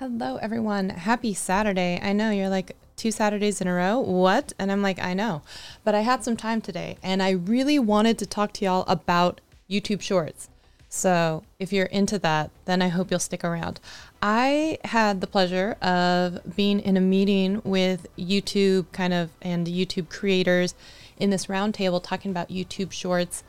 [0.00, 0.88] Hello, everyone.
[0.88, 2.00] Happy Saturday.
[2.02, 4.00] I know you're like two Saturdays in a row.
[4.00, 4.54] What?
[4.58, 5.42] And I'm like, I know.
[5.84, 9.42] But I had some time today and I really wanted to talk to y'all about
[9.68, 10.48] YouTube Shorts.
[10.88, 13.78] So if you're into that, then I hope you'll stick around.
[14.22, 20.08] I had the pleasure of being in a meeting with YouTube kind of and YouTube
[20.08, 20.74] creators
[21.18, 23.44] in this roundtable talking about YouTube Shorts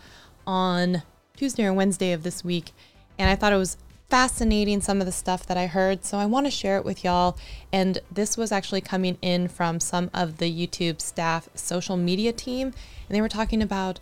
[0.46, 1.04] on
[1.38, 2.74] Tuesday or Wednesday of this week.
[3.18, 3.78] And I thought it was
[4.12, 6.04] fascinating some of the stuff that I heard.
[6.04, 7.38] So I want to share it with y'all.
[7.72, 12.68] And this was actually coming in from some of the YouTube staff social media team.
[12.68, 14.02] And they were talking about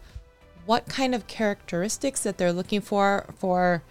[0.66, 3.84] what kind of characteristics that they're looking for for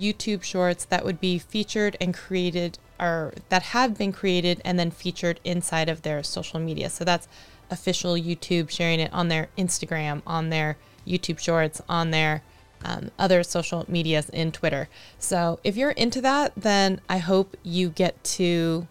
[0.00, 4.92] YouTube shorts that would be featured and created or that have been created and then
[4.92, 6.88] featured inside of their social media.
[6.88, 7.26] So that's
[7.70, 12.44] official YouTube sharing it on their Instagram, on their YouTube shorts, on their
[12.86, 14.88] um, other social medias in Twitter.
[15.18, 18.86] So if you're into that, then I hope you get to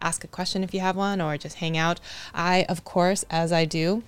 [0.00, 2.00] ask a question if you have one or just hang out.
[2.34, 4.02] I, of course, as I do,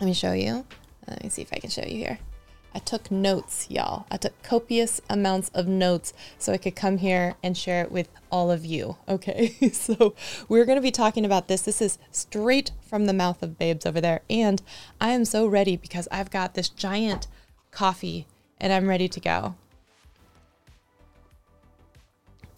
[0.00, 0.64] let me show you.
[1.06, 2.18] Let me see if I can show you here.
[2.74, 4.06] I took notes, y'all.
[4.10, 8.08] I took copious amounts of notes so I could come here and share it with
[8.30, 8.96] all of you.
[9.08, 10.14] Okay, so
[10.48, 11.62] we're going to be talking about this.
[11.62, 14.20] This is straight from the mouth of babes over there.
[14.30, 14.62] And
[15.00, 17.26] I am so ready because I've got this giant
[17.78, 18.26] coffee,
[18.60, 19.54] and I'm ready to go.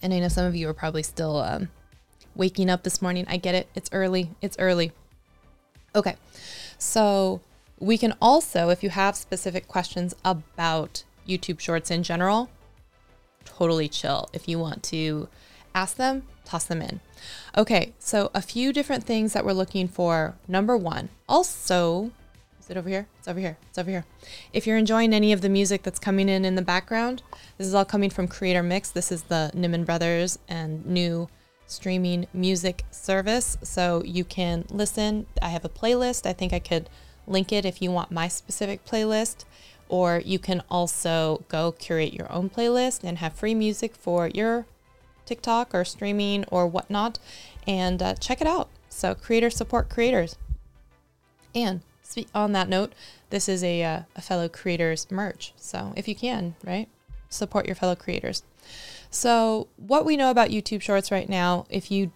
[0.01, 1.69] And I know some of you are probably still um,
[2.35, 3.27] waking up this morning.
[3.29, 3.69] I get it.
[3.75, 4.31] It's early.
[4.41, 4.93] It's early.
[5.95, 6.17] Okay.
[6.79, 7.43] So
[7.79, 12.49] we can also, if you have specific questions about YouTube Shorts in general,
[13.45, 14.31] totally chill.
[14.33, 15.29] If you want to
[15.75, 17.01] ask them, toss them in.
[17.59, 17.93] Okay.
[17.99, 20.37] So a few different things that we're looking for.
[20.49, 22.11] Number one, also
[22.71, 23.07] it over here?
[23.19, 23.59] It's over here.
[23.69, 24.05] It's over here.
[24.53, 27.23] If you're enjoying any of the music that's coming in in the background,
[27.59, 28.91] this is all coming from Creator Mix.
[28.91, 31.29] This is the Niman Brothers and new
[31.67, 33.59] streaming music service.
[33.63, 35.27] So you can listen.
[35.43, 36.27] I have a playlist.
[36.27, 36.89] I think I could
[37.27, 39.45] link it if you want my specific playlist.
[39.89, 44.67] Or you can also go curate your own playlist and have free music for your
[45.27, 47.19] TikTok or streaming or whatnot
[47.67, 48.69] and uh, check it out.
[48.89, 50.37] So, creators support creators.
[51.55, 51.81] And
[52.35, 52.95] on that note,
[53.31, 55.53] this is a, uh, a fellow creators merch.
[55.57, 56.89] So if you can, right,
[57.29, 58.43] support your fellow creators.
[59.11, 62.13] So, what we know about YouTube Shorts right now, if you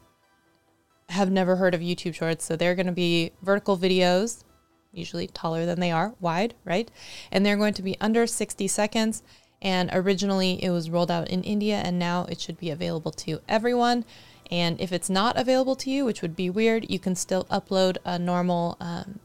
[1.09, 4.45] have never heard of YouTube Shorts, so they're going to be vertical videos,
[4.93, 6.89] usually taller than they are wide, right?
[7.33, 9.23] And they're going to be under 60 seconds.
[9.61, 13.41] And originally it was rolled out in India, and now it should be available to
[13.49, 14.05] everyone.
[14.51, 17.97] And if it's not available to you, which would be weird, you can still upload
[18.05, 19.21] a normal um,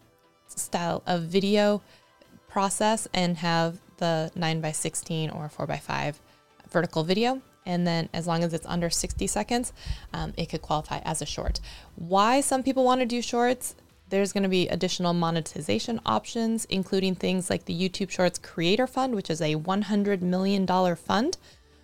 [0.59, 1.81] style of video
[2.47, 6.19] process and have the 9 by 16 or 4 by 5
[6.69, 7.41] vertical video.
[7.65, 9.73] And then, as long as it's under 60 seconds,
[10.13, 11.59] um, it could qualify as a short.
[11.95, 13.75] Why some people want to do shorts?
[14.09, 19.13] There's going to be additional monetization options, including things like the YouTube Shorts Creator Fund,
[19.13, 20.65] which is a $100 million
[20.95, 21.37] fund,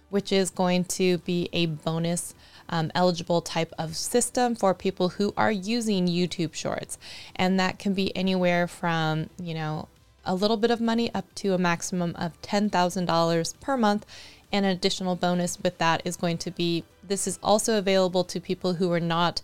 [0.09, 2.33] which is going to be a bonus
[2.69, 6.97] um, eligible type of system for people who are using YouTube Shorts.
[7.35, 9.87] And that can be anywhere from, you know,
[10.25, 14.05] a little bit of money up to a maximum of $10,000 per month.
[14.51, 18.39] And an additional bonus with that is going to be this is also available to
[18.39, 19.41] people who are not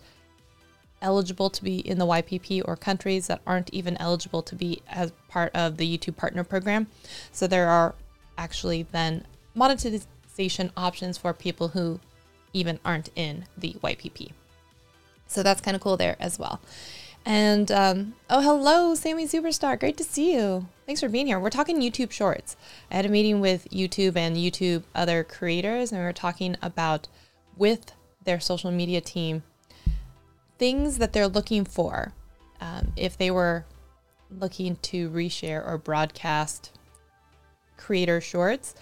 [1.00, 5.12] eligible to be in the YPP or countries that aren't even eligible to be as
[5.28, 6.86] part of the YouTube Partner Program.
[7.32, 7.94] So there are
[8.38, 12.00] actually then monetization options for people who
[12.52, 14.32] even aren't in the YPP.
[15.26, 16.60] So that's kind of cool there as well.
[17.24, 19.78] And um, oh, hello, Sammy Superstar.
[19.78, 20.66] Great to see you.
[20.86, 21.38] Thanks for being here.
[21.38, 22.56] We're talking YouTube Shorts.
[22.90, 27.08] I had a meeting with YouTube and YouTube other creators, and we were talking about
[27.56, 27.92] with
[28.24, 29.42] their social media team
[30.58, 32.12] things that they're looking for
[32.60, 33.64] um, if they were
[34.30, 36.70] looking to reshare or broadcast
[37.76, 38.74] creator shorts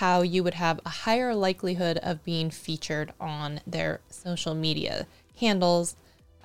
[0.00, 5.06] how you would have a higher likelihood of being featured on their social media
[5.38, 5.94] handles.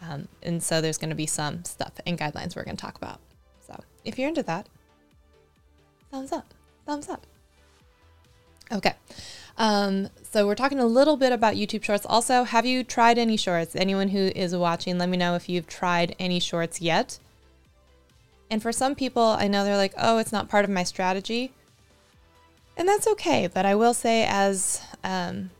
[0.01, 2.97] Um, and so there's going to be some stuff and guidelines we're going to talk
[2.97, 3.21] about.
[3.65, 4.67] So if you're into that,
[6.11, 6.53] thumbs up,
[6.85, 7.25] thumbs up.
[8.73, 8.93] Okay.
[9.57, 12.05] Um, so we're talking a little bit about YouTube Shorts.
[12.05, 13.73] Also, have you tried any shorts?
[13.73, 17.19] Anyone who is watching, let me know if you've tried any shorts yet.
[18.51, 21.53] And for some people, I know they're like, oh, it's not part of my strategy.
[22.77, 23.47] And that's okay.
[23.47, 25.51] But I will say, as um,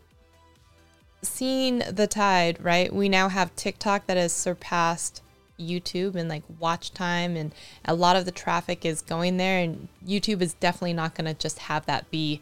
[1.22, 2.94] seeing the tide, right?
[2.94, 5.22] We now have TikTok that has surpassed
[5.60, 7.54] YouTube and like watch time, and
[7.86, 9.60] a lot of the traffic is going there.
[9.60, 12.42] And YouTube is definitely not going to just have that be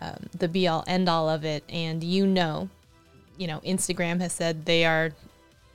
[0.00, 1.64] um, the be all end all of it.
[1.68, 2.68] And you know,
[3.38, 5.12] you know, Instagram has said they are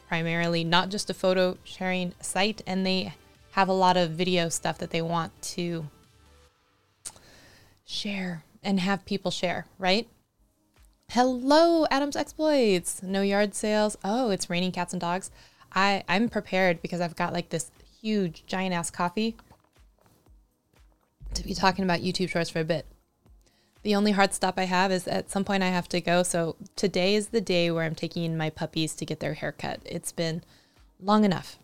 [0.08, 3.14] primarily not just a photo sharing site and they
[3.52, 5.88] have a lot of video stuff that they want to
[7.86, 10.08] share and have people share, right?
[11.10, 13.04] Hello, Adam's Exploits.
[13.04, 13.98] No yard sales.
[14.04, 15.30] Oh, it's raining cats and dogs.
[15.74, 17.72] I, I'm prepared because I've got like this
[18.02, 19.36] huge giant ass coffee
[21.34, 22.86] to be talking about YouTube shorts for a bit.
[23.84, 26.24] The only hard stop I have is at some point I have to go.
[26.24, 29.82] So today is the day where I'm taking my puppies to get their haircut.
[29.86, 30.42] It's been
[31.00, 31.60] long enough.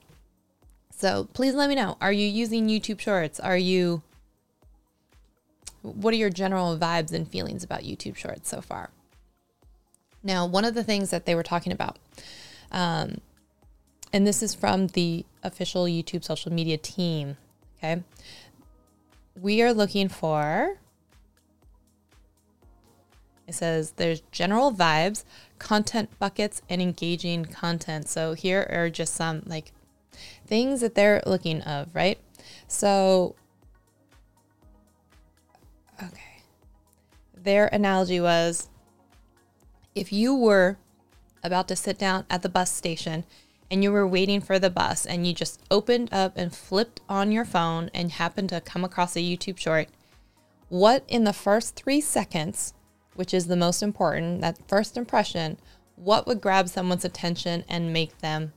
[0.96, 1.98] So please let me know.
[2.00, 3.40] Are you using YouTube shorts?
[3.40, 4.04] Are you
[5.82, 8.92] what are your general vibes and feelings about YouTube shorts so far?
[10.24, 11.98] Now, one of the things that they were talking about,
[12.72, 13.18] um,
[14.14, 17.38] and this is from the official YouTube social media team,
[17.78, 18.04] okay?
[19.40, 20.78] We are looking for,
[23.48, 25.24] it says there's general vibes,
[25.58, 28.08] content buckets, and engaging content.
[28.08, 29.72] So here are just some like
[30.46, 32.20] things that they're looking of, right?
[32.68, 33.36] So,
[37.44, 38.70] Their analogy was
[39.96, 40.78] if you were
[41.44, 43.24] about to sit down at the bus station
[43.72, 47.32] and you were waiting for the bus and you just opened up and flipped on
[47.32, 49.88] your phone and happened to come across a YouTube short,
[50.70, 52.74] what in the first three seconds,
[53.16, 55.58] which is the most important, that first impression,
[55.96, 58.54] what would grab someone's attention and make them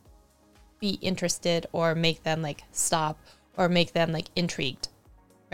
[0.78, 3.18] be interested or make them like stop
[3.56, 4.88] or make them like intrigued?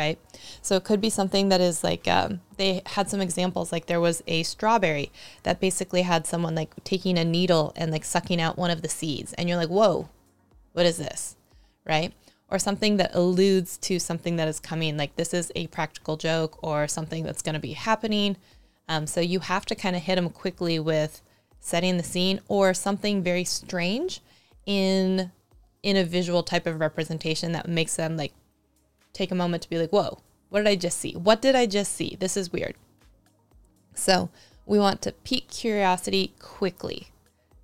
[0.00, 0.19] Right?
[0.62, 3.70] So it could be something that is like um, they had some examples.
[3.70, 5.12] Like there was a strawberry
[5.43, 8.88] that basically had someone like taking a needle and like sucking out one of the
[8.88, 10.08] seeds, and you're like, whoa,
[10.73, 11.37] what is this,
[11.87, 12.14] right?
[12.49, 16.58] Or something that alludes to something that is coming, like this is a practical joke
[16.62, 18.37] or something that's going to be happening.
[18.88, 21.20] Um, so you have to kind of hit them quickly with
[21.61, 24.20] setting the scene or something very strange
[24.67, 25.31] in
[25.82, 28.32] in a visual type of representation that makes them like
[29.12, 31.12] take a moment to be like, whoa, what did I just see?
[31.12, 32.17] What did I just see?
[32.19, 32.75] This is weird.
[33.95, 34.31] So
[34.67, 37.09] we want to pique curiosity quickly.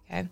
[0.09, 0.29] Okay.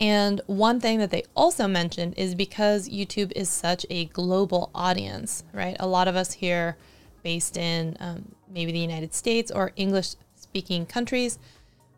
[0.00, 5.44] And one thing that they also mentioned is because YouTube is such a global audience,
[5.52, 5.76] right?
[5.80, 6.76] A lot of us here
[7.22, 11.38] based in um, maybe the United States or English speaking countries,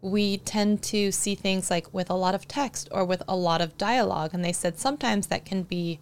[0.00, 3.60] we tend to see things like with a lot of text or with a lot
[3.60, 4.30] of dialogue.
[4.32, 5.98] And they said sometimes that can be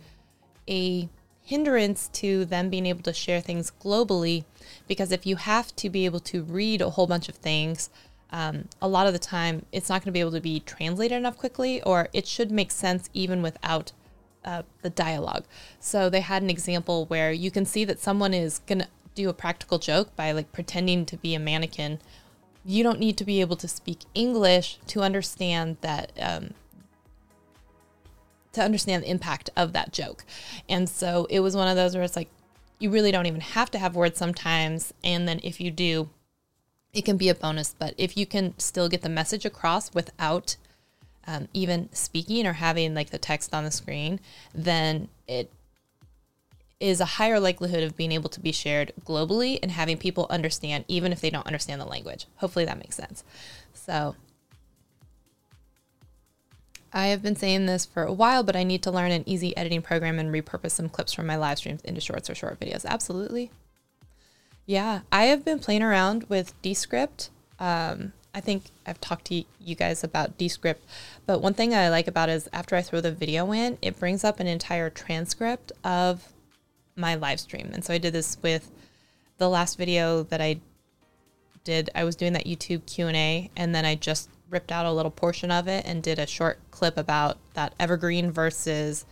[0.69, 1.09] a
[1.45, 4.45] hindrance to them being able to share things globally
[4.89, 7.91] because if you have to be able to read a whole bunch of things,
[8.31, 11.17] um, a lot of the time it's not going to be able to be translated
[11.17, 13.93] enough quickly, or it should make sense even without
[14.45, 15.45] uh, the dialogue.
[15.79, 19.29] So they had an example where you can see that someone is going to do
[19.29, 22.01] a practical joke by like pretending to be a mannequin.
[22.65, 26.55] You don't need to be able to speak English to understand that um,
[28.55, 30.25] to understand the impact of that joke.
[30.69, 32.29] And so it was one of those where it's like,
[32.79, 34.93] you really don't even have to have words sometimes.
[35.03, 36.11] And then if you do,
[36.93, 37.75] it can be a bonus.
[37.79, 40.57] But if you can still get the message across without
[41.27, 44.21] um, even speaking or having like the text on the screen,
[44.55, 45.51] then it
[46.81, 50.85] is a higher likelihood of being able to be shared globally and having people understand,
[50.89, 52.27] even if they don't understand the language.
[52.37, 53.25] Hopefully that makes sense.
[53.73, 54.17] So
[56.95, 59.55] I have been saying this for a while, but I need to learn an easy
[59.57, 62.85] editing program and repurpose some clips from my live streams into shorts or short videos.
[62.85, 63.51] Absolutely.
[64.65, 67.31] Yeah, I have been playing around with Descript.
[67.59, 70.85] Um, I think I've talked to you guys about Descript,
[71.27, 73.99] but one thing I like about it is after I throw the video in, it
[73.99, 76.33] brings up an entire transcript of
[76.95, 77.71] my live stream.
[77.73, 78.71] And so I did this with
[79.39, 80.61] the last video that I
[81.65, 81.91] did.
[81.95, 85.51] I was doing that YouTube Q&A and then I just ripped out a little portion
[85.51, 89.05] of it and did a short clip about that evergreen versus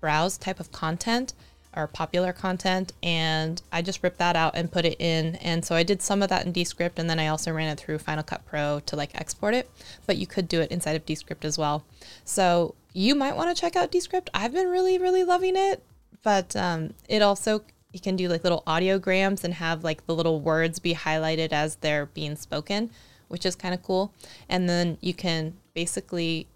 [0.00, 1.32] browse type of content
[1.74, 2.92] or popular content.
[3.02, 5.36] And I just ripped that out and put it in.
[5.36, 7.80] And so I did some of that in Descript and then I also ran it
[7.80, 9.70] through Final Cut Pro to like export it.
[10.06, 11.84] But you could do it inside of Descript as well.
[12.24, 14.28] So you might want to check out Descript.
[14.34, 15.82] I've been really really loving it.
[16.22, 20.40] But um, it also you can do like little audiograms and have like the little
[20.40, 22.90] words be highlighted as they're being spoken
[23.32, 24.12] which is kind of cool.
[24.50, 26.46] And then you can basically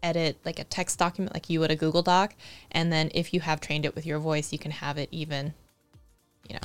[0.00, 2.36] edit like a text document like you would a Google Doc.
[2.70, 5.54] And then if you have trained it with your voice, you can have it even,
[6.48, 6.60] you know,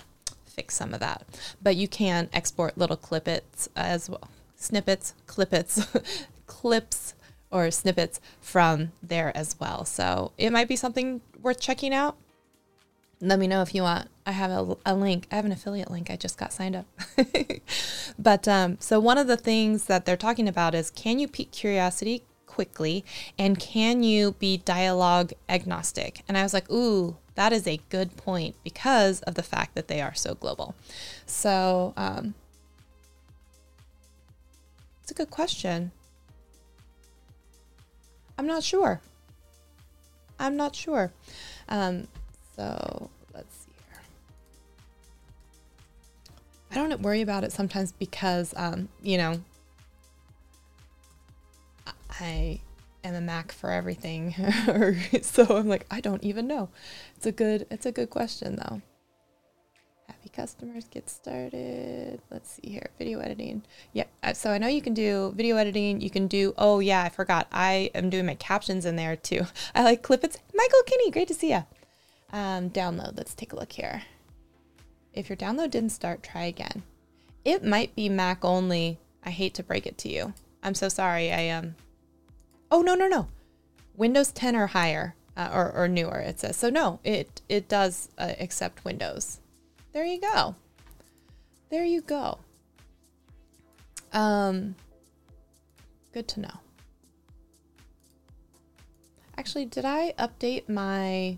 [0.46, 1.26] fix some of that.
[1.64, 5.88] But you can export little clippets as well, snippets, clippets,
[6.46, 7.16] clips
[7.50, 9.84] or snippets from there as well.
[9.84, 12.18] So it might be something worth checking out.
[13.22, 14.10] Let me know if you want.
[14.26, 15.28] I have a, a link.
[15.32, 16.10] I have an affiliate link.
[16.10, 16.88] I just got signed up.
[18.20, 21.52] but um, so one of the things that they're talking about is can you pique
[21.52, 23.06] curiosity quickly
[23.38, 26.24] and can you be dialogue agnostic?
[26.28, 29.88] And I was like, ooh, that is a good point because of the fact that
[29.88, 30.74] they are so global.
[31.28, 32.34] So um,
[35.04, 35.92] it's a good question.
[38.38, 39.00] I'm not sure.
[40.40, 41.12] I'm not sure.
[41.70, 42.08] Um,
[42.56, 44.02] so let's see here.
[46.72, 49.42] I don't worry about it sometimes because, um, you know,
[52.20, 52.60] I
[53.04, 54.36] am a Mac for everything.
[55.22, 56.70] so I'm like, I don't even know.
[57.16, 58.82] It's a good, it's a good question though.
[60.08, 62.22] Happy customers get started.
[62.30, 62.90] Let's see here.
[63.00, 63.64] Video editing.
[63.94, 64.04] Yeah.
[64.22, 66.02] Uh, so I know you can do video editing.
[66.02, 67.48] You can do, oh yeah, I forgot.
[67.52, 69.46] I am doing my captions in there too.
[69.76, 70.40] I like clip it.
[70.54, 71.64] Michael Kinney, great to see you.
[72.32, 73.18] Um, download.
[73.18, 74.04] Let's take a look here.
[75.14, 76.84] If your download didn't start, try again.
[77.44, 79.00] It might be Mac only.
[79.24, 80.34] I hate to break it to you.
[80.64, 81.32] I'm so sorry.
[81.32, 81.76] I um.
[82.70, 83.28] Oh no no no,
[83.96, 86.20] Windows 10 or higher uh, or or newer.
[86.20, 86.70] It says so.
[86.70, 89.40] No, it it does uh, accept Windows.
[89.92, 90.56] There you go.
[91.70, 92.40] There you go.
[94.14, 94.76] Um.
[96.14, 96.60] Good to know.
[99.38, 101.38] Actually, did I update my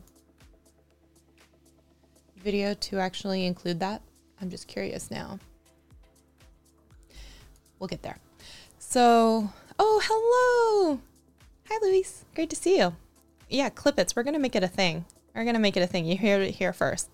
[2.43, 4.01] video to actually include that?
[4.41, 5.39] I'm just curious now.
[7.79, 8.17] We'll get there.
[8.77, 10.99] So, oh, hello.
[11.69, 12.25] Hi, Luis.
[12.35, 12.95] Great to see you.
[13.49, 14.15] Yeah, Clippets.
[14.15, 15.05] We're going to make it a thing.
[15.33, 16.05] We're going to make it a thing.
[16.05, 17.09] You hear it here first.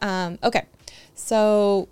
[0.00, 0.66] Um, okay.
[1.14, 1.88] So,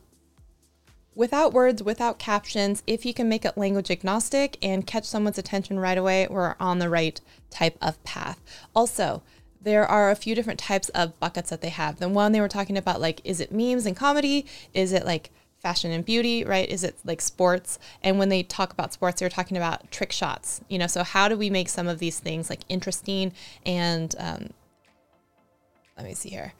[1.14, 5.78] without words, without captions, if you can make it language agnostic and catch someone's attention
[5.78, 7.20] right away, we're on the right
[7.50, 8.40] type of path.
[8.75, 9.23] Also,
[9.61, 11.99] there are a few different types of buckets that they have.
[11.99, 14.47] The one they were talking about, like, is it memes and comedy?
[14.73, 16.69] Is it like fashion and beauty, right?
[16.69, 17.79] Is it like sports?
[18.02, 20.87] And when they talk about sports, they're talking about trick shots, you know?
[20.87, 23.33] So, how do we make some of these things like interesting
[23.67, 24.50] and, um,
[26.00, 26.55] let me see here.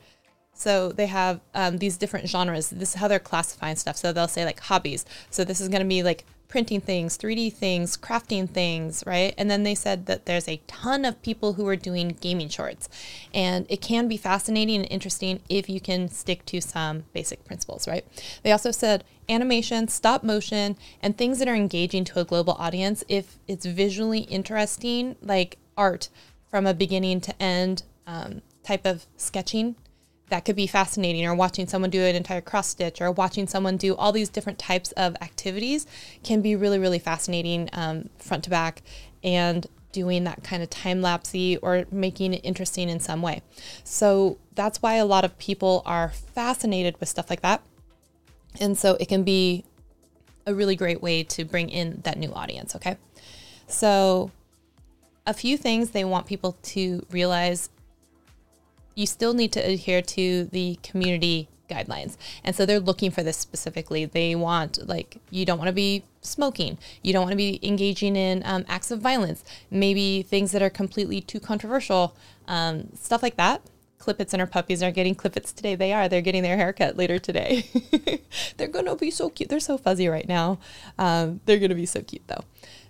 [0.52, 2.69] So they have um, these different genres.
[2.69, 3.97] This is how they're classifying stuff.
[3.97, 5.07] So they'll say like hobbies.
[5.30, 9.33] So this is going to be like printing things, 3D things, crafting things, right?
[9.38, 12.88] And then they said that there's a ton of people who are doing gaming shorts.
[13.33, 17.87] And it can be fascinating and interesting if you can stick to some basic principles,
[17.87, 18.04] right?
[18.42, 23.04] They also said animation, stop motion, and things that are engaging to a global audience
[23.09, 26.09] if it's visually interesting, like art
[26.49, 29.76] from a beginning to end um, type of sketching
[30.30, 33.76] that could be fascinating or watching someone do an entire cross stitch or watching someone
[33.76, 35.87] do all these different types of activities
[36.25, 38.82] can be really really fascinating um, front to back
[39.22, 43.42] and doing that kind of time lapsey or making it interesting in some way.
[43.84, 47.62] So that's why a lot of people are fascinated with stuff like that.
[48.60, 49.64] And so it can be
[50.46, 52.96] a really great way to bring in that new audience okay?
[53.66, 54.30] So
[55.26, 57.68] a few things they want people to realize
[58.94, 62.16] you still need to adhere to the community guidelines.
[62.44, 64.04] And so they're looking for this specifically.
[64.04, 68.16] They want, like, you don't want to be smoking, you don't want to be engaging
[68.16, 72.14] in um, acts of violence, maybe things that are completely too controversial,
[72.47, 73.62] um, stuff like that.
[73.99, 75.75] Clippets and our puppies are getting clippets today.
[75.75, 76.09] They are.
[76.09, 77.66] They're getting their haircut later today.
[78.56, 79.50] they're going to be so cute.
[79.50, 80.59] They're so fuzzy right now.
[80.99, 82.44] Um, they're going to be so cute though.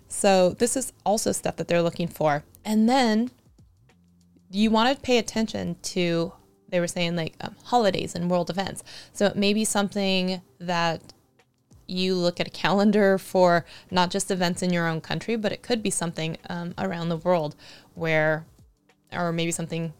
[0.07, 2.43] So this is also stuff that they're looking for.
[2.63, 3.31] And then
[4.51, 6.33] you want to pay attention to
[6.69, 11.01] they were saying like um, holidays and world events so it may be something that
[11.87, 15.61] you look at a calendar for not just events in your own country but it
[15.61, 17.55] could be something um, around the world
[17.95, 18.45] where
[19.11, 19.93] or maybe something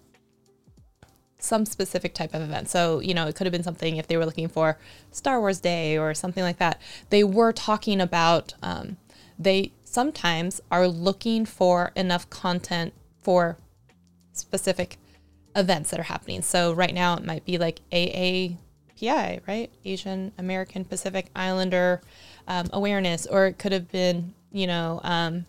[1.43, 2.69] some specific type of event.
[2.69, 4.77] So, you know, it could have been something if they were looking for
[5.11, 6.79] Star Wars Day or something like that.
[7.09, 8.97] They were talking about, um,
[9.37, 13.57] they sometimes are looking for enough content for
[14.41, 14.97] specific
[15.55, 16.41] events that are happening.
[16.41, 18.57] So right now it might be like AAPI,
[19.47, 19.71] right?
[19.85, 22.01] Asian American Pacific Islander
[22.47, 25.45] um, awareness, or it could have been, you know, um,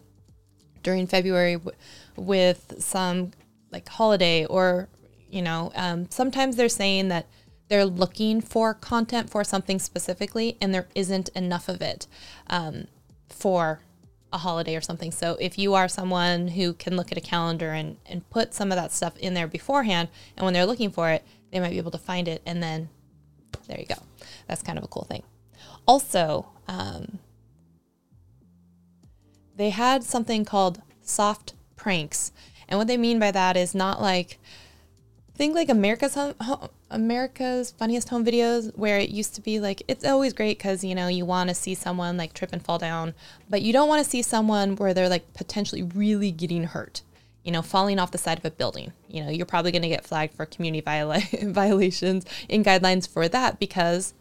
[0.82, 1.76] during February w-
[2.16, 3.30] with some
[3.70, 4.88] like holiday, or
[5.30, 7.26] you know, um, sometimes they're saying that
[7.68, 12.06] they're looking for content for something specifically, and there isn't enough of it
[12.49, 12.87] um,
[13.30, 13.80] for
[14.32, 15.12] a holiday or something.
[15.12, 18.72] So if you are someone who can look at a calendar and, and put some
[18.72, 21.78] of that stuff in there beforehand, and when they're looking for it, they might be
[21.78, 22.42] able to find it.
[22.46, 22.88] And then
[23.68, 24.02] there you go.
[24.48, 25.22] That's kind of a cool thing.
[25.86, 27.18] Also, um,
[29.56, 32.32] they had something called soft pranks.
[32.68, 34.38] And what they mean by that is not like,
[35.36, 36.34] think like America's home,
[36.90, 40.94] America's funniest home videos where it used to be like it's always great because you
[40.94, 43.14] know you want to see someone like trip and fall down,
[43.48, 47.02] but you don't want to see someone where they're like potentially really getting hurt.
[47.44, 48.92] You know, falling off the side of a building.
[49.08, 53.26] You know, you're probably going to get flagged for community viola- violations in guidelines for
[53.28, 54.14] that because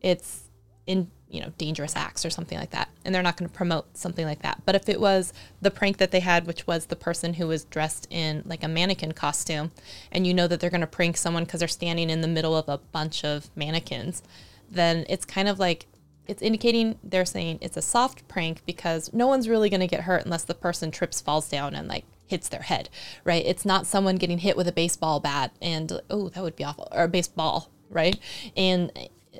[0.00, 0.44] it's
[0.86, 2.88] in you know, dangerous acts or something like that.
[3.04, 4.62] And they're not going to promote something like that.
[4.64, 7.64] But if it was the prank that they had, which was the person who was
[7.64, 9.70] dressed in like a mannequin costume,
[10.10, 12.56] and you know that they're going to prank someone because they're standing in the middle
[12.56, 14.22] of a bunch of mannequins,
[14.70, 15.86] then it's kind of like
[16.26, 20.02] it's indicating they're saying it's a soft prank because no one's really going to get
[20.02, 22.90] hurt unless the person trips, falls down, and like hits their head,
[23.24, 23.44] right?
[23.46, 26.88] It's not someone getting hit with a baseball bat and, oh, that would be awful,
[26.92, 28.18] or a baseball, right?
[28.56, 28.92] And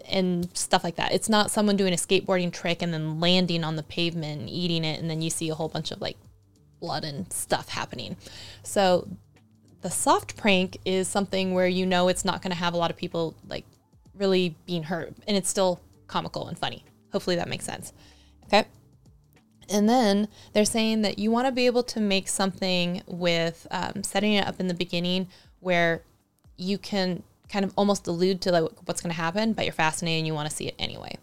[0.07, 1.13] and stuff like that.
[1.13, 4.85] It's not someone doing a skateboarding trick and then landing on the pavement and eating
[4.85, 6.17] it, and then you see a whole bunch of like
[6.81, 8.17] blood and stuff happening.
[8.63, 9.09] So
[9.83, 12.91] the soft prank is something where you know it's not going to have a lot
[12.91, 13.65] of people like
[14.15, 16.85] really being hurt, and it's still comical and funny.
[17.13, 17.93] Hopefully that makes sense.
[18.47, 18.67] Okay.
[19.71, 24.03] And then they're saying that you want to be able to make something with um,
[24.03, 25.29] setting it up in the beginning
[25.61, 26.03] where
[26.57, 30.19] you can kind of almost allude to like what's going to happen, but you're fascinated
[30.19, 31.17] and you want to see it anyway.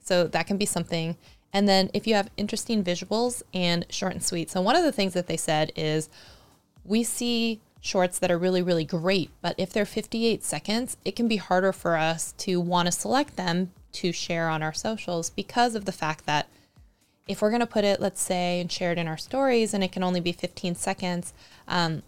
[0.00, 1.16] So that can be something.
[1.52, 4.50] And then if you have interesting visuals and short and sweet.
[4.50, 6.08] So one of the things that they said is
[6.84, 11.28] we see shorts that are really, really great, but if they're 58 seconds, it can
[11.28, 15.74] be harder for us to want to select them to share on our socials because
[15.74, 16.46] of the fact that
[17.26, 19.82] if we're going to put it, let's say, and share it in our stories and
[19.82, 21.32] it can only be 15 seconds,
[21.68, 22.02] um,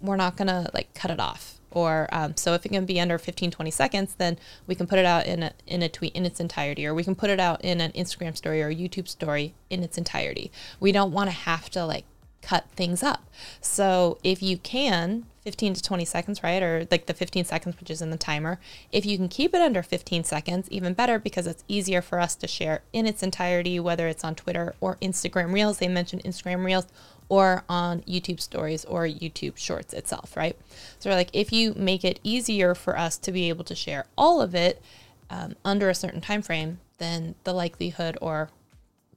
[0.00, 2.98] we're not going to like cut it off or um, so if it can be
[2.98, 6.14] under 15 20 seconds then we can put it out in a, in a tweet
[6.14, 6.86] in its entirety.
[6.86, 9.98] Or we can put it out in an instagram story or youtube story in its
[9.98, 10.50] entirety.
[10.80, 12.06] We don't want to have to like
[12.40, 13.28] cut things up.
[13.60, 17.88] So if you can 15 to 20 seconds right or like the 15 seconds which
[17.88, 18.58] is in the timer
[18.90, 22.34] if you can keep it under 15 seconds even better because it's easier for us
[22.34, 25.78] to share in its entirety whether it's on twitter or instagram reels.
[25.78, 26.86] They mentioned instagram reels
[27.28, 30.56] or on YouTube stories or YouTube shorts itself, right?
[30.98, 34.40] So like if you make it easier for us to be able to share all
[34.40, 34.82] of it
[35.30, 38.50] um, under a certain time frame, then the likelihood or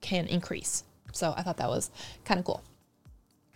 [0.01, 0.83] can increase.
[1.11, 1.91] So I thought that was
[2.25, 2.63] kind of cool.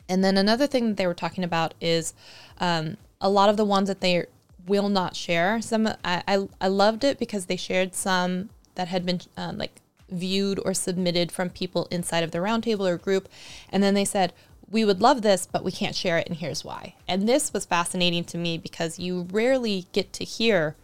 [0.10, 2.14] And then another thing that they were talking about is
[2.60, 4.26] um, a lot of the ones that they
[4.68, 5.62] will not share.
[5.62, 9.82] Some I, I, I loved it because they shared some that had been um, like
[10.14, 13.28] viewed or submitted from people inside of the roundtable or group.
[13.70, 14.34] And then they said,
[14.70, 16.96] we would love this, but we can't share it, and here's why.
[17.08, 20.76] And this was fascinating to me because you rarely get to hear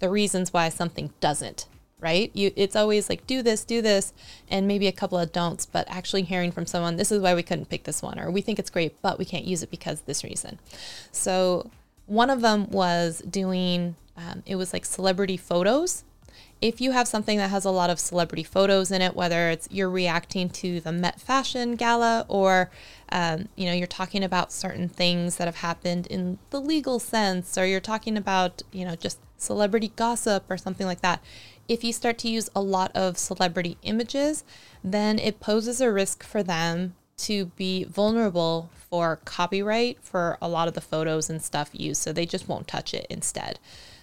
[0.00, 1.68] the reasons why something doesn't,
[2.00, 2.30] right?
[2.34, 4.12] You, it's always like, do this, do this,
[4.50, 7.44] and maybe a couple of don'ts, but actually hearing from someone, this is why we
[7.44, 10.00] couldn't pick this one, or we think it's great, but we can't use it because
[10.02, 10.58] this reason.
[11.12, 11.70] So
[12.06, 16.02] one of them was doing, um, it was like celebrity photos
[16.62, 19.68] if you have something that has a lot of celebrity photos in it, whether it's
[19.70, 22.70] you're reacting to the Met Fashion Gala or
[23.10, 27.58] um, you know you're talking about certain things that have happened in the legal sense,
[27.58, 31.22] or you're talking about you know just celebrity gossip or something like that.
[31.68, 34.44] If you start to use a lot of celebrity images,
[34.82, 40.68] then it poses a risk for them to be vulnerable for copyright for a lot
[40.68, 42.02] of the photos and stuff used.
[42.02, 43.58] So they just won't touch it instead.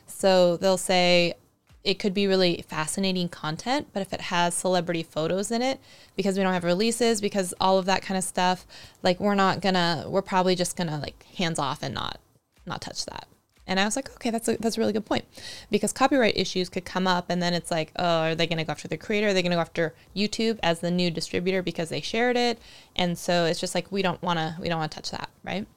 [0.07, 1.35] So they'll say,
[1.83, 5.79] it could be really fascinating content, but if it has celebrity photos in it,
[6.15, 8.65] because we don't have releases, because all of that kind of stuff,
[9.01, 12.19] like we're not gonna, we're probably just gonna like hands off and not,
[12.65, 13.27] not touch that.
[13.67, 15.25] And I was like, okay, that's a, that's a really good point,
[15.71, 18.71] because copyright issues could come up, and then it's like, oh, are they gonna go
[18.71, 19.27] after the creator?
[19.27, 22.59] Are they gonna go after YouTube as the new distributor because they shared it?
[22.95, 25.67] And so it's just like we don't wanna, we don't wanna touch that, right?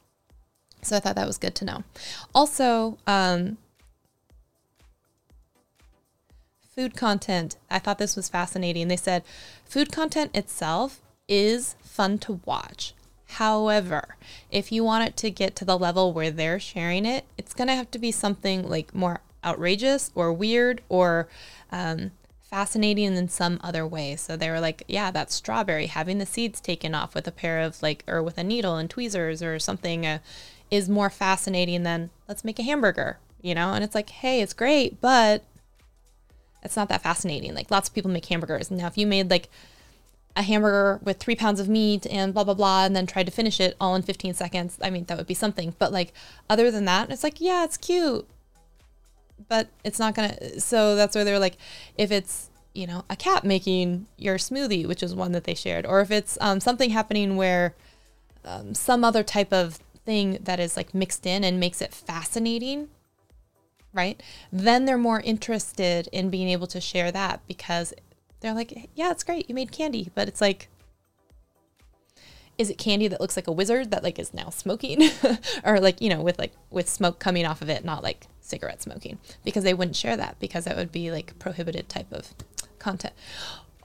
[0.82, 1.82] So I thought that was good to know.
[2.32, 3.58] Also, um,
[6.76, 7.56] food content.
[7.70, 8.88] I thought this was fascinating.
[8.88, 9.24] They said
[9.64, 12.92] food content itself is fun to watch.
[13.28, 14.16] However,
[14.50, 17.68] if you want it to get to the level where they're sharing it, it's going
[17.68, 21.28] to have to be something like more outrageous or weird or
[21.72, 22.12] um,
[22.42, 24.14] fascinating in some other way.
[24.14, 27.60] So they were like, yeah, that strawberry having the seeds taken off with a pair
[27.60, 30.18] of like, or with a needle and tweezers or something uh,
[30.70, 33.72] is more fascinating than let's make a hamburger, you know?
[33.72, 35.42] And it's like, hey, it's great, but
[36.66, 37.54] it's not that fascinating.
[37.54, 38.70] Like lots of people make hamburgers.
[38.70, 39.48] Now, if you made like
[40.36, 43.32] a hamburger with three pounds of meat and blah blah blah, and then tried to
[43.32, 45.74] finish it all in 15 seconds, I mean that would be something.
[45.78, 46.12] But like
[46.50, 48.28] other than that, it's like yeah, it's cute,
[49.48, 50.60] but it's not gonna.
[50.60, 51.56] So that's where they're like,
[51.96, 55.86] if it's you know a cat making your smoothie, which is one that they shared,
[55.86, 57.74] or if it's um, something happening where
[58.44, 62.88] um, some other type of thing that is like mixed in and makes it fascinating
[63.96, 64.22] right?
[64.52, 67.94] Then they're more interested in being able to share that because
[68.40, 69.48] they're like, yeah, it's great.
[69.48, 70.68] You made candy, but it's like,
[72.58, 75.10] is it candy that looks like a wizard that like is now smoking
[75.64, 78.82] or like, you know, with like with smoke coming off of it, not like cigarette
[78.82, 82.34] smoking because they wouldn't share that because that would be like prohibited type of
[82.78, 83.14] content.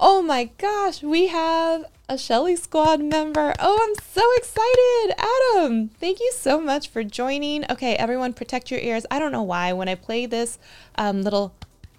[0.04, 3.54] Oh my gosh, we have a Shelly Squad member.
[3.60, 5.14] Oh, I'm so excited.
[5.16, 7.70] Adam, thank you so much for joining.
[7.70, 9.06] Okay, everyone, protect your ears.
[9.12, 10.58] I don't know why when I play this
[10.96, 11.54] um, little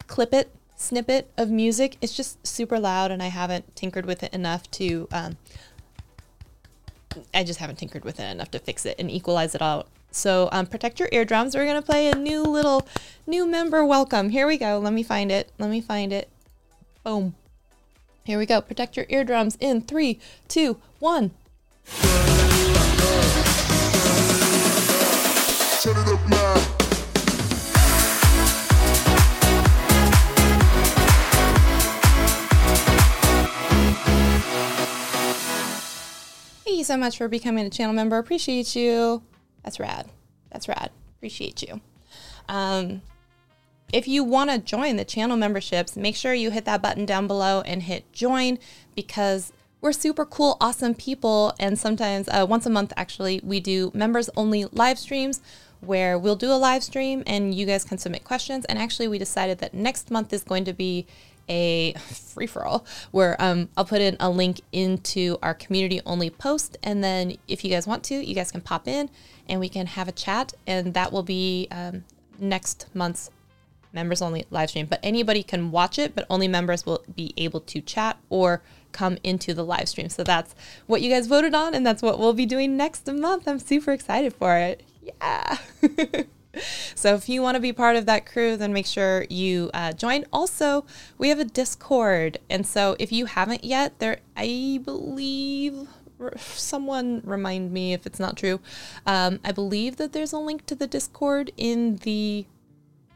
[0.08, 4.34] clip it snippet of music, it's just super loud and I haven't tinkered with it
[4.34, 5.06] enough to.
[5.12, 5.36] Um,
[7.32, 9.86] I just haven't tinkered with it enough to fix it and equalize it out.
[10.10, 11.54] So um, protect your eardrums.
[11.54, 12.84] We're gonna play a new little
[13.28, 14.30] new member welcome.
[14.30, 14.80] Here we go.
[14.80, 15.52] Let me find it.
[15.56, 16.28] Let me find it.
[17.04, 17.36] Boom.
[18.24, 18.60] Here we go.
[18.60, 21.32] Protect your eardrums in three, two, one.
[25.82, 26.54] Turn it up now.
[36.64, 38.18] Thank you so much for becoming a channel member.
[38.18, 39.24] Appreciate you.
[39.64, 40.08] That's rad.
[40.52, 40.90] That's rad.
[41.16, 41.80] Appreciate you.
[42.48, 43.02] Um,
[43.92, 47.26] if you want to join the channel memberships, make sure you hit that button down
[47.26, 48.58] below and hit join
[48.96, 49.52] because
[49.82, 51.54] we're super cool, awesome people.
[51.58, 55.40] And sometimes, uh, once a month, actually, we do members only live streams
[55.80, 58.64] where we'll do a live stream and you guys can submit questions.
[58.66, 61.06] And actually, we decided that next month is going to be
[61.48, 66.30] a free for all where um, I'll put in a link into our community only
[66.30, 66.78] post.
[66.82, 69.10] And then if you guys want to, you guys can pop in
[69.48, 70.54] and we can have a chat.
[70.66, 72.04] And that will be um,
[72.38, 73.30] next month's
[73.92, 77.60] members only live stream, but anybody can watch it, but only members will be able
[77.60, 80.08] to chat or come into the live stream.
[80.08, 80.54] So that's
[80.86, 83.48] what you guys voted on, and that's what we'll be doing next month.
[83.48, 84.82] I'm super excited for it.
[85.02, 85.58] Yeah.
[86.94, 89.92] so if you want to be part of that crew, then make sure you uh,
[89.92, 90.24] join.
[90.32, 90.84] Also,
[91.18, 95.88] we have a Discord, and so if you haven't yet, there, I believe.
[96.36, 98.60] Someone remind me if it's not true.
[99.08, 102.46] Um, I believe that there's a link to the Discord in the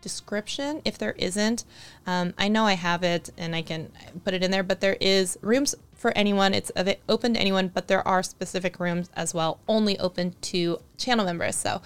[0.07, 1.65] description if there isn't.
[2.07, 3.91] Um, I know I have it and I can
[4.25, 6.55] put it in there, but there is rooms for anyone.
[6.55, 6.71] It's
[7.09, 11.57] open to anyone, but there are specific rooms as well, only open to channel members.
[11.57, 11.83] So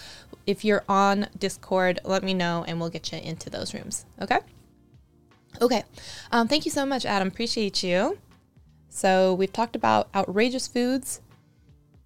[0.46, 4.04] if you're on Discord, let me know and we'll get you into those rooms.
[4.20, 4.40] Okay.
[5.62, 5.82] Okay.
[6.30, 7.28] Um, thank you so much, Adam.
[7.28, 8.18] Appreciate you.
[8.90, 11.22] So we've talked about outrageous foods,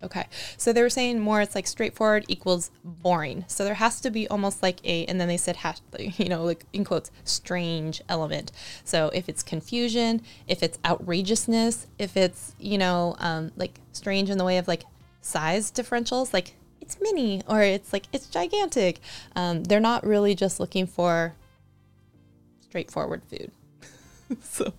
[0.04, 0.26] Okay.
[0.58, 3.46] So they were saying more, it's like straightforward equals boring.
[3.48, 6.44] So there has to be almost like a, and then they said, hash, you know,
[6.44, 8.52] like in quotes, strange element.
[8.84, 14.36] So if it's confusion, if it's outrageousness, if it's, you know, um, like strange in
[14.36, 14.84] the way of like
[15.22, 19.00] size differentials, like it's mini or it's like it's gigantic.
[19.34, 21.34] Um, they're not really just looking for
[22.60, 23.50] straightforward food.
[24.42, 24.74] so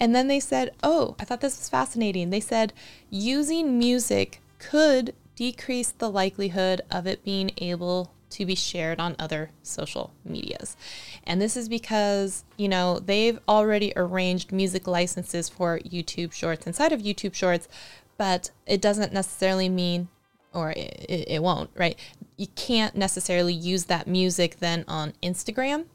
[0.00, 2.30] and then they said, oh, I thought this was fascinating.
[2.30, 2.72] They said
[3.10, 9.50] using music could decrease the likelihood of it being able to be shared on other
[9.62, 10.76] social medias.
[11.24, 16.92] And this is because, you know, they've already arranged music licenses for YouTube Shorts inside
[16.92, 17.68] of YouTube Shorts,
[18.16, 20.08] but it doesn't necessarily mean,
[20.54, 21.98] or it, it won't, right?
[22.36, 25.86] You can't necessarily use that music then on Instagram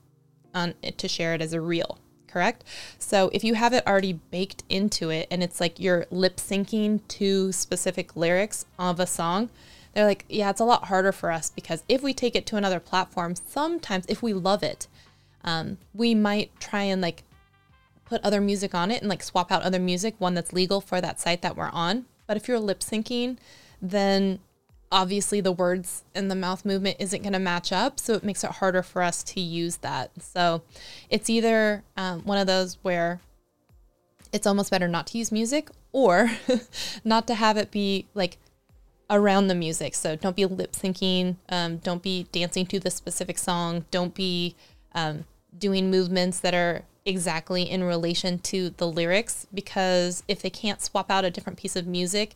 [0.54, 2.00] on, to share it as a reel
[2.36, 2.66] correct?
[3.00, 7.00] So if you have it already baked into it and it's like you're lip syncing
[7.08, 9.50] to specific lyrics of a song,
[9.94, 12.58] they're like, yeah, it's a lot harder for us because if we take it to
[12.58, 14.90] another platform, sometimes if we love it,
[15.46, 17.24] um, we might try and like
[18.04, 21.00] put other music on it and like swap out other music, one that's legal for
[21.00, 22.04] that site that we're on.
[22.28, 23.38] But if you're lip syncing,
[23.82, 24.40] then
[24.92, 28.00] obviously the words and the mouth movement isn't going to match up.
[28.00, 30.12] So it makes it harder for us to use that.
[30.20, 30.64] So
[31.10, 33.20] it's either um, one of those where
[34.32, 36.32] it's almost better not to use music or
[37.04, 38.38] not to have it be like
[39.10, 39.96] around the music.
[39.96, 44.56] So don't be lip syncing, um, don't be dancing to the specific song, don't be
[44.94, 45.26] um,
[45.58, 51.12] doing movements that are exactly in relation to the lyrics because if they can't swap
[51.12, 52.36] out a different piece of music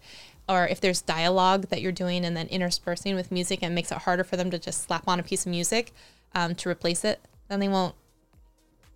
[0.50, 4.00] or if there's dialogue that you're doing and then interspersing with music and makes it
[4.00, 5.94] harder for them to just slap on a piece of music
[6.34, 7.96] um, to replace it, then they won't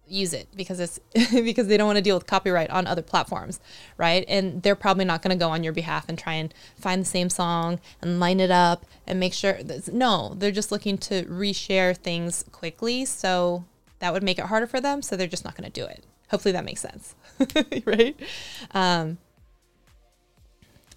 [0.08, 1.00] use it because it's
[1.32, 3.60] because they don't want to deal with copyright on other platforms,
[3.98, 4.26] right?
[4.28, 7.06] And they're probably not going to go on your behalf and try and find the
[7.06, 9.60] same song and line it up and make sure.
[9.92, 13.66] No, they're just looking to reshare things quickly, so
[14.00, 15.02] that would make it harder for them.
[15.02, 16.04] So they're just not going to do it.
[16.30, 17.16] Hopefully that makes sense,
[17.86, 18.20] right?
[18.72, 19.20] Um,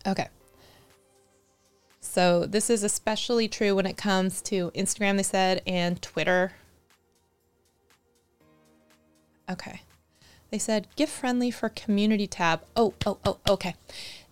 [0.06, 0.28] okay.
[2.16, 6.52] So this is especially true when it comes to Instagram, they said, and Twitter.
[9.50, 9.82] Okay.
[10.50, 12.62] They said GIF friendly for community tab.
[12.74, 13.74] Oh, oh, oh, okay.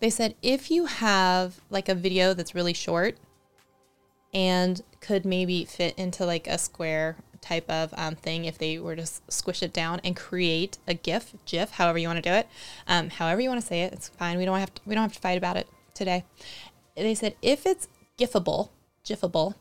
[0.00, 3.18] They said if you have like a video that's really short
[4.32, 8.96] and could maybe fit into like a square type of um, thing if they were
[8.96, 12.48] to squish it down and create a GIF, GIF, however you want to do it,
[12.88, 14.38] um, however you want to say it, it's fine.
[14.38, 16.24] We don't have to, we don't have to fight about it today.
[16.96, 18.70] They said if it's GIFable,
[19.04, 19.54] GIFable,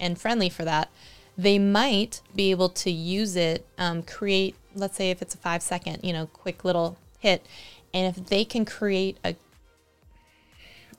[0.00, 0.90] and friendly for that,
[1.36, 5.62] they might be able to use it, um, create, let's say if it's a five
[5.62, 7.44] second, you know, quick little hit,
[7.94, 9.36] and if they can create a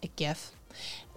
[0.01, 0.51] a GIF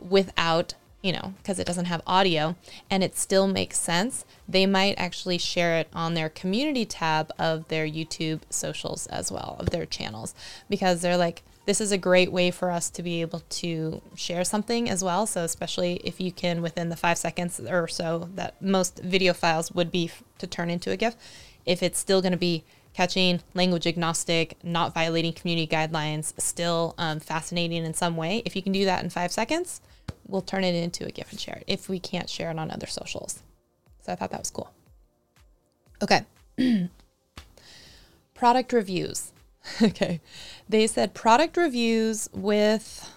[0.01, 2.55] without you know, because it doesn't have audio
[2.89, 7.67] and it still makes sense, they might actually share it on their community tab of
[7.67, 10.33] their YouTube socials as well, of their channels,
[10.71, 14.45] because they're like, this is a great way for us to be able to share
[14.45, 15.27] something as well.
[15.27, 19.73] So, especially if you can, within the five seconds or so that most video files
[19.73, 21.17] would be to turn into a GIF,
[21.65, 27.21] if it's still going to be catching, language agnostic, not violating community guidelines, still um,
[27.21, 29.81] fascinating in some way, if you can do that in five seconds,
[30.27, 32.71] we'll turn it into a GIF and share it if we can't share it on
[32.71, 33.43] other socials.
[34.03, 34.71] So I thought that was cool.
[36.03, 36.23] Okay.
[38.35, 39.33] product reviews.
[39.83, 40.21] okay.
[40.69, 43.11] They said product reviews with,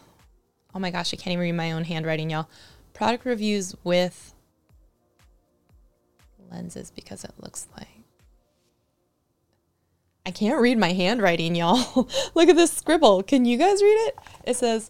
[0.73, 2.49] oh my gosh, I can't even read my own handwriting, y'all.
[2.93, 4.33] Product reviews with
[6.51, 7.87] lenses because it looks like.
[10.25, 12.07] I can't read my handwriting, y'all.
[12.35, 13.21] Look at this scribble.
[13.21, 14.17] Can you guys read it?
[14.43, 14.89] It says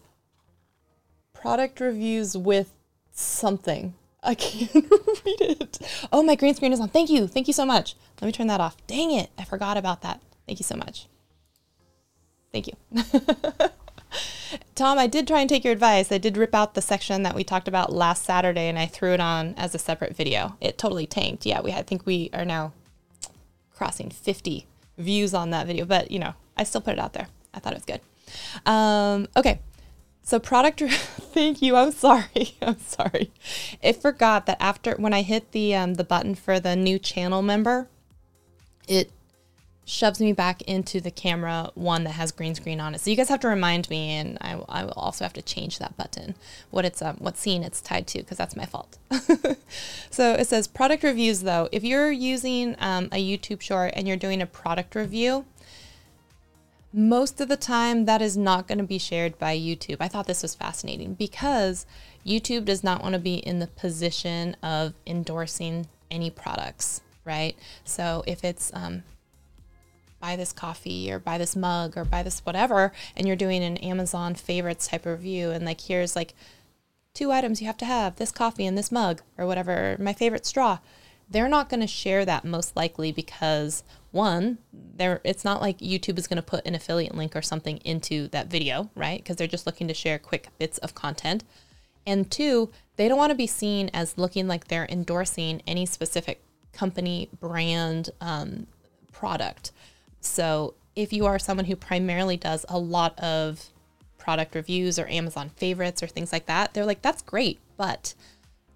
[1.33, 2.73] product reviews with
[3.11, 3.95] something.
[4.23, 5.79] I can't read it.
[6.11, 6.89] Oh, my green screen is on.
[6.89, 7.27] Thank you.
[7.27, 7.95] Thank you so much.
[8.21, 8.77] Let me turn that off.
[8.87, 9.29] Dang it.
[9.37, 10.21] I forgot about that.
[10.47, 11.07] Thank you so much.
[12.55, 12.77] Thank you.
[14.75, 16.09] Tom, I did try and take your advice.
[16.09, 19.13] I did rip out the section that we talked about last Saturday and I threw
[19.13, 20.55] it on as a separate video.
[20.61, 21.45] It totally tanked.
[21.45, 22.71] Yeah, we I think we are now
[23.75, 24.65] crossing 50
[24.97, 27.27] views on that video, but you know, I still put it out there.
[27.53, 27.99] I thought it was good.
[28.65, 29.59] Um, okay,
[30.23, 31.75] so product, thank you.
[31.75, 32.55] I'm sorry.
[32.61, 33.33] I'm sorry.
[33.81, 37.41] It forgot that after when I hit the um, the button for the new channel
[37.41, 37.89] member,
[38.87, 39.11] it
[39.85, 43.01] shoves me back into the camera one that has green screen on it.
[43.01, 45.77] So you guys have to remind me, and I, I will also have to change
[45.77, 46.35] that button,
[46.71, 48.97] what it's um, what scene it's tied to, because that's my fault.
[50.09, 51.69] so it says product reviews though.
[51.71, 55.45] If you're using um, a YouTube short and you're doing a product review,
[56.91, 59.97] most of the time that is not going to be shared by YouTube.
[59.99, 61.85] I thought this was fascinating because
[62.25, 67.57] YouTube does not want to be in the position of endorsing any products, right?
[67.83, 69.03] So if it's um,
[70.25, 73.77] buy this coffee or buy this mug or buy this whatever, and you're doing an
[73.77, 76.33] Amazon favorites type of review, and like here's like
[77.13, 80.45] two items you have to have this coffee and this mug or whatever, my favorite
[80.45, 80.79] straw
[81.29, 86.17] they're not going to share that most likely because one, there it's not like YouTube
[86.17, 89.21] is going to put an affiliate link or something into that video, right?
[89.21, 91.43] Because they're just looking to share quick bits of content.
[92.07, 96.41] And two, they don't want to be seen as looking like they're endorsing any specific
[96.71, 98.67] company, brand, um,
[99.11, 99.71] product.
[100.25, 103.69] So if you are someone who primarily does a lot of
[104.17, 108.13] product reviews or Amazon favorites or things like that, they're like, that's great, but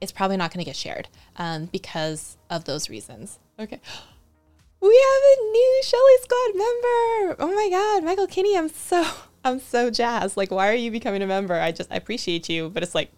[0.01, 1.07] it's probably not going to get shared
[1.37, 3.39] um, because of those reasons.
[3.59, 3.79] Okay.
[4.81, 7.35] We have a new Shelly Squad member.
[7.39, 8.57] Oh my God, Michael Kinney.
[8.57, 9.05] I'm so,
[9.43, 10.37] I'm so jazzed.
[10.37, 11.59] Like, why are you becoming a member?
[11.59, 13.11] I just, I appreciate you, but it's like,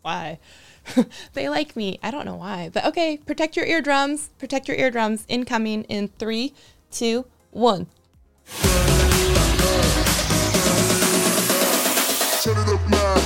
[0.00, 0.38] why?
[1.34, 1.98] they like me.
[2.02, 3.18] I don't know why, but okay.
[3.18, 4.30] Protect your eardrums.
[4.38, 5.26] Protect your eardrums.
[5.28, 6.54] Incoming in three,
[6.90, 7.86] two, one.
[12.42, 13.22] Turn it up now.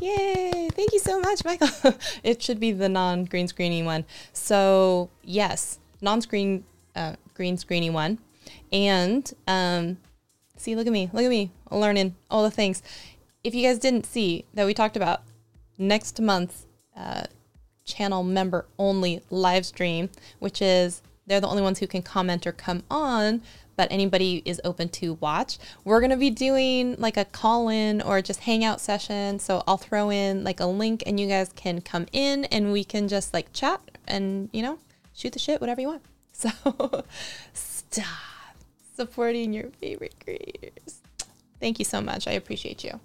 [0.00, 0.70] Yay!
[0.72, 1.68] Thank you so much, Michael.
[2.22, 4.06] it should be the non-green screeny one.
[4.32, 6.64] So yes, non-screen
[6.96, 8.18] uh, green screeny one,
[8.72, 9.98] and um,
[10.56, 12.82] see, look at me, look at me, learning all the things.
[13.42, 15.22] If you guys didn't see that we talked about
[15.78, 17.24] next month's uh,
[17.84, 22.52] channel member only live stream, which is they're the only ones who can comment or
[22.52, 23.42] come on
[23.80, 25.56] but anybody is open to watch.
[25.84, 29.38] We're going to be doing like a call in or just hangout session.
[29.38, 32.84] So I'll throw in like a link and you guys can come in and we
[32.84, 34.78] can just like chat and, you know,
[35.14, 36.02] shoot the shit, whatever you want.
[36.32, 37.04] So
[37.54, 38.56] stop
[38.94, 41.00] supporting your favorite creators.
[41.60, 42.26] Thank you so much.
[42.26, 43.00] I appreciate you.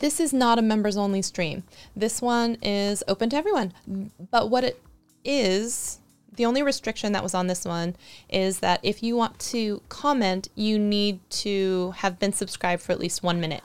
[0.00, 1.62] This is not a members only stream.
[1.94, 3.72] This one is open to everyone.
[4.30, 4.82] But what it
[5.24, 6.00] is
[6.34, 7.96] the only restriction that was on this one
[8.28, 13.00] is that if you want to comment, you need to have been subscribed for at
[13.00, 13.62] least one minute.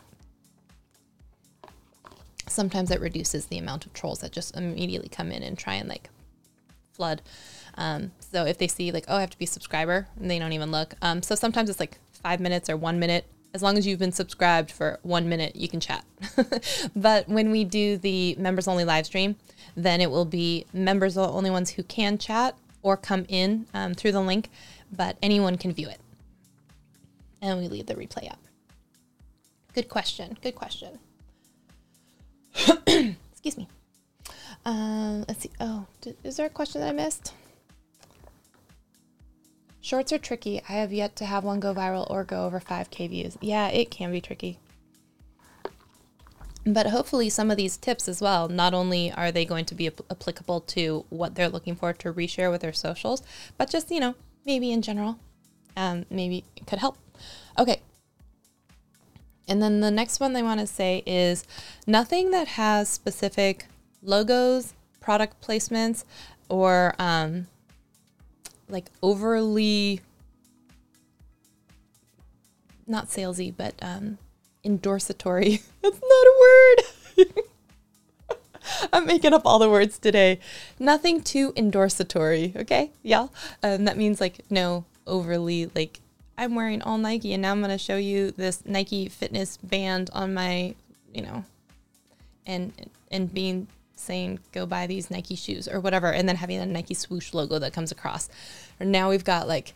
[2.47, 5.87] Sometimes it reduces the amount of trolls that just immediately come in and try and
[5.87, 6.09] like
[6.91, 7.21] flood.
[7.75, 10.39] Um, so if they see like, oh, I have to be a subscriber, and they
[10.39, 10.95] don't even look.
[11.01, 13.23] Um, so sometimes it's like five minutes or one minute.
[13.53, 16.03] As long as you've been subscribed for one minute, you can chat.
[16.95, 19.35] but when we do the members only live stream,
[19.77, 23.67] then it will be members are the only ones who can chat or come in
[23.75, 24.49] um, through the link,
[24.91, 26.01] but anyone can view it.
[27.43, 28.39] And we leave the replay up.
[29.75, 30.35] Good question.
[30.41, 30.97] Good question.
[32.87, 33.67] Excuse me.
[34.65, 35.51] Um, let's see.
[35.59, 37.33] Oh, did, is there a question that I missed?
[39.85, 40.63] Shorts are tricky.
[40.67, 43.37] I have yet to have one go viral or go over 5k views.
[43.39, 44.57] Yeah, it can be tricky.
[46.65, 49.85] But hopefully, some of these tips as well, not only are they going to be
[49.85, 53.21] ap- applicable to what they're looking for to reshare with their socials,
[53.59, 55.19] but just, you know, maybe in general,
[55.77, 56.97] um, maybe it could help.
[57.59, 57.83] Okay.
[59.47, 61.45] And then the next one they want to say is
[61.85, 63.67] nothing that has specific
[64.01, 66.05] logos, product placements,
[66.49, 67.45] or um,
[68.69, 70.01] like overly
[72.87, 74.17] not salesy, but um,
[74.63, 75.61] endorsatory.
[75.81, 77.35] That's not a word.
[78.93, 80.39] I'm making up all the words today.
[80.79, 83.31] Nothing too endorsatory, okay, y'all?
[83.61, 85.99] Um, that means like no overly like
[86.37, 90.33] I'm wearing all Nike and now I'm gonna show you this Nike fitness band on
[90.33, 90.73] my,
[91.13, 91.45] you know,
[92.45, 92.73] and
[93.11, 96.93] and being saying go buy these Nike shoes or whatever, and then having a Nike
[96.93, 98.29] swoosh logo that comes across.
[98.79, 99.73] Or now we've got like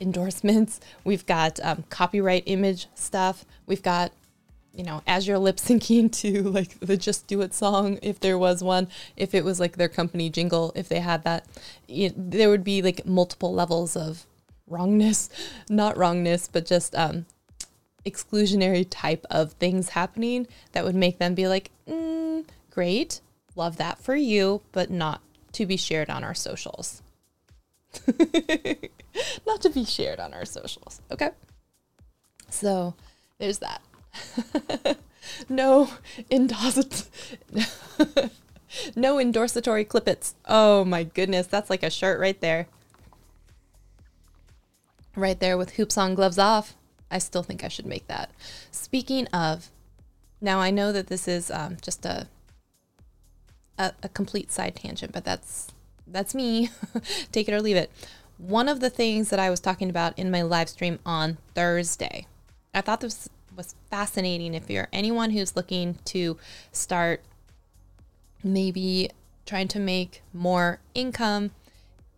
[0.00, 4.12] endorsements, we've got um, copyright image stuff, we've got
[4.74, 8.36] you know, as you're lip syncing to like the Just Do It song, if there
[8.36, 11.46] was one, if it was like their company jingle, if they had that,
[11.88, 14.26] there would be like multiple levels of
[14.66, 15.30] wrongness,
[15.70, 17.26] not wrongness, but just um,
[18.04, 22.23] exclusionary type of things happening that would make them be like, mm,
[22.74, 23.20] great,
[23.54, 27.02] love that for you, but not to be shared on our socials.
[29.46, 31.00] not to be shared on our socials.
[31.10, 31.30] Okay.
[32.50, 32.94] So
[33.38, 33.80] there's that.
[35.48, 35.88] no
[36.30, 37.08] endos
[38.96, 40.34] no endorsatory clippets.
[40.46, 42.66] Oh my goodness, that's like a shirt right there.
[45.16, 46.74] Right there with hoops on, gloves off.
[47.10, 48.30] I still think I should make that.
[48.72, 49.70] Speaking of,
[50.40, 52.26] now I know that this is um, just a,
[53.78, 55.68] a a complete side tangent, but that's
[56.06, 56.70] that's me.
[57.32, 57.90] Take it or leave it.
[58.38, 62.26] One of the things that I was talking about in my live stream on Thursday,
[62.74, 64.54] I thought this was fascinating.
[64.54, 66.36] If you're anyone who's looking to
[66.72, 67.22] start
[68.42, 69.10] maybe
[69.46, 71.52] trying to make more income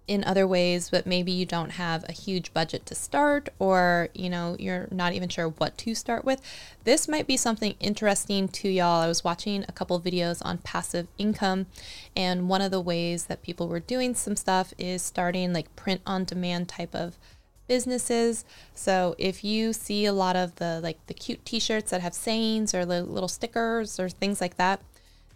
[0.09, 4.31] in other ways, but maybe you don't have a huge budget to start or, you
[4.31, 6.40] know, you're not even sure what to start with,
[6.85, 9.01] this might be something interesting to y'all.
[9.01, 11.66] I was watching a couple videos on passive income,
[12.14, 16.01] and one of the ways that people were doing some stuff is starting like print
[16.07, 17.19] on demand type of
[17.66, 18.45] businesses.
[18.75, 22.73] So if you see a lot of the like the cute t-shirts that have sayings
[22.73, 24.81] or little stickers or things like that,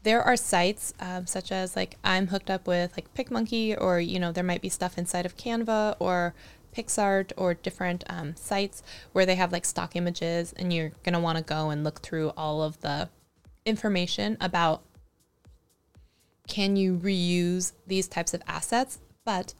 [0.02, 4.18] there are sites um, such as like I'm hooked up with like PicMonkey or you
[4.18, 6.34] know there might be stuff inside of Canva or
[6.74, 8.82] PicsArt or different um, sites
[9.12, 12.30] where they have like stock images and you're gonna want to go and look through
[12.36, 13.08] all of the
[13.66, 14.82] information about
[16.48, 18.98] can you reuse these types of assets.
[19.24, 19.54] But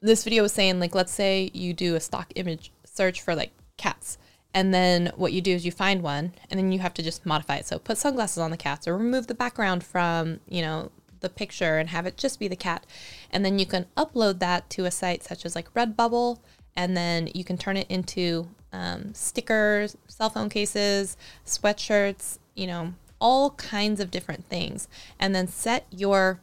[0.00, 3.52] this video was saying like let's say you do a stock image search for like
[3.76, 4.18] cats
[4.54, 7.26] and then what you do is you find one and then you have to just
[7.26, 7.66] modify it.
[7.66, 11.78] So put sunglasses on the cats or remove the background from you know the picture
[11.78, 12.86] and have it just be the cat.
[13.30, 16.38] And then you can upload that to a site such as like redbubble
[16.76, 22.94] and then you can turn it into um, stickers cell phone cases sweatshirts you know
[23.20, 24.86] all kinds of different things.
[25.18, 26.40] And then set your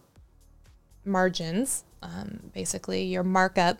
[1.05, 3.77] margins um, basically your markup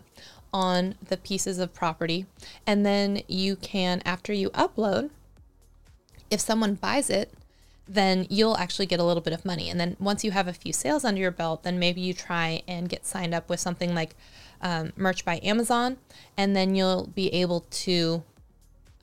[0.52, 2.26] on the pieces of property.
[2.66, 5.10] And then you can, after you upload,
[6.30, 7.32] if someone buys it,
[7.88, 9.68] then you'll actually get a little bit of money.
[9.68, 12.62] And then once you have a few sales under your belt, then maybe you try
[12.68, 14.14] and get signed up with something like
[14.60, 15.98] um, merch by Amazon,
[16.36, 18.22] and then you'll be able to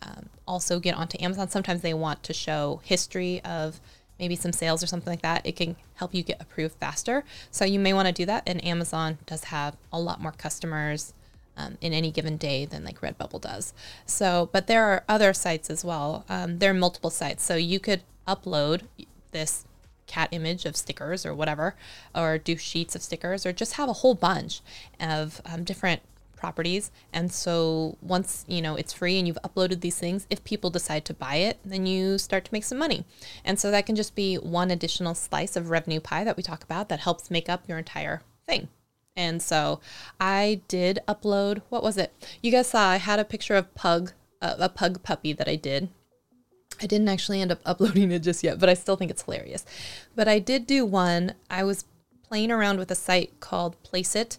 [0.02, 1.50] um, also get onto Amazon.
[1.50, 3.82] Sometimes they want to show history of
[4.20, 7.24] maybe some sales or something like that, it can help you get approved faster.
[7.52, 8.44] So you may want to do that.
[8.46, 11.14] And Amazon does have a lot more customers
[11.60, 13.74] um, in any given day than like Redbubble does.
[14.06, 16.26] So, but there are other sites as well.
[16.30, 17.44] Um, there are multiple sites.
[17.44, 18.84] So you could upload
[19.32, 19.66] this
[20.08, 21.76] cat image of stickers or whatever,
[22.16, 24.62] or do sheets of stickers, or just have a whole bunch
[25.00, 26.02] of um, different
[26.36, 26.90] properties.
[27.12, 31.04] And so once, you know, it's free and you've uploaded these things, if people decide
[31.06, 33.04] to buy it, then you start to make some money.
[33.44, 36.64] And so that can just be one additional slice of revenue pie that we talk
[36.64, 38.70] about that helps make up your entire thing.
[39.20, 39.82] And so
[40.18, 42.14] I did upload, what was it?
[42.42, 45.58] You guys saw I had a picture of Pug, uh, a pug puppy that I
[45.58, 45.90] did.
[46.82, 49.66] I didn't actually end up uploading it just yet, but I still think it's hilarious.
[50.16, 51.34] But I did do one.
[51.50, 51.84] I was
[52.24, 54.38] playing around with a site called Placeit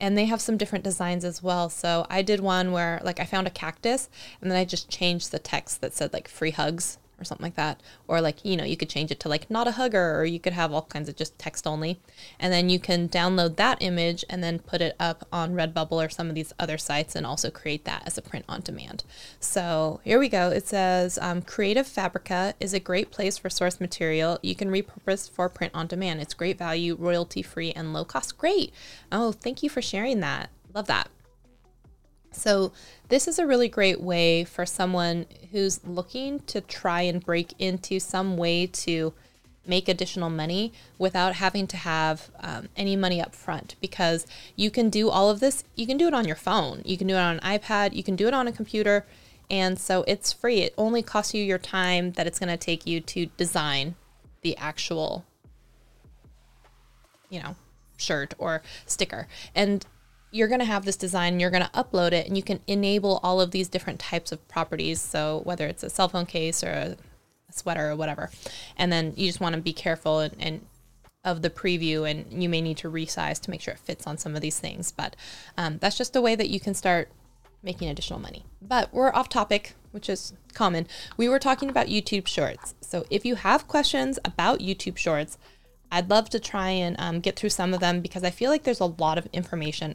[0.00, 1.68] and they have some different designs as well.
[1.68, 4.08] So I did one where like I found a cactus
[4.40, 7.56] and then I just changed the text that said like free hugs or something like
[7.56, 7.80] that.
[8.06, 10.38] Or like, you know, you could change it to like not a hugger or you
[10.38, 12.00] could have all kinds of just text only.
[12.38, 16.10] And then you can download that image and then put it up on Redbubble or
[16.10, 19.04] some of these other sites and also create that as a print on demand.
[19.40, 20.50] So here we go.
[20.50, 25.30] It says um, Creative Fabrica is a great place for source material you can repurpose
[25.30, 26.20] for print on demand.
[26.20, 28.36] It's great value, royalty free, and low cost.
[28.36, 28.72] Great.
[29.10, 30.50] Oh, thank you for sharing that.
[30.74, 31.08] Love that.
[32.32, 32.72] So,
[33.08, 38.00] this is a really great way for someone who's looking to try and break into
[38.00, 39.12] some way to
[39.66, 44.26] make additional money without having to have um, any money up front because
[44.56, 45.64] you can do all of this.
[45.76, 48.02] You can do it on your phone, you can do it on an iPad, you
[48.02, 49.06] can do it on a computer.
[49.50, 50.60] And so it's free.
[50.60, 53.96] It only costs you your time that it's going to take you to design
[54.40, 55.26] the actual,
[57.28, 57.56] you know,
[57.98, 59.28] shirt or sticker.
[59.54, 59.84] And
[60.32, 63.20] you're going to have this design, you're going to upload it, and you can enable
[63.22, 65.00] all of these different types of properties.
[65.00, 66.96] So whether it's a cell phone case or a,
[67.50, 68.30] sweater or whatever,
[68.78, 70.66] and then you just want to be careful and, and,
[71.22, 74.18] of the preview, and you may need to resize to make sure it fits on
[74.18, 74.90] some of these things.
[74.90, 75.14] But
[75.56, 77.10] um, that's just a way that you can start
[77.62, 78.44] making additional money.
[78.60, 80.88] But we're off topic, which is common.
[81.16, 82.74] We were talking about YouTube Shorts.
[82.80, 85.38] So if you have questions about YouTube Shorts,
[85.92, 88.64] I'd love to try and um, get through some of them because I feel like
[88.64, 89.94] there's a lot of information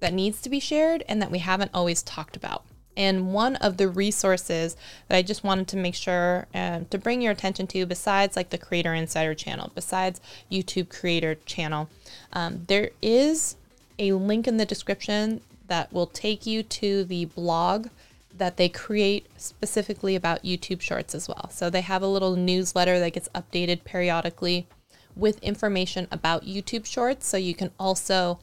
[0.00, 2.64] that needs to be shared and that we haven't always talked about.
[2.96, 4.76] And one of the resources
[5.06, 8.50] that I just wanted to make sure um, to bring your attention to, besides like
[8.50, 10.20] the Creator Insider channel, besides
[10.50, 11.88] YouTube Creator channel,
[12.32, 13.56] um, there is
[14.00, 17.88] a link in the description that will take you to the blog
[18.36, 21.50] that they create specifically about YouTube Shorts as well.
[21.52, 24.66] So they have a little newsletter that gets updated periodically
[25.14, 27.26] with information about YouTube Shorts.
[27.26, 28.40] So you can also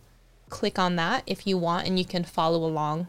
[0.55, 3.07] click on that if you want and you can follow along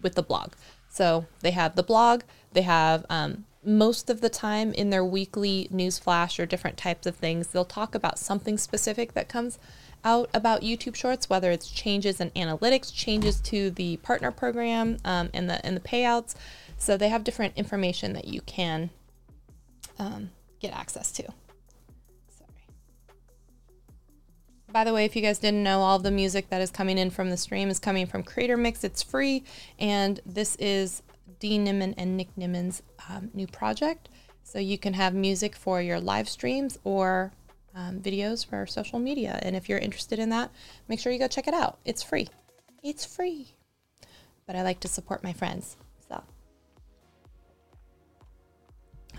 [0.00, 0.52] with the blog.
[0.88, 2.22] So they have the blog,
[2.54, 7.06] they have um, most of the time in their weekly news flash or different types
[7.06, 9.58] of things, they'll talk about something specific that comes
[10.04, 15.28] out about YouTube Shorts, whether it's changes in analytics, changes to the partner program, um,
[15.34, 16.34] and the and the payouts.
[16.78, 18.88] So they have different information that you can
[19.98, 20.30] um,
[20.60, 21.24] get access to.
[24.76, 27.08] By the way, if you guys didn't know, all the music that is coming in
[27.08, 28.84] from the stream is coming from Creator Mix.
[28.84, 29.42] It's free,
[29.78, 31.02] and this is
[31.38, 34.10] Dean Nimmin and Nick Nimmin's um, new project.
[34.44, 37.32] So you can have music for your live streams or
[37.74, 39.38] um, videos for social media.
[39.40, 40.50] And if you're interested in that,
[40.88, 41.78] make sure you go check it out.
[41.86, 42.28] It's free.
[42.82, 43.54] It's free.
[44.46, 45.78] But I like to support my friends.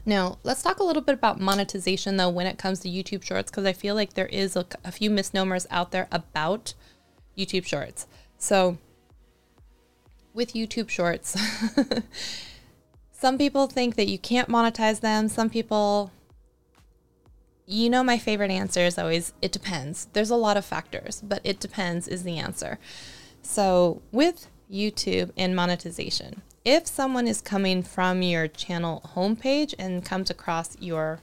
[0.07, 3.51] Now, let's talk a little bit about monetization though when it comes to YouTube Shorts,
[3.51, 6.73] because I feel like there is a, a few misnomers out there about
[7.37, 8.07] YouTube Shorts.
[8.37, 8.77] So,
[10.33, 11.35] with YouTube Shorts,
[13.11, 15.27] some people think that you can't monetize them.
[15.27, 16.13] Some people,
[17.65, 20.07] you know, my favorite answer is always it depends.
[20.13, 22.79] There's a lot of factors, but it depends is the answer.
[23.41, 30.29] So, with YouTube and monetization, if someone is coming from your channel homepage and comes
[30.29, 31.21] across your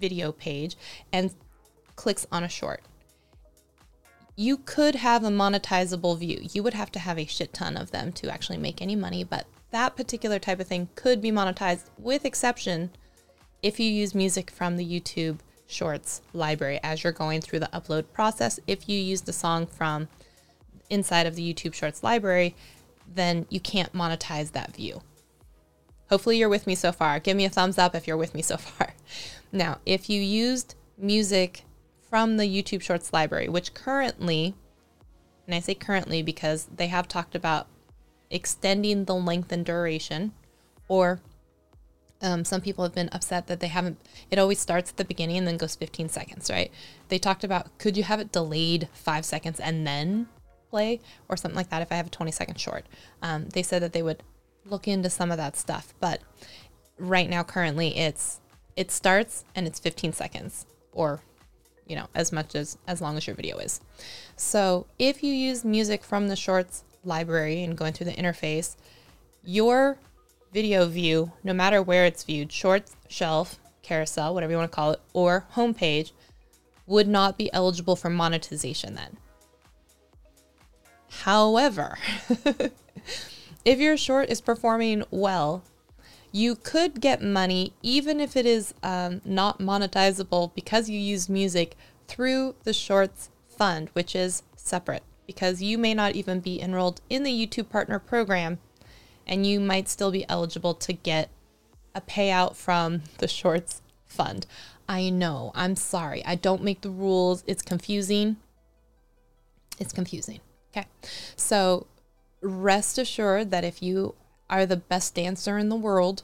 [0.00, 0.76] video page
[1.12, 1.32] and
[1.94, 2.82] clicks on a short,
[4.34, 6.40] you could have a monetizable view.
[6.52, 9.22] You would have to have a shit ton of them to actually make any money,
[9.22, 12.90] but that particular type of thing could be monetized with exception
[13.62, 15.38] if you use music from the YouTube
[15.68, 18.58] Shorts library as you're going through the upload process.
[18.66, 20.08] If you use the song from
[20.88, 22.56] inside of the YouTube Shorts library,
[23.14, 25.02] then you can't monetize that view.
[26.08, 27.20] Hopefully, you're with me so far.
[27.20, 28.94] Give me a thumbs up if you're with me so far.
[29.52, 31.64] Now, if you used music
[32.08, 34.54] from the YouTube Shorts library, which currently,
[35.46, 37.68] and I say currently because they have talked about
[38.30, 40.32] extending the length and duration,
[40.88, 41.20] or
[42.22, 43.98] um, some people have been upset that they haven't,
[44.30, 46.70] it always starts at the beginning and then goes 15 seconds, right?
[47.08, 50.28] They talked about could you have it delayed five seconds and then
[50.70, 52.86] play or something like that if I have a 20 second short.
[53.22, 54.22] Um, they said that they would
[54.64, 56.20] look into some of that stuff, but
[56.98, 58.40] right now, currently, it's
[58.76, 61.20] It starts and it's 15 seconds or
[61.86, 63.80] you know, as much as as long as your video is.
[64.36, 68.76] So, if you use music from the shorts library and going through the interface,
[69.42, 69.98] your
[70.52, 74.92] video view, no matter where it's viewed, shorts, shelf, carousel, whatever you want to call
[74.92, 76.12] it, or homepage,
[76.86, 79.16] would not be eligible for monetization then.
[81.10, 81.98] However,
[83.64, 85.62] if your short is performing well,
[86.32, 91.76] you could get money even if it is um, not monetizable because you use music
[92.06, 97.24] through the Shorts Fund, which is separate because you may not even be enrolled in
[97.24, 98.58] the YouTube Partner Program
[99.26, 101.28] and you might still be eligible to get
[101.94, 104.46] a payout from the Shorts Fund.
[104.88, 106.24] I know, I'm sorry.
[106.24, 107.44] I don't make the rules.
[107.46, 108.36] It's confusing.
[109.78, 110.40] It's confusing.
[110.70, 110.86] Okay.
[111.36, 111.86] So
[112.40, 114.14] rest assured that if you
[114.48, 116.22] are the best dancer in the world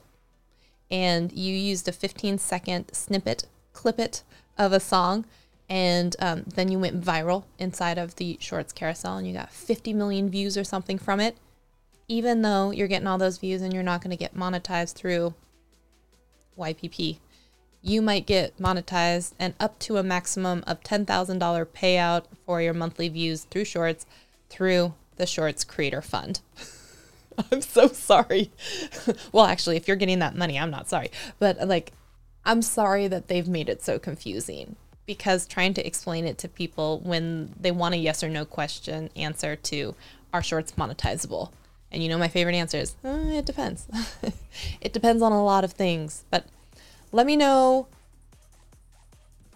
[0.90, 4.22] and you used a 15 second snippet, clip it
[4.56, 5.24] of a song,
[5.68, 9.92] and um, then you went viral inside of the shorts carousel and you got 50
[9.92, 11.36] million views or something from it,
[12.08, 15.34] even though you're getting all those views and you're not going to get monetized through
[16.56, 17.18] YPP,
[17.82, 21.06] you might get monetized and up to a maximum of $10,000
[21.66, 24.06] payout for your monthly views through shorts
[24.48, 26.40] through the Shorts Creator Fund.
[27.52, 28.50] I'm so sorry.
[29.32, 31.10] well, actually, if you're getting that money, I'm not sorry.
[31.38, 31.92] But like,
[32.44, 37.00] I'm sorry that they've made it so confusing because trying to explain it to people
[37.04, 39.94] when they want a yes or no question answer to
[40.32, 41.50] are shorts monetizable?
[41.92, 43.86] And you know, my favorite answer is uh, it depends.
[44.80, 46.24] it depends on a lot of things.
[46.30, 46.46] But
[47.12, 47.86] let me know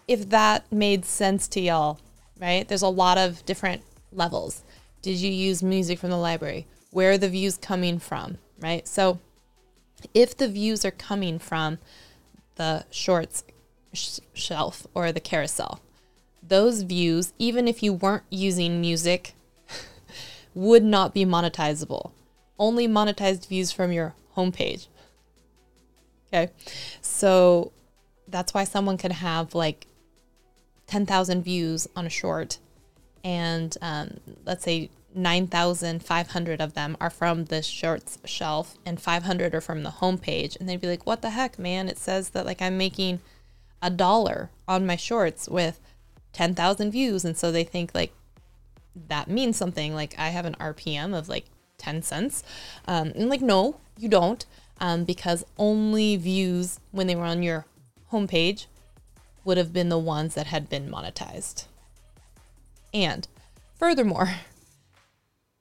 [0.06, 2.00] if that made sense to y'all,
[2.40, 2.66] right?
[2.66, 3.82] There's a lot of different
[4.12, 4.62] levels.
[5.02, 6.66] Did you use music from the library?
[6.90, 8.86] Where are the views coming from, right?
[8.86, 9.18] So
[10.14, 11.78] if the views are coming from
[12.56, 13.44] the shorts
[13.92, 15.80] sh- shelf or the carousel,
[16.42, 19.34] those views, even if you weren't using music,
[20.54, 22.10] would not be monetizable.
[22.58, 24.88] Only monetized views from your homepage.
[26.28, 26.52] Okay.
[27.00, 27.72] So
[28.28, 29.86] that's why someone could have like
[30.86, 32.58] 10,000 views on a short
[33.24, 39.60] and um, let's say 9,500 of them are from the shorts shelf and 500 are
[39.60, 40.58] from the homepage.
[40.58, 41.88] And they'd be like, what the heck, man?
[41.88, 43.20] It says that like I'm making
[43.82, 45.80] a dollar on my shorts with
[46.32, 47.24] 10,000 views.
[47.24, 48.12] And so they think like
[49.08, 49.94] that means something.
[49.94, 51.46] Like I have an RPM of like
[51.78, 52.44] 10 cents.
[52.86, 54.44] Um, and like, no, you don't.
[54.82, 57.66] Um, because only views when they were on your
[58.12, 58.66] homepage
[59.44, 61.66] would have been the ones that had been monetized.
[62.92, 63.26] And
[63.74, 64.34] furthermore,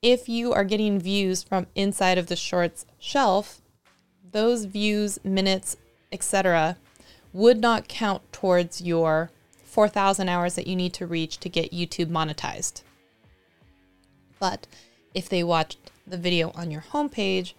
[0.02, 3.60] if you are getting views from inside of the shorts shelf,
[4.32, 5.76] those views, minutes,
[6.12, 6.76] etc.,
[7.32, 9.30] would not count towards your
[9.64, 12.82] 4,000 hours that you need to reach to get YouTube monetized.
[14.38, 14.66] But
[15.14, 17.52] if they watched the video on your homepage,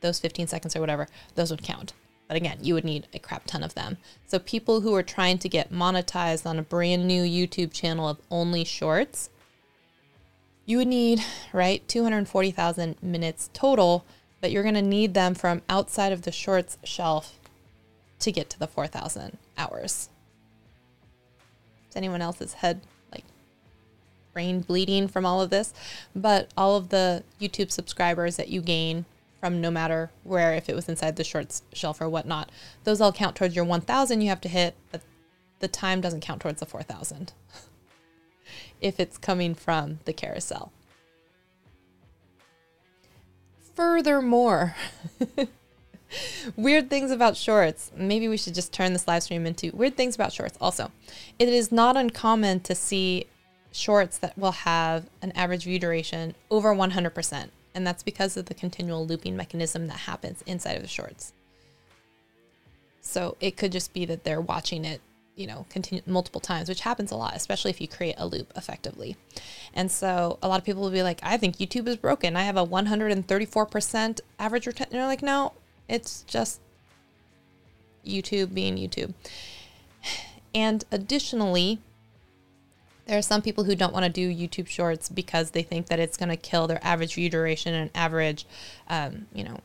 [0.00, 1.94] those 15 seconds or whatever, those would count.
[2.28, 3.98] But again, you would need a crap ton of them.
[4.26, 8.20] So people who are trying to get monetized on a brand new YouTube channel of
[8.30, 9.30] only shorts,
[10.66, 11.20] you would need,
[11.52, 14.04] right, 240,000 minutes total,
[14.40, 17.38] but you're going to need them from outside of the shorts shelf
[18.20, 20.08] to get to the 4,000 hours.
[21.90, 22.80] Is anyone else's head
[23.12, 23.24] like
[24.32, 25.74] brain bleeding from all of this?
[26.16, 29.04] But all of the YouTube subscribers that you gain
[29.44, 32.50] from no matter where, if it was inside the shorts shelf or whatnot,
[32.84, 35.02] those all count towards your 1,000 you have to hit, but
[35.58, 37.34] the time doesn't count towards the 4,000
[38.80, 40.72] if it's coming from the carousel.
[43.74, 44.76] Furthermore,
[46.56, 47.92] weird things about shorts.
[47.94, 50.56] Maybe we should just turn this live stream into weird things about shorts.
[50.58, 50.90] Also,
[51.38, 53.26] it is not uncommon to see
[53.72, 57.50] shorts that will have an average view duration over 100%.
[57.74, 61.32] And that's because of the continual looping mechanism that happens inside of the shorts.
[63.00, 65.00] So it could just be that they're watching it,
[65.36, 68.52] you know, continue multiple times, which happens a lot, especially if you create a loop
[68.56, 69.16] effectively.
[69.74, 72.36] And so a lot of people will be like, I think YouTube is broken.
[72.36, 74.96] I have a 134% average retention.
[74.96, 75.52] You're like, no,
[75.88, 76.60] it's just
[78.04, 79.14] YouTube being YouTube.
[80.56, 81.80] And additionally,
[83.06, 85.98] there are some people who don't want to do YouTube Shorts because they think that
[85.98, 88.46] it's going to kill their average view duration and average,
[88.88, 89.60] um, you know,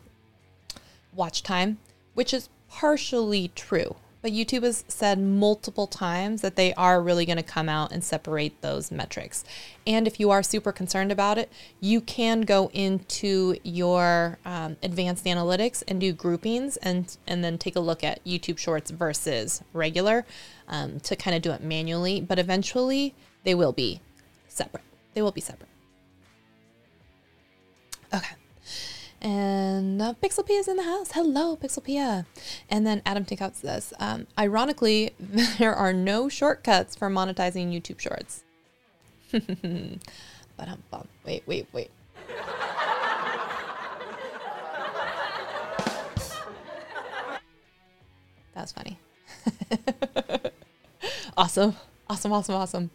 [1.14, 1.78] watch time,
[2.14, 3.96] which is partially true.
[4.22, 8.04] but YouTube has said multiple times that they are really going to come out and
[8.04, 9.44] separate those metrics.
[9.88, 15.26] And if you are super concerned about it, you can go into your um, advanced
[15.26, 20.26] analytics and do groupings and, and then take a look at YouTube Shorts versus regular
[20.68, 22.20] um, to kind of do it manually.
[22.20, 24.02] But eventually, they will be
[24.48, 24.84] separate.
[25.14, 25.70] They will be separate.
[28.14, 28.36] Okay.
[29.22, 31.12] And uh, Pixel Pia is in the house.
[31.12, 32.26] Hello, Pixel Pia.
[32.70, 38.44] And then Adam Tinkout says, um, ironically, there are no shortcuts for monetizing YouTube Shorts.
[39.32, 41.08] but um, bum.
[41.26, 41.92] Wait, wait, wait.
[48.56, 49.00] That was funny.
[51.38, 51.78] awesome.
[52.10, 52.92] Awesome, awesome, awesome.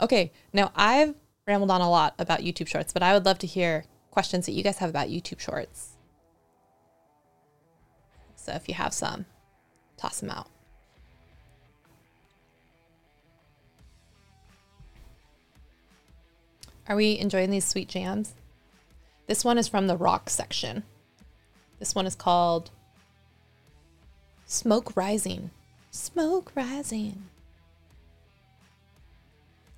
[0.00, 1.14] Okay, now I've
[1.46, 4.52] rambled on a lot about YouTube Shorts, but I would love to hear questions that
[4.52, 5.96] you guys have about YouTube Shorts.
[8.36, 9.26] So if you have some,
[9.96, 10.48] toss them out.
[16.88, 18.34] Are we enjoying these sweet jams?
[19.28, 20.82] This one is from the rock section.
[21.78, 22.70] This one is called
[24.44, 25.50] Smoke Rising.
[25.92, 27.29] Smoke Rising.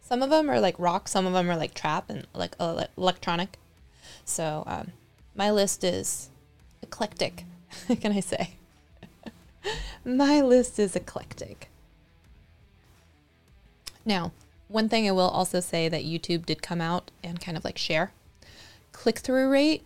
[0.03, 3.59] Some of them are like rock, some of them are like trap and like electronic.
[4.25, 4.93] So um,
[5.35, 6.29] my list is
[6.83, 7.45] eclectic.
[8.01, 8.51] can I say?
[10.05, 11.69] my list is eclectic.
[14.05, 14.33] Now,
[14.69, 17.79] one thing I will also say that YouTube did come out and kind of like
[17.79, 18.13] share
[18.93, 19.83] click through rate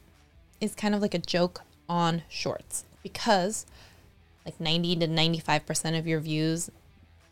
[0.60, 3.66] is kind of like a joke on shorts because
[4.44, 6.70] like 90 to 95% of your views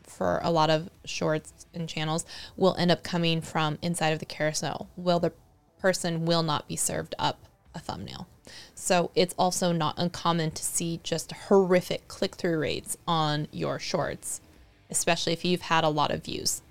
[0.04, 2.24] for a lot of shorts and channels
[2.56, 4.88] will end up coming from inside of the carousel.
[4.96, 5.32] Will the
[5.84, 7.38] person will not be served up
[7.74, 8.26] a thumbnail.
[8.74, 14.40] So it's also not uncommon to see just horrific click through rates on your shorts,
[14.90, 16.62] especially if you've had a lot of views.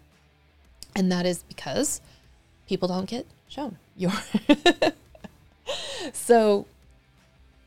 [0.96, 2.02] And that is because
[2.68, 4.12] people don't get shown your.
[6.14, 6.66] so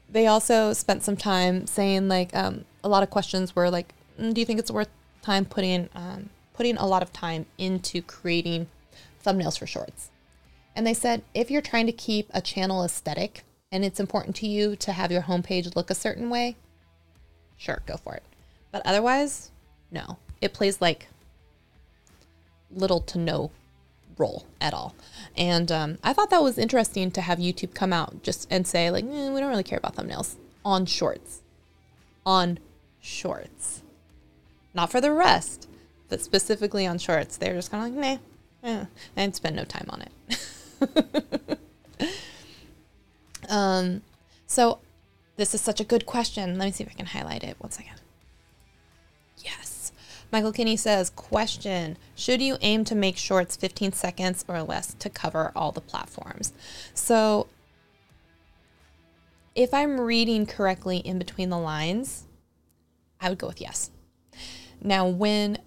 [0.09, 4.33] they also spent some time saying like um, a lot of questions were like, mm,
[4.33, 4.89] do you think it's worth
[5.27, 8.69] time putting um, putting a lot of time into creating
[9.25, 10.11] thumbnails for shorts?
[10.75, 14.47] And they said if you're trying to keep a channel aesthetic and it's important to
[14.47, 16.57] you to have your homepage look a certain way,
[17.57, 18.23] sure, go for it.
[18.71, 19.51] But otherwise,
[19.91, 20.19] no.
[20.41, 21.09] It plays like
[22.71, 23.51] little to no
[24.19, 24.95] role at all.
[25.37, 28.91] And um, I thought that was interesting to have YouTube come out just and say,
[28.91, 31.43] like, eh, we don't really care about thumbnails on shorts.
[32.25, 32.59] On
[33.01, 33.83] shorts.
[34.77, 35.69] Not for the rest,
[36.11, 37.39] but specifically on shorts.
[37.39, 38.21] They're just kind of like,
[38.63, 38.85] nah, eh,
[39.17, 41.59] and spend no time on it.
[43.49, 44.03] um,
[44.47, 44.81] so
[45.37, 46.59] this is such a good question.
[46.59, 47.57] Let me see if I can highlight it.
[47.59, 47.95] One second.
[49.39, 49.93] Yes.
[50.31, 55.09] Michael Kinney says, question, should you aim to make shorts 15 seconds or less to
[55.09, 56.53] cover all the platforms?
[56.93, 57.47] So
[59.55, 62.25] if I'm reading correctly in between the lines,
[63.23, 63.91] I would go with yes.
[64.87, 65.59] Now, when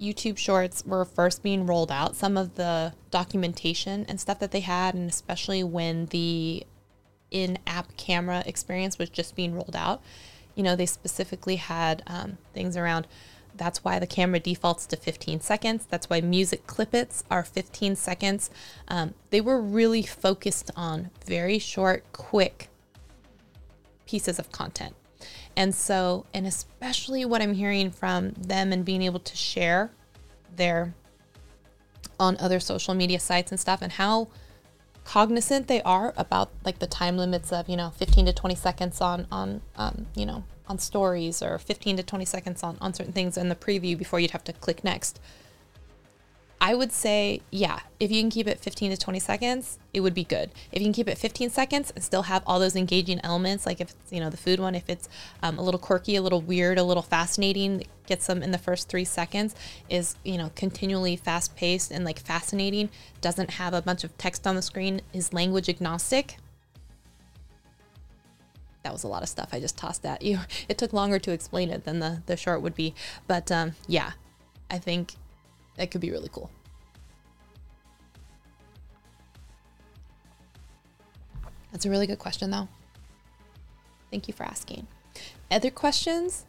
[0.00, 4.60] YouTube Shorts were first being rolled out, some of the documentation and stuff that they
[4.60, 6.64] had, and especially when the
[7.32, 10.00] in app camera experience was just being rolled out,
[10.54, 13.08] you know, they specifically had um, things around
[13.54, 15.84] that's why the camera defaults to 15 seconds.
[15.86, 18.48] That's why music clippets are 15 seconds.
[18.88, 22.68] Um, they were really focused on very short, quick
[24.06, 24.94] pieces of content.
[25.56, 29.90] And so, and especially what I'm hearing from them and being able to share
[30.56, 30.94] their
[32.18, 34.28] on other social media sites and stuff and how
[35.04, 39.00] cognizant they are about like the time limits of you know 15 to 20 seconds
[39.00, 43.12] on on um, you know on stories or 15 to 20 seconds on on certain
[43.12, 45.20] things in the preview before you'd have to click next
[46.64, 50.14] I would say, yeah, if you can keep it 15 to 20 seconds, it would
[50.14, 50.52] be good.
[50.70, 53.80] If you can keep it 15 seconds and still have all those engaging elements, like
[53.80, 55.08] if it's, you know, the food one, if it's
[55.42, 58.88] um, a little quirky, a little weird, a little fascinating, gets them in the first
[58.88, 59.56] three seconds,
[59.90, 62.90] is, you know, continually fast paced and like fascinating,
[63.20, 66.36] doesn't have a bunch of text on the screen, is language agnostic.
[68.84, 70.38] That was a lot of stuff I just tossed at you.
[70.68, 72.94] It took longer to explain it than the, the short would be.
[73.26, 74.12] But um, yeah,
[74.70, 75.14] I think
[75.76, 76.50] that could be really cool.
[81.70, 82.68] That's a really good question, though.
[84.10, 84.86] Thank you for asking.
[85.50, 86.44] Other questions?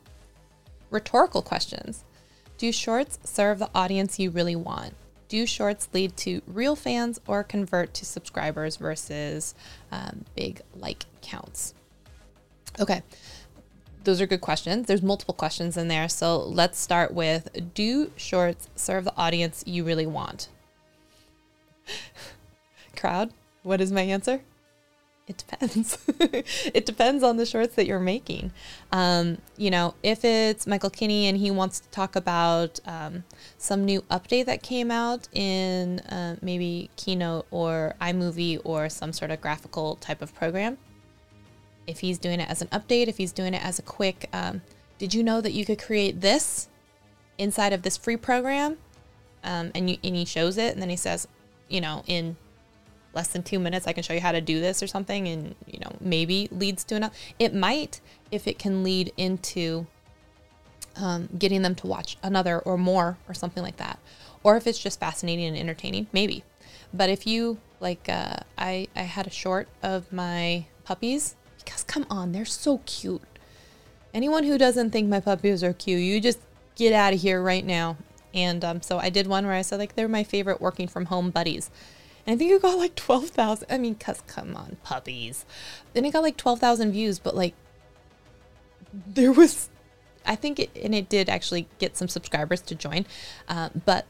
[0.90, 2.04] Rhetorical questions.
[2.58, 4.94] Do shorts serve the audience you really want?
[5.30, 9.56] Do shorts lead to real fans or convert to subscribers versus
[9.92, 11.74] um, big like counts?
[12.80, 13.02] Okay.
[14.04, 14.88] Those are good questions.
[14.88, 16.10] There's multiple questions in there.
[16.10, 20.50] So let's start with Do shorts serve the audience you really want?
[22.96, 23.32] Crowd,
[23.64, 24.42] what is my answer?
[25.26, 25.98] It depends.
[26.74, 28.52] it depends on the shorts that you're making.
[28.92, 33.24] Um, you know, if it's Michael Kinney and he wants to talk about um,
[33.58, 39.32] some new update that came out in uh, maybe Keynote or iMovie or some sort
[39.32, 40.78] of graphical type of program,
[41.88, 44.62] if he's doing it as an update, if he's doing it as a quick, um,
[44.98, 46.70] did you know that you could create this
[47.38, 48.78] inside of this free program?
[49.44, 51.28] Um, and, you, and he shows it, and then he says,
[51.68, 52.38] you know, in
[53.14, 55.56] less than two minutes, I can show you how to do this or something, and
[55.68, 57.14] you know, maybe leads to another.
[57.40, 58.00] It might
[58.32, 59.88] if it can lead into
[60.96, 64.00] um, getting them to watch another or more or something like that,
[64.44, 66.44] or if it's just fascinating and entertaining, maybe.
[66.94, 72.06] But if you like, uh, I I had a short of my puppies because come
[72.10, 73.22] on, they're so cute.
[74.14, 76.40] Anyone who doesn't think my puppies are cute, you just
[76.76, 77.98] get out of here right now.
[78.34, 81.06] And um, so I did one where I said like they're my favorite working from
[81.06, 81.70] home buddies.
[82.26, 83.68] And I think it got like 12,000.
[83.70, 85.46] I mean, cuz come on, puppies.
[85.94, 87.54] Then it got like 12,000 views, but like
[88.94, 89.70] there was
[90.26, 93.06] I think it and it did actually get some subscribers to join.
[93.48, 94.06] Uh, but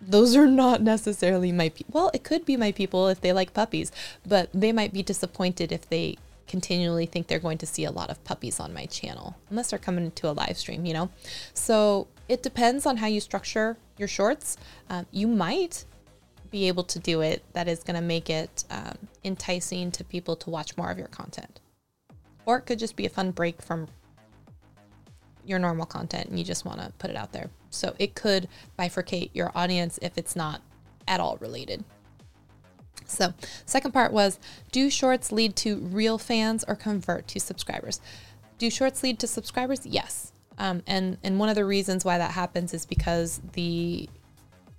[0.00, 1.92] those are not necessarily my people.
[1.92, 3.90] Well, it could be my people if they like puppies,
[4.26, 8.10] but they might be disappointed if they continually think they're going to see a lot
[8.10, 11.10] of puppies on my channel, unless they're coming to a live stream, you know?
[11.52, 14.56] So it depends on how you structure your shorts.
[14.90, 15.84] Um, you might
[16.50, 20.36] be able to do it that is going to make it um, enticing to people
[20.36, 21.60] to watch more of your content.
[22.46, 23.88] Or it could just be a fun break from
[25.44, 27.50] your normal content and you just want to put it out there.
[27.70, 30.62] So it could bifurcate your audience if it's not
[31.08, 31.84] at all related.
[33.06, 33.34] So,
[33.66, 34.38] second part was
[34.72, 38.00] do shorts lead to real fans or convert to subscribers?
[38.58, 39.84] Do shorts lead to subscribers?
[39.84, 40.32] Yes.
[40.58, 44.08] Um, and and one of the reasons why that happens is because the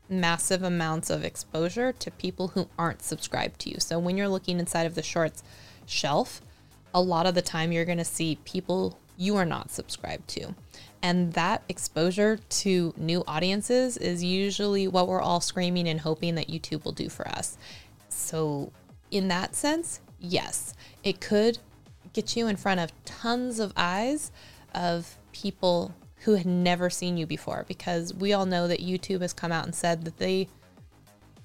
[0.09, 3.79] massive amounts of exposure to people who aren't subscribed to you.
[3.79, 5.43] So when you're looking inside of the shorts
[5.85, 6.41] shelf,
[6.93, 10.53] a lot of the time you're going to see people you are not subscribed to.
[11.01, 16.47] And that exposure to new audiences is usually what we're all screaming and hoping that
[16.47, 17.57] YouTube will do for us.
[18.15, 18.71] So,
[19.11, 21.59] in that sense, yes, it could
[22.13, 24.31] get you in front of tons of eyes
[24.73, 25.93] of people
[26.25, 29.65] who had never seen you before because we all know that YouTube has come out
[29.65, 30.47] and said that they,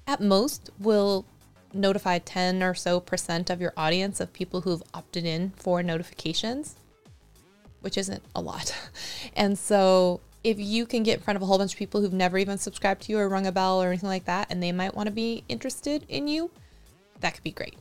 [0.07, 1.25] at most, will
[1.73, 6.75] notify 10 or so percent of your audience of people who've opted in for notifications,
[7.81, 8.75] which isn't a lot.
[9.35, 12.13] And so if you can get in front of a whole bunch of people who've
[12.13, 14.71] never even subscribed to you or rung a bell or anything like that, and they
[14.71, 16.49] might want to be interested in you,
[17.19, 17.77] that could be great.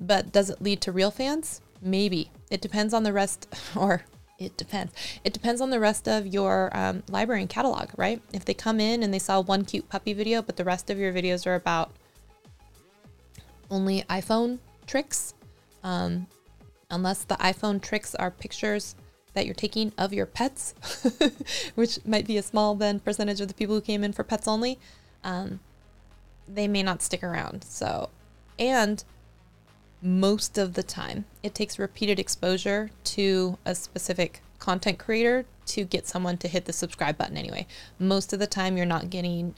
[0.00, 1.60] But does it lead to real fans?
[1.80, 2.30] Maybe.
[2.50, 4.04] It depends on the rest, or
[4.38, 4.92] it depends.
[5.24, 8.20] It depends on the rest of your um, library and catalog, right?
[8.32, 10.98] If they come in and they saw one cute puppy video, but the rest of
[10.98, 11.92] your videos are about
[13.70, 15.34] only iPhone tricks,
[15.82, 16.26] um,
[16.90, 18.94] unless the iPhone tricks are pictures
[19.34, 20.74] that you're taking of your pets,
[21.74, 24.48] which might be a small then percentage of the people who came in for pets
[24.48, 24.78] only,
[25.22, 25.60] um,
[26.48, 27.64] they may not stick around.
[27.64, 28.10] So,
[28.58, 29.04] and
[30.00, 36.06] most of the time, it takes repeated exposure to a specific content creator to get
[36.06, 37.66] someone to hit the subscribe button anyway.
[37.98, 39.54] Most of the time, you're not getting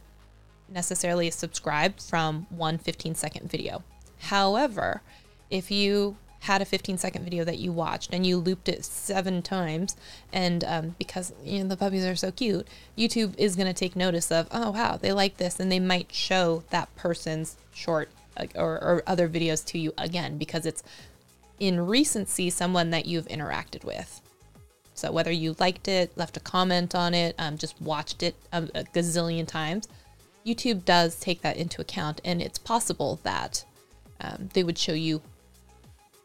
[0.68, 3.82] necessarily a subscribe from one 15 second video.
[4.18, 5.02] However,
[5.50, 6.16] if you
[6.46, 9.96] had a 15 second video that you watched and you looped it seven times
[10.32, 12.66] and um, because you know the puppies are so cute
[12.96, 16.12] youtube is going to take notice of oh wow they like this and they might
[16.12, 18.08] show that person's short
[18.54, 20.82] or, or other videos to you again because it's
[21.58, 24.20] in recency someone that you've interacted with.
[24.94, 28.62] So whether you liked it left a comment on it um, just watched it a,
[28.74, 29.88] a gazillion times
[30.46, 33.62] youtube does take that into account and it's possible that
[34.20, 35.20] um, they would show you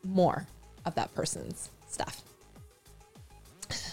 [0.04, 0.48] more
[0.86, 2.22] of that person's stuff.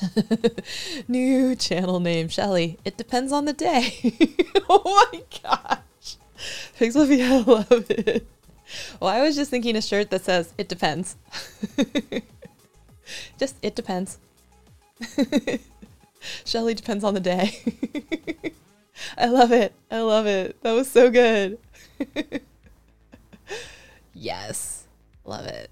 [1.09, 2.78] New channel name, Shelly.
[2.84, 3.94] It depends on the day.
[4.68, 6.16] oh my gosh.
[6.78, 8.26] Pixelfy, I love it.
[9.00, 11.16] Well, I was just thinking a shirt that says, it depends.
[13.38, 14.18] just, it depends.
[16.44, 17.62] Shelly depends on the day.
[19.16, 19.72] I love it.
[19.90, 20.61] I love it.
[20.62, 21.59] That was so good.
[24.12, 24.84] yes.
[25.24, 25.70] Love it.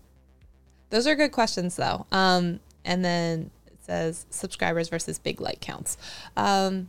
[0.91, 2.07] Those are good questions, though.
[2.13, 5.97] Um, and then it says subscribers versus big like counts.
[6.37, 6.89] Um,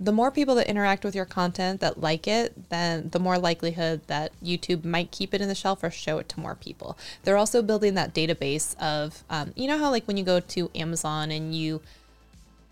[0.00, 4.00] the more people that interact with your content that like it, then the more likelihood
[4.06, 6.96] that YouTube might keep it in the shelf or show it to more people.
[7.24, 10.70] They're also building that database of, um, you know, how like when you go to
[10.74, 11.82] Amazon and you,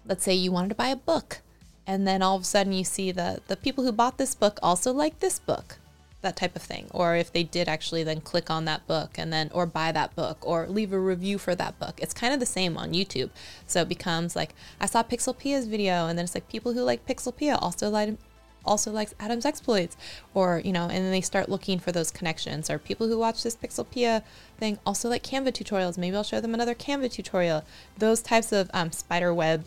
[0.06, 1.40] let's say you wanted to buy a book,
[1.84, 4.58] and then all of a sudden you see the the people who bought this book
[4.62, 5.78] also like this book
[6.22, 6.88] that type of thing.
[6.92, 10.14] Or if they did actually then click on that book and then or buy that
[10.14, 11.98] book or leave a review for that book.
[12.00, 13.30] It's kind of the same on youtube.
[13.66, 16.82] So it becomes like i saw pixel pia's video and then it's like people who
[16.82, 18.16] like pixel pia also like
[18.64, 19.96] also likes adam's exploits.
[20.34, 22.70] Or you know and then they start looking for those connections.
[22.70, 24.22] Or people who watch this pixel pia
[24.58, 25.98] thing also like canva tutorials.
[25.98, 27.64] Maybe i'll show them another canva tutorial.
[27.98, 29.64] Those types of um, spider web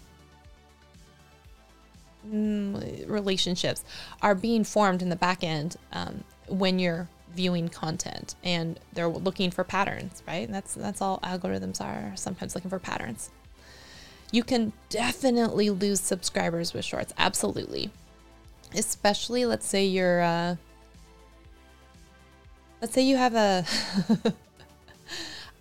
[2.27, 3.83] mm, relationships
[4.21, 9.51] are being formed in the back end um, when you're viewing content and they're looking
[9.51, 10.45] for patterns, right?
[10.45, 13.29] And that's that's all algorithms are, sometimes looking for patterns.
[14.31, 17.91] You can definitely lose subscribers with shorts, absolutely.
[18.75, 20.55] Especially let's say you're uh
[22.81, 23.65] let's say you have a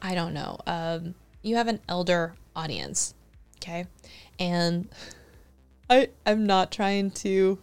[0.02, 3.14] I don't know, um you have an elder audience,
[3.56, 3.86] okay?
[4.38, 4.88] And
[5.88, 7.58] I I'm not trying to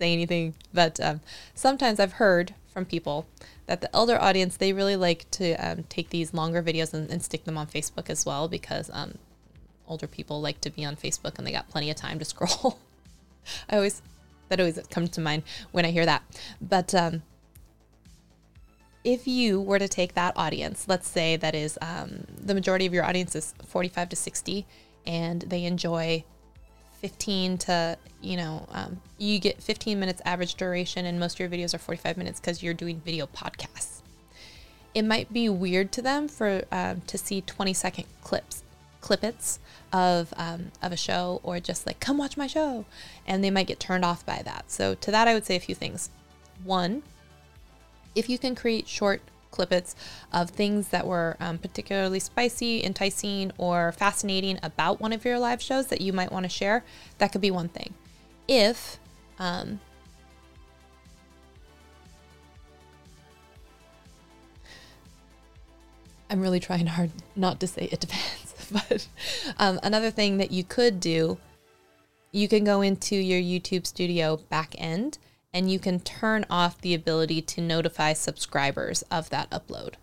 [0.00, 1.20] say anything, but um,
[1.54, 3.26] sometimes I've heard from people
[3.66, 7.22] that the elder audience they really like to um, take these longer videos and, and,
[7.22, 9.18] stick them on Facebook as well because um,
[9.86, 12.78] older people like to be on Facebook and they got plenty of time to scroll.
[13.68, 14.02] I always
[14.48, 16.22] that always comes to mind when I hear that.
[16.60, 17.22] But um,
[19.04, 22.92] if you were to take that audience, let's say that is um, the majority of
[22.92, 24.66] your audience is 45 to 60,
[25.06, 26.24] and they enjoy
[27.00, 31.48] 15 to you know um, you get 15 minutes average duration and most of your
[31.48, 34.02] videos are 45 minutes because you're doing video podcasts.
[34.94, 38.62] It might be weird to them for um, to see 20 second clips
[39.00, 39.58] clippets
[39.94, 42.84] of um, of a show or just like come watch my show
[43.26, 44.70] and they might get turned off by that.
[44.70, 46.10] So to that i would say a few things.
[46.62, 47.02] One
[48.14, 49.94] if you can create short clippets
[50.32, 55.60] of things that were um, particularly spicy, enticing, or fascinating about one of your live
[55.60, 56.84] shows that you might want to share,
[57.18, 57.94] that could be one thing.
[58.48, 58.98] If
[59.38, 59.80] um,
[66.30, 69.08] I'm really trying hard not to say it depends, but
[69.58, 71.38] um, another thing that you could do,
[72.32, 75.18] you can go into your YouTube studio back end
[75.52, 79.94] and you can turn off the ability to notify subscribers of that upload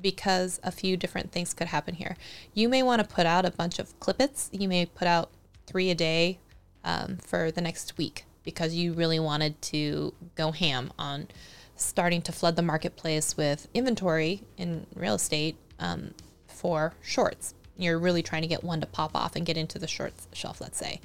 [0.00, 2.16] because a few different things could happen here.
[2.54, 4.48] You may want to put out a bunch of clippets.
[4.52, 5.30] You may put out
[5.66, 6.38] three a day
[6.84, 11.28] um, for the next week because you really wanted to go ham on
[11.76, 16.14] starting to flood the marketplace with inventory in real estate um,
[16.46, 17.54] for shorts.
[17.76, 20.60] You're really trying to get one to pop off and get into the shorts shelf,
[20.60, 21.00] let's say.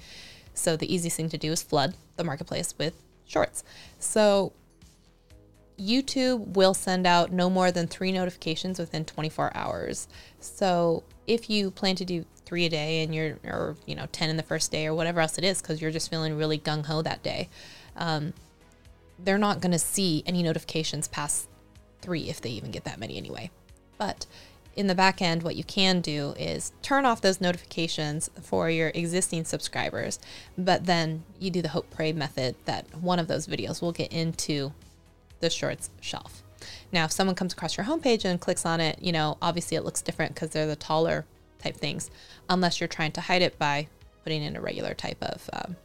[0.53, 2.93] So the easiest thing to do is flood the marketplace with
[3.31, 3.63] shorts.
[3.99, 4.53] So
[5.79, 10.07] YouTube will send out no more than three notifications within 24 hours.
[10.39, 14.29] So if you plan to do three a day and you're, or you know, 10
[14.29, 16.85] in the first day or whatever else it is, because you're just feeling really gung
[16.85, 17.49] ho that day,
[17.95, 18.33] um,
[19.17, 21.47] they're not going to see any notifications past
[22.01, 23.49] three if they even get that many anyway.
[23.97, 24.25] But
[24.75, 28.89] in the back end, what you can do is turn off those notifications for your
[28.89, 30.19] existing subscribers,
[30.57, 34.11] but then you do the hope pray method that one of those videos will get
[34.13, 34.71] into
[35.41, 36.43] the shorts shelf.
[36.91, 39.83] Now, if someone comes across your homepage and clicks on it, you know, obviously it
[39.83, 41.25] looks different because they're the taller
[41.59, 42.09] type things,
[42.49, 43.87] unless you're trying to hide it by
[44.23, 45.75] putting in a regular type of um,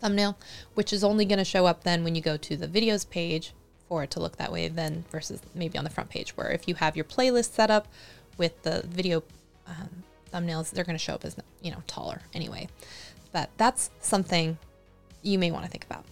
[0.00, 0.38] thumbnail,
[0.74, 3.52] which is only going to show up then when you go to the videos page
[3.90, 6.68] for it to look that way then versus maybe on the front page where if
[6.68, 7.88] you have your playlist set up
[8.38, 9.20] with the video
[9.66, 12.68] um, thumbnails they're going to show up as you know taller anyway.
[13.32, 14.58] But that's something
[15.22, 16.04] you may want to think about.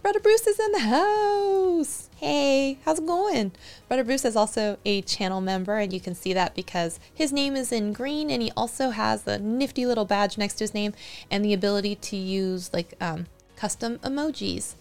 [0.00, 2.08] Brother bruce is in the house.
[2.16, 3.52] Hey how's it going?
[3.86, 7.54] Brother bruce is also a channel member and you can see that because his name
[7.54, 10.94] is in green and he also has a nifty little badge next to his name
[11.30, 14.74] and the ability to use like um, custom emojis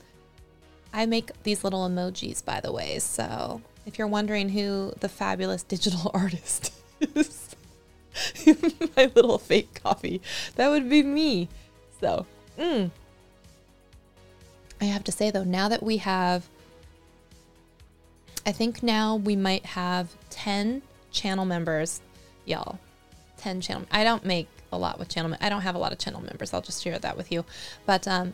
[0.98, 2.98] I make these little emojis, by the way.
[2.98, 7.56] So if you're wondering who the fabulous digital artist is,
[8.98, 10.24] my little fake coffee,
[10.56, 11.50] that would be me.
[12.02, 12.26] So,
[12.58, 12.90] mm.
[14.82, 16.50] I have to say though, now that we have,
[18.44, 20.82] I think now we might have 10
[21.12, 22.02] channel members,
[22.46, 22.80] y'all.
[23.38, 23.86] 10 channel.
[23.92, 25.38] I don't make a lot with channel.
[25.40, 26.56] I don't have a lot of channel members.
[26.56, 27.46] I'll just share that with you.
[27.86, 28.34] But um,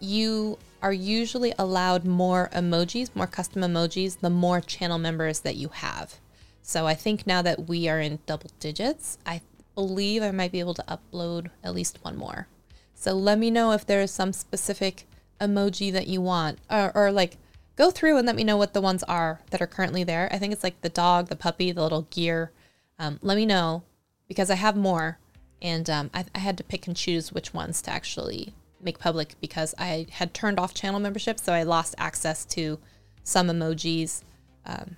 [0.00, 5.68] you are usually allowed more emojis, more custom emojis, the more channel members that you
[5.68, 6.16] have.
[6.62, 9.40] So I think now that we are in double digits, I
[9.74, 12.46] believe I might be able to upload at least one more.
[12.94, 15.06] So let me know if there's some specific
[15.40, 17.38] emoji that you want, or, or like
[17.76, 20.28] go through and let me know what the ones are that are currently there.
[20.32, 22.50] I think it's like the dog, the puppy, the little gear.
[22.98, 23.84] Um, let me know
[24.26, 25.18] because I have more,
[25.62, 29.34] and um, I, I had to pick and choose which ones to actually make public
[29.40, 32.78] because I had turned off channel membership, so I lost access to
[33.24, 34.22] some emojis,
[34.66, 34.96] um,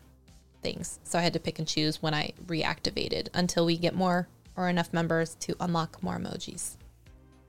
[0.62, 0.98] things.
[1.04, 4.68] So I had to pick and choose when I reactivated until we get more or
[4.68, 6.76] enough members to unlock more emojis.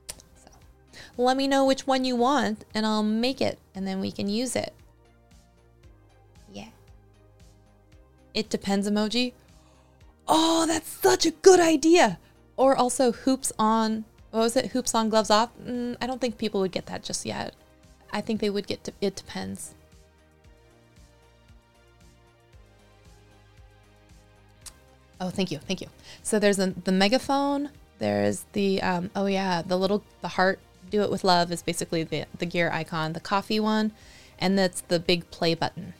[0.07, 0.49] So
[1.17, 4.29] let me know which one you want and I'll make it and then we can
[4.29, 4.73] use it.
[6.51, 6.69] Yeah.
[8.33, 9.33] It depends emoji.
[10.27, 12.19] Oh, that's such a good idea.
[12.55, 14.67] Or also hoops on, what was it?
[14.67, 15.49] Hoops on, gloves off.
[15.63, 17.53] Mm, I don't think people would get that just yet.
[18.11, 19.75] I think they would get to, it depends.
[25.19, 25.87] Oh, thank you, thank you.
[26.23, 27.69] So there's a, the megaphone.
[27.99, 30.59] There's the um, oh yeah, the little the heart.
[30.89, 33.13] Do it with love is basically the the gear icon.
[33.13, 33.91] The coffee one,
[34.39, 35.93] and that's the big play button.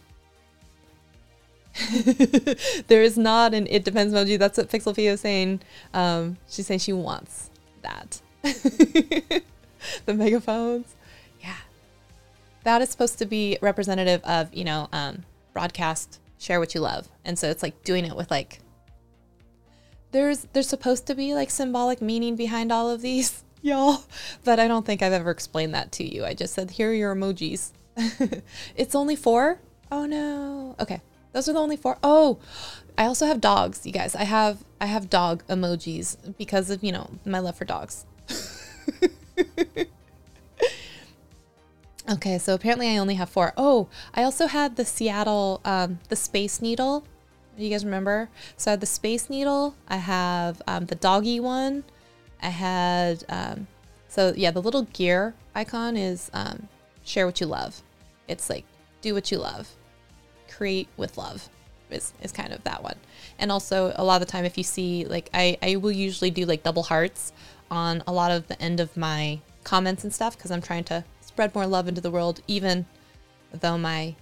[2.88, 4.40] there is not an it depends emoji.
[4.40, 5.62] That's what Pixel P is saying.
[5.94, 7.51] Um, she's saying she wants
[7.82, 8.22] that.
[10.06, 10.96] the megaphones,
[11.42, 11.56] yeah.
[12.64, 15.24] That is supposed to be representative of you know um,
[15.54, 18.60] broadcast share what you love, and so it's like doing it with like
[20.12, 24.04] there's there's supposed to be like symbolic meaning behind all of these, y'all,
[24.44, 26.26] but I don't think I've ever explained that to you.
[26.26, 27.72] I just said here are your emojis.
[28.76, 29.60] it's only four?
[29.92, 30.76] Oh no.
[30.80, 31.02] Okay.
[31.34, 31.98] Those are the only four.
[32.04, 32.40] Oh,
[33.02, 34.14] I also have dogs, you guys.
[34.14, 38.06] I have I have dog emojis because of, you know, my love for dogs.
[42.12, 43.54] okay, so apparently I only have four.
[43.58, 47.04] Oh, I also had the Seattle um the Space Needle
[47.58, 48.30] you guys remember?
[48.56, 49.76] So I had the Space Needle.
[49.88, 51.84] I have um, the doggy one.
[52.42, 53.68] I had, um,
[54.10, 56.68] so yeah, the little gear icon is um,
[57.04, 57.82] share what you love.
[58.28, 58.66] It's like
[59.02, 59.70] do what you love,
[60.48, 61.50] create with love
[61.94, 62.96] is, is kind of that one.
[63.40, 66.32] And also, a lot of the time, if you see, like, I, I will usually
[66.32, 67.34] do like double hearts
[67.70, 71.04] on a lot of the end of my comments and stuff because I'm trying to
[71.22, 72.86] spread more love into the world, even
[73.54, 74.16] though my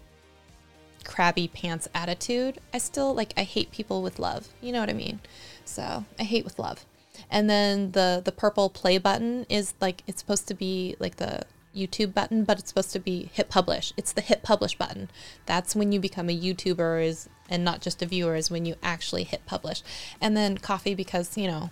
[1.04, 4.48] crabby pants attitude, I still like I hate people with love.
[4.62, 5.20] You know what I mean?
[5.66, 6.86] So I hate with love.
[7.30, 11.44] And then the the purple play button is like it's supposed to be like the
[11.76, 13.94] YouTube button, but it's supposed to be hit publish.
[13.98, 15.10] It's the hit publish button.
[15.46, 18.76] That's when you become a YouTuber is and not just a viewer is when you
[18.84, 19.82] actually hit publish.
[20.22, 21.72] And then coffee because, you know,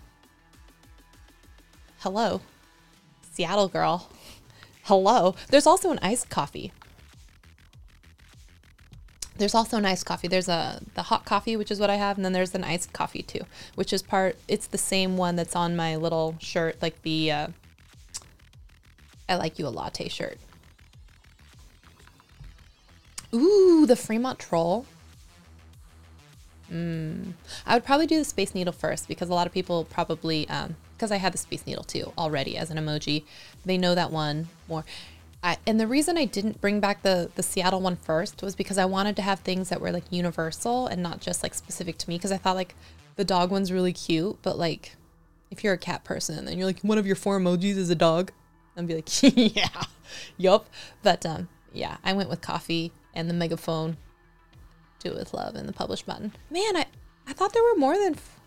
[1.99, 2.41] hello.
[3.32, 4.09] Seattle girl.
[4.84, 5.36] Hello.
[5.49, 6.71] There's also an iced coffee.
[9.38, 10.28] There's also an iced coffee.
[10.28, 12.91] There's a the hot coffee, which is what I have, and then there's an iced
[12.91, 13.41] coffee too,
[13.75, 14.36] which is part.
[14.47, 17.47] It's the same one that's on my little shirt, like the uh,
[19.30, 20.39] "I like you a latte" shirt.
[23.34, 24.88] Ooh, the Fremont troll.
[26.72, 27.34] Mm.
[27.65, 31.11] I would probably do the Space Needle first because a lot of people probably, because
[31.11, 33.24] um, I had the Space Needle too already as an emoji,
[33.65, 34.84] they know that one more.
[35.43, 38.78] I, and the reason I didn't bring back the the Seattle one first was because
[38.78, 42.09] I wanted to have things that were like universal and not just like specific to
[42.09, 42.76] me because I thought like
[43.15, 44.95] the dog one's really cute, but like
[45.51, 47.95] if you're a cat person and you're like one of your four emojis is a
[47.95, 48.32] dog,
[48.76, 49.84] I'd be like, yeah,
[50.38, 50.68] yup.
[51.03, 53.97] But um, yeah, I went with coffee and the megaphone,
[55.00, 56.32] do it with love, and the publish button.
[56.50, 56.86] Man, I
[57.28, 58.14] I thought there were more than.
[58.14, 58.39] F-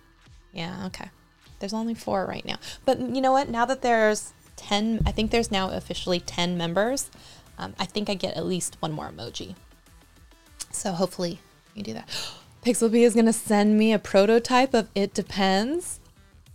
[0.52, 1.10] yeah, okay.
[1.58, 2.56] There's only four right now.
[2.84, 3.48] But you know what?
[3.48, 7.10] Now that there's 10, I think there's now officially 10 members.
[7.58, 9.54] Um, I think I get at least one more emoji.
[10.72, 11.40] So hopefully
[11.74, 12.08] you do that.
[12.64, 16.00] Pixelbee is going to send me a prototype of It Depends.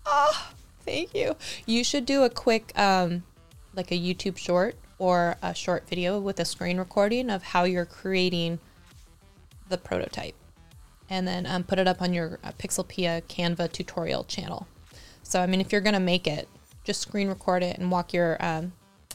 [0.06, 1.36] Ah, oh, thank you.
[1.66, 3.24] You should do a quick, um,
[3.76, 7.86] like a YouTube short or a short video with a screen recording of how you're
[7.86, 8.60] creating
[9.70, 10.36] the prototype
[11.10, 14.68] and then um, put it up on your uh, Pixelpia Canva tutorial channel.
[15.24, 16.48] So, I mean, if you're going to make it,
[16.84, 18.74] just screen record it and walk your um,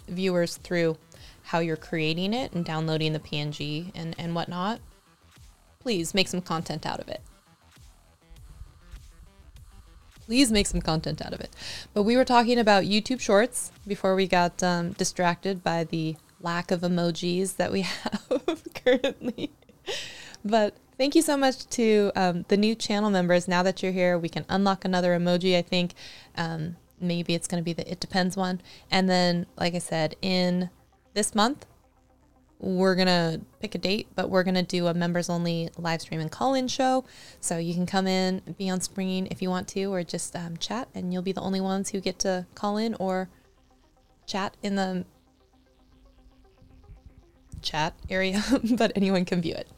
[0.08, 0.96] viewers through
[1.42, 4.80] how you're creating it and downloading the PNG and, and whatnot.
[5.80, 7.20] Please make some content out of it.
[10.26, 11.50] Please make some content out of it.
[11.92, 16.70] But we were talking about YouTube Shorts before we got um, distracted by the lack
[16.70, 17.80] of emojis that we
[18.30, 19.50] have currently.
[20.44, 23.48] But thank you so much to um, the new channel members.
[23.48, 25.94] Now that you're here, we can unlock another emoji, I think.
[26.36, 28.60] Um, maybe it's going to be the It Depends one.
[28.90, 30.70] And then, like I said, in
[31.14, 31.66] this month,
[32.58, 36.02] we're going to pick a date, but we're going to do a members only live
[36.02, 37.04] stream and call in show.
[37.40, 40.58] So you can come in, be on screen if you want to, or just um,
[40.58, 43.30] chat, and you'll be the only ones who get to call in or
[44.26, 45.06] chat in the
[47.62, 48.42] chat area,
[48.76, 49.68] but anyone can view it.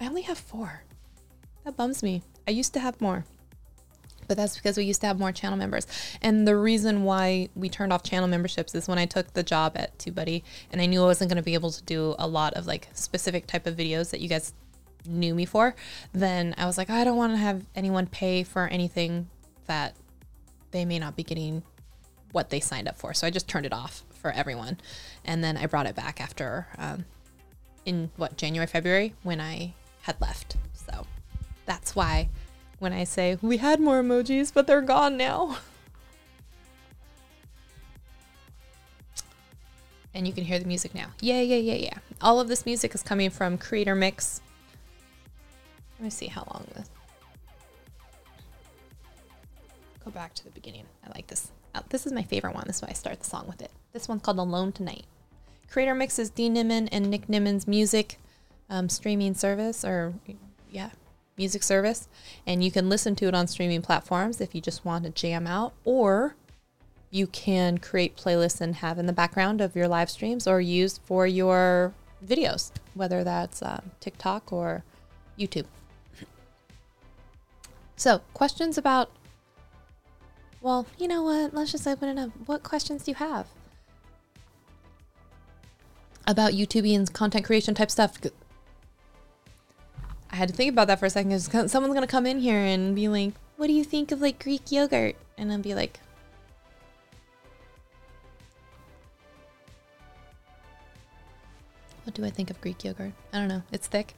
[0.00, 0.82] I only have four.
[1.64, 2.22] That bums me.
[2.46, 3.24] I used to have more.
[4.26, 5.86] But that's because we used to have more channel members.
[6.20, 9.72] And the reason why we turned off channel memberships is when I took the job
[9.76, 12.54] at TubeBuddy and I knew I wasn't going to be able to do a lot
[12.54, 14.52] of like specific type of videos that you guys
[15.06, 15.74] knew me for,
[16.12, 19.28] then I was like, I don't want to have anyone pay for anything
[19.66, 19.94] that
[20.70, 21.62] they may not be getting
[22.32, 23.14] what they signed up for.
[23.14, 24.78] So I just turned it off for everyone.
[25.24, 27.06] And then I brought it back after um,
[27.86, 29.74] in what, January, February when I
[30.08, 30.56] had left.
[30.72, 31.06] So
[31.66, 32.30] that's why
[32.78, 35.58] when I say we had more emojis, but they're gone now.
[40.14, 41.08] And you can hear the music now.
[41.20, 41.98] Yeah, yeah, yeah, yeah.
[42.20, 44.40] All of this music is coming from Creator Mix.
[45.98, 46.90] Let me see how long this.
[50.04, 50.86] Go back to the beginning.
[51.06, 51.52] I like this.
[51.74, 52.64] Oh, this is my favorite one.
[52.66, 53.70] This is why I start the song with it.
[53.92, 55.04] This one's called Alone Tonight.
[55.70, 58.18] Creator Mix is Dean Nimmin and Nick Nimmin's music
[58.70, 60.14] um, streaming service, or
[60.70, 60.90] yeah,
[61.36, 62.08] music service.
[62.46, 65.46] And you can listen to it on streaming platforms if you just want to jam
[65.46, 66.34] out, or
[67.10, 70.98] you can create playlists and have in the background of your live streams or use
[70.98, 71.94] for your
[72.26, 74.84] videos, whether that's um, TikTok or
[75.38, 75.66] YouTube.
[77.96, 79.10] So, questions about,
[80.60, 81.54] well, you know what?
[81.54, 82.30] Let's just open it up.
[82.46, 83.46] What questions do you have
[86.26, 88.18] about YouTube and content creation type stuff?
[90.30, 92.58] I had to think about that for a second because someone's to come in here
[92.58, 95.16] and be like, what do you think of like Greek yogurt?
[95.36, 96.00] And I'll be like,
[102.04, 103.12] what do I think of Greek yogurt?
[103.32, 103.62] I don't know.
[103.72, 104.14] It's thick.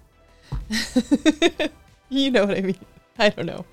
[2.09, 2.79] you know what I mean.
[3.19, 3.65] I don't know.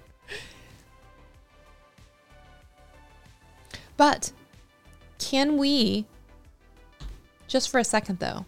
[3.97, 4.31] But
[5.17, 6.05] can we,
[7.47, 8.45] just for a second though,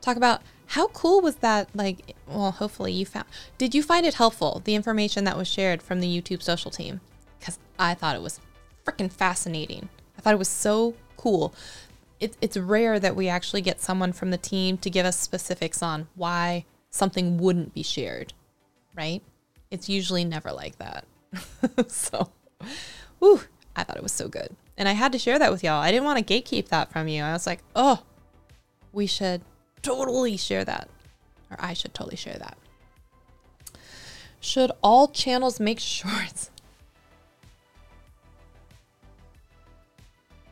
[0.00, 0.42] talk about
[0.74, 1.68] how cool was that?
[1.72, 3.26] Like, well, hopefully you found.
[3.58, 7.00] Did you find it helpful, the information that was shared from the YouTube social team?
[7.38, 8.40] Because I thought it was
[8.84, 9.88] freaking fascinating.
[10.18, 11.54] I thought it was so cool.
[12.18, 15.80] It, it's rare that we actually get someone from the team to give us specifics
[15.80, 18.32] on why something wouldn't be shared,
[18.96, 19.22] right?
[19.70, 21.04] It's usually never like that.
[21.86, 22.32] so,
[23.20, 23.42] whew,
[23.76, 24.56] I thought it was so good.
[24.76, 25.80] And I had to share that with y'all.
[25.80, 27.22] I didn't want to gatekeep that from you.
[27.22, 28.02] I was like, oh,
[28.92, 29.42] we should
[29.84, 30.88] totally share that.
[31.50, 32.56] Or I should totally share that.
[34.40, 36.50] Should all channels make shorts?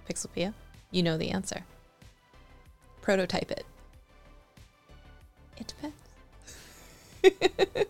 [0.09, 0.55] Pixelpia,
[0.91, 1.65] you know the answer.
[3.01, 3.67] Prototype it.
[5.57, 5.97] It depends.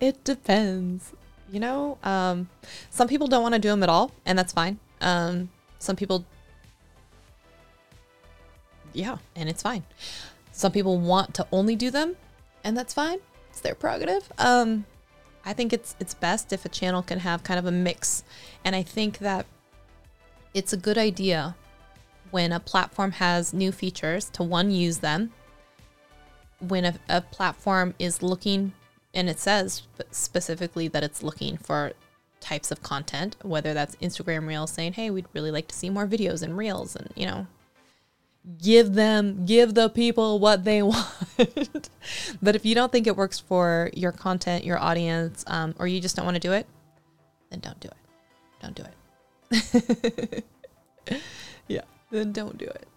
[0.00, 1.12] it depends.
[1.50, 2.48] You know, um,
[2.90, 4.78] some people don't want to do them at all, and that's fine.
[5.00, 6.24] Um, some people
[8.92, 9.84] yeah, and it's fine.
[10.52, 12.16] Some people want to only do them,
[12.64, 13.18] and that's fine.
[13.50, 14.30] It's their prerogative.
[14.38, 14.84] Um,
[15.44, 18.24] I think it's it's best if a channel can have kind of a mix,
[18.64, 19.46] and I think that
[20.52, 21.56] it's a good idea
[22.30, 25.32] when a platform has new features to one use them.
[26.60, 28.72] When a, a platform is looking,
[29.14, 31.92] and it says specifically that it's looking for
[32.40, 36.06] types of content, whether that's Instagram Reels saying, "Hey, we'd really like to see more
[36.06, 37.46] videos and Reels," and you know,
[38.62, 41.90] give them give the people what they want.
[42.40, 46.00] But if you don't think it works for your content your audience um, or you
[46.00, 46.66] just don't want to do it
[47.50, 47.96] then don't do it.
[48.62, 48.84] Don't do
[49.50, 50.44] it.
[51.68, 52.88] Yeah then don't do it.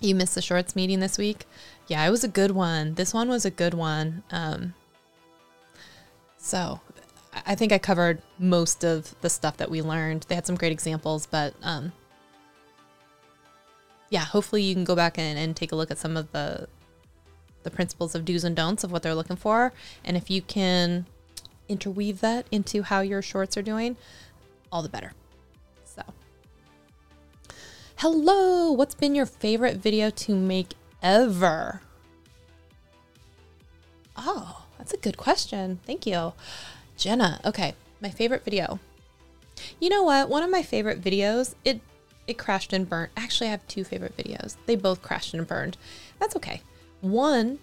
[0.00, 1.46] You missed the shorts meeting this week?
[1.86, 2.94] Yeah it was a good one.
[2.94, 4.22] This one was a good one.
[4.30, 4.74] Um,
[6.36, 6.80] so
[7.46, 10.26] i think i covered most of the stuff that we learned.
[10.28, 11.92] They had some great examples but um,
[14.12, 16.68] yeah, hopefully you can go back and, and take a look at some of the
[17.62, 19.72] the principles of do's and don'ts of what they're looking for.
[20.04, 21.06] And if you can
[21.66, 23.96] interweave that into how your shorts are doing,
[24.70, 25.12] all the better.
[25.84, 26.02] So,
[27.96, 31.80] hello, what's been your favorite video to make ever?
[34.14, 35.80] Oh, that's a good question.
[35.86, 36.34] Thank you.
[36.98, 38.78] Jenna, okay, my favorite video.
[39.80, 40.28] You know what?
[40.28, 41.80] One of my favorite videos, it
[42.26, 43.10] it crashed and burned.
[43.16, 44.56] Actually, I have two favorite videos.
[44.66, 45.76] They both crashed and burned.
[46.18, 46.62] That's okay.
[47.00, 47.58] One,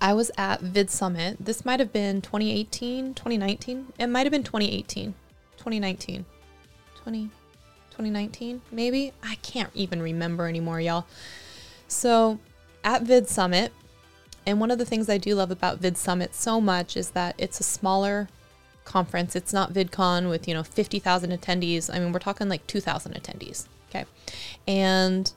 [0.00, 1.36] I was at Vid Summit.
[1.40, 3.92] This might have been 2018, 2019.
[3.98, 5.14] It might have been 2018,
[5.56, 6.24] 2019,
[7.02, 7.22] 20,
[7.90, 9.12] 2019, maybe.
[9.22, 11.06] I can't even remember anymore, y'all.
[11.88, 12.38] So
[12.84, 13.72] at Vid Summit,
[14.44, 17.34] and one of the things I do love about Vid Summit so much is that
[17.38, 18.28] it's a smaller
[18.84, 19.36] conference.
[19.36, 21.92] It's not VidCon with, you know, 50,000 attendees.
[21.92, 23.66] I mean, we're talking like 2,000 attendees.
[23.90, 24.04] Okay.
[24.66, 25.32] And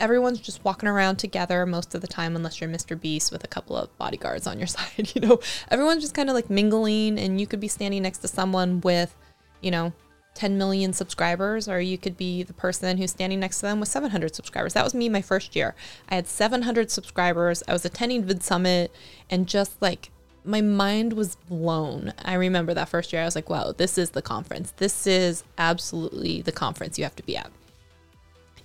[0.00, 3.00] everyone's just walking around together most of the time, unless you're Mr.
[3.00, 5.12] Beast with a couple of bodyguards on your side.
[5.14, 5.40] You know,
[5.70, 9.14] everyone's just kind of like mingling, and you could be standing next to someone with,
[9.60, 9.92] you know,
[10.34, 13.88] 10 million subscribers, or you could be the person who's standing next to them with
[13.88, 14.72] 700 subscribers.
[14.74, 15.74] That was me my first year.
[16.08, 17.62] I had 700 subscribers.
[17.68, 18.92] I was attending Vid Summit,
[19.28, 20.10] and just like
[20.44, 22.12] my mind was blown.
[22.24, 23.22] I remember that first year.
[23.22, 24.72] I was like, wow, this is the conference.
[24.76, 27.50] This is absolutely the conference you have to be at.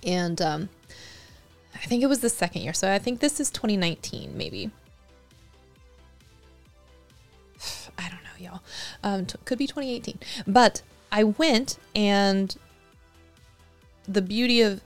[0.02, 0.68] And um,
[1.74, 2.72] I think it was the second year.
[2.72, 4.70] So I think this is 2019, maybe.
[7.98, 8.62] I don't know, y'all.
[9.02, 10.18] Um, t- could be 2018.
[10.46, 10.82] But
[11.12, 12.56] I went, and
[14.08, 14.80] the beauty of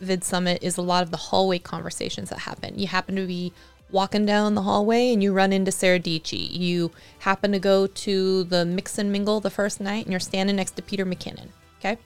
[0.00, 2.78] Vid Summit is a lot of the hallway conversations that happen.
[2.78, 3.52] You happen to be
[3.90, 6.52] walking down the hallway and you run into Sarah Dietschy.
[6.52, 6.90] You
[7.20, 10.72] happen to go to the mix and mingle the first night and you're standing next
[10.72, 11.48] to Peter McKinnon.
[11.78, 11.98] Okay.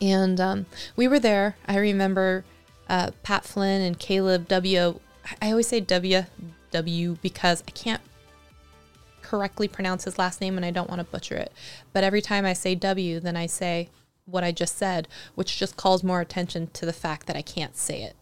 [0.00, 0.66] And um,
[0.96, 1.56] we were there.
[1.66, 2.44] I remember
[2.88, 5.00] uh, Pat Flynn and Caleb W.
[5.40, 6.24] I always say W
[6.72, 8.02] W because I can't
[9.22, 11.52] correctly pronounce his last name and I don't want to butcher it.
[11.92, 13.88] But every time I say W, then I say
[14.24, 15.06] what I just said,
[15.36, 18.16] which just calls more attention to the fact that I can't say it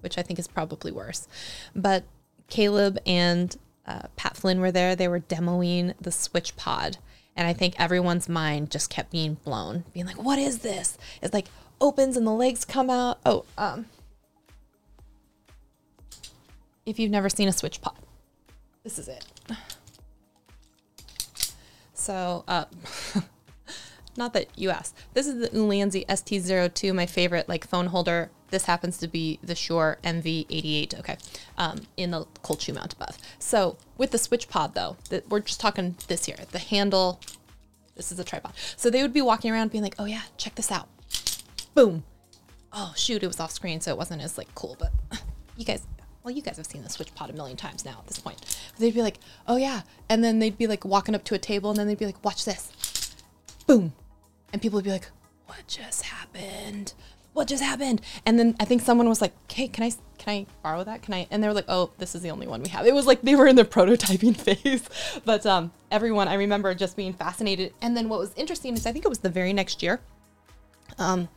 [0.00, 1.28] which I think is probably worse.
[1.74, 2.04] But
[2.48, 3.56] Caleb and
[3.86, 4.94] uh, Pat Flynn were there.
[4.94, 6.98] They were demoing the Switch Pod.
[7.36, 10.98] And I think everyone's mind just kept being blown, being like, what is this?
[11.22, 11.46] It's like
[11.80, 13.18] opens and the legs come out.
[13.24, 13.86] Oh, um,
[16.84, 17.94] if you've never seen a Switch Pod,
[18.82, 19.24] this is it.
[21.92, 22.64] So, uh,
[24.16, 24.96] not that you asked.
[25.14, 29.54] This is the Ulanzi ST02, my favorite like phone holder this happens to be the
[29.54, 31.16] Shure MV88, okay,
[31.56, 33.18] um, in the cold shoe mount above.
[33.38, 37.20] So with the switch pod though, that we're just talking this here, the handle,
[37.94, 38.52] this is a tripod.
[38.76, 40.88] So they would be walking around being like, oh yeah, check this out.
[41.74, 42.04] Boom.
[42.72, 44.92] Oh shoot, it was off screen, so it wasn't as like cool, but
[45.56, 45.86] you guys,
[46.22, 48.38] well, you guys have seen the switch pod a million times now at this point.
[48.72, 49.82] But they'd be like, oh yeah.
[50.08, 52.22] And then they'd be like walking up to a table and then they'd be like,
[52.24, 53.14] watch this.
[53.66, 53.92] Boom.
[54.52, 55.10] And people would be like,
[55.46, 56.92] what just happened?
[57.38, 58.02] What just happened?
[58.26, 61.02] And then I think someone was like, hey, can I can I borrow that?
[61.02, 61.28] Can I?
[61.30, 62.84] And they were like, oh, this is the only one we have.
[62.84, 64.86] It was like they were in the prototyping phase,
[65.24, 67.72] but um, everyone I remember just being fascinated.
[67.80, 70.00] And then what was interesting is I think it was the very next year,
[70.98, 71.28] um,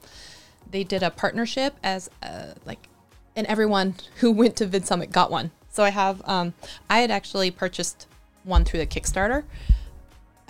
[0.70, 2.88] they did a partnership as uh, like,
[3.36, 5.52] and everyone who went to Vid Summit got one.
[5.70, 6.54] So I have um,
[6.90, 8.08] I had actually purchased
[8.44, 9.44] one through the Kickstarter.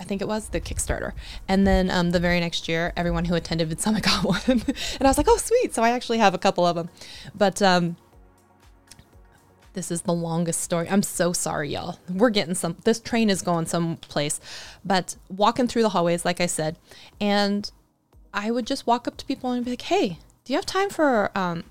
[0.02, 1.12] I think it was the Kickstarter.
[1.46, 4.42] And then um, the very next year, everyone who attended VidSummit got one.
[4.48, 5.72] and I was like, oh, sweet.
[5.72, 6.90] So I actually have a couple of them.
[7.36, 7.96] But um,
[9.74, 10.88] this is the longest story.
[10.90, 12.00] I'm so sorry, y'all.
[12.10, 14.40] We're getting some, this train is going someplace.
[14.84, 16.78] But walking through the hallways, like I said,
[17.20, 17.70] and
[18.34, 20.90] I would just walk up to people and be like, hey, do you have time
[20.90, 21.62] for um,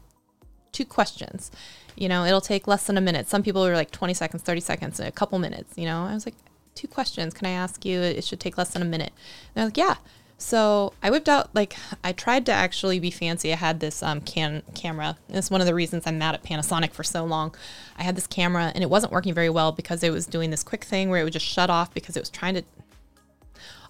[0.71, 1.51] two questions?
[1.97, 3.27] You know, it'll take less than a minute.
[3.27, 5.73] Some people are like 20 seconds, 30 seconds, a couple minutes.
[5.77, 6.35] You know, I was like,
[6.75, 7.33] two questions.
[7.33, 8.01] Can I ask you?
[8.01, 9.11] It should take less than a minute.
[9.13, 9.95] And they're like, yeah.
[10.41, 13.53] So I whipped out like I tried to actually be fancy.
[13.53, 15.17] I had this um, can camera.
[15.29, 17.53] It's one of the reasons I'm mad at Panasonic for so long.
[17.95, 20.63] I had this camera and it wasn't working very well because it was doing this
[20.63, 22.63] quick thing where it would just shut off because it was trying to.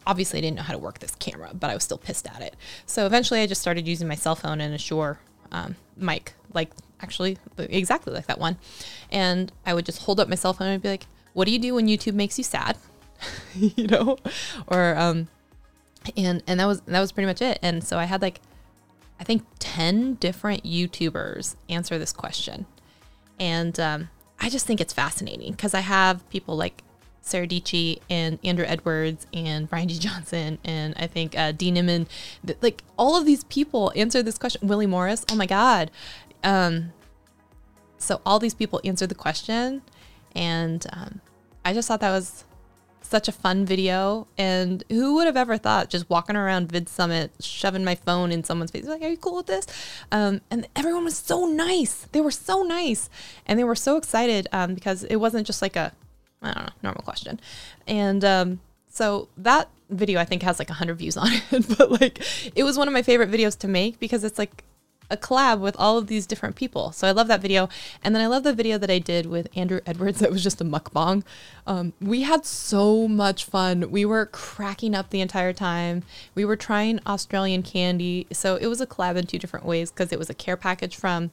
[0.05, 2.41] Obviously, I didn't know how to work this camera, but I was still pissed at
[2.41, 2.55] it.
[2.85, 5.19] So eventually, I just started using my cell phone and a Shure
[5.51, 6.71] um, mic, like
[7.01, 8.57] actually exactly like that one.
[9.09, 11.59] And I would just hold up my cell phone and be like, what do you
[11.59, 12.77] do when YouTube makes you sad?
[13.55, 14.17] you know,
[14.67, 15.27] or um,
[16.17, 17.59] and and that was that was pretty much it.
[17.61, 18.41] And so I had like,
[19.19, 22.65] I think ten different YouTubers answer this question,
[23.39, 24.09] and um,
[24.39, 26.83] I just think it's fascinating because I have people like
[27.21, 29.99] Sarah Dietschy and Andrew Edwards and Brian G.
[29.99, 32.07] Johnson and I think uh, Dean Nimmin,
[32.61, 34.67] like all of these people answered this question.
[34.67, 35.91] Willie Morris, oh my God.
[36.43, 36.91] Um,
[37.99, 39.83] so all these people answered the question
[40.35, 41.21] and um,
[41.63, 42.45] I just thought that was
[43.11, 44.27] such a fun video.
[44.37, 48.43] And who would have ever thought just walking around Vid Summit, shoving my phone in
[48.43, 49.67] someone's face, like, are you cool with this?
[50.11, 52.07] Um, and everyone was so nice.
[52.11, 53.09] They were so nice.
[53.45, 55.91] And they were so excited um, because it wasn't just like a,
[56.41, 57.39] I don't know, normal question.
[57.85, 61.65] And um, so that video I think has like 100 views on it.
[61.77, 62.21] but like,
[62.55, 64.63] it was one of my favorite videos to make because it's like,
[65.11, 66.91] a collab with all of these different people.
[66.91, 67.69] So I love that video.
[68.03, 70.61] And then I love the video that I did with Andrew Edwards that was just
[70.61, 71.23] a mukbang.
[71.67, 73.91] Um, we had so much fun.
[73.91, 76.03] We were cracking up the entire time.
[76.33, 78.27] We were trying Australian candy.
[78.31, 80.95] So it was a collab in two different ways because it was a care package
[80.95, 81.31] from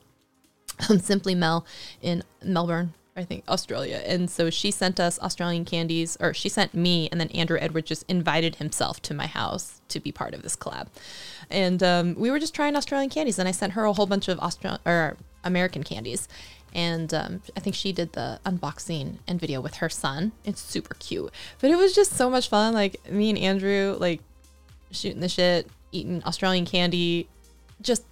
[0.89, 1.67] um, Simply Mel
[2.03, 4.03] in Melbourne, I think Australia.
[4.07, 7.89] And so she sent us Australian candies, or she sent me, and then Andrew Edwards
[7.89, 10.89] just invited himself to my house to be part of this collab.
[11.51, 14.29] And um, we were just trying Australian candies, and I sent her a whole bunch
[14.29, 16.29] of Australian or American candies.
[16.75, 20.33] And um, I think she did the unboxing and video with her son.
[20.45, 22.75] It's super cute, but it was just so much fun.
[22.75, 24.21] Like me and Andrew, like
[24.91, 27.29] shooting the shit, eating Australian candy,
[27.81, 28.05] just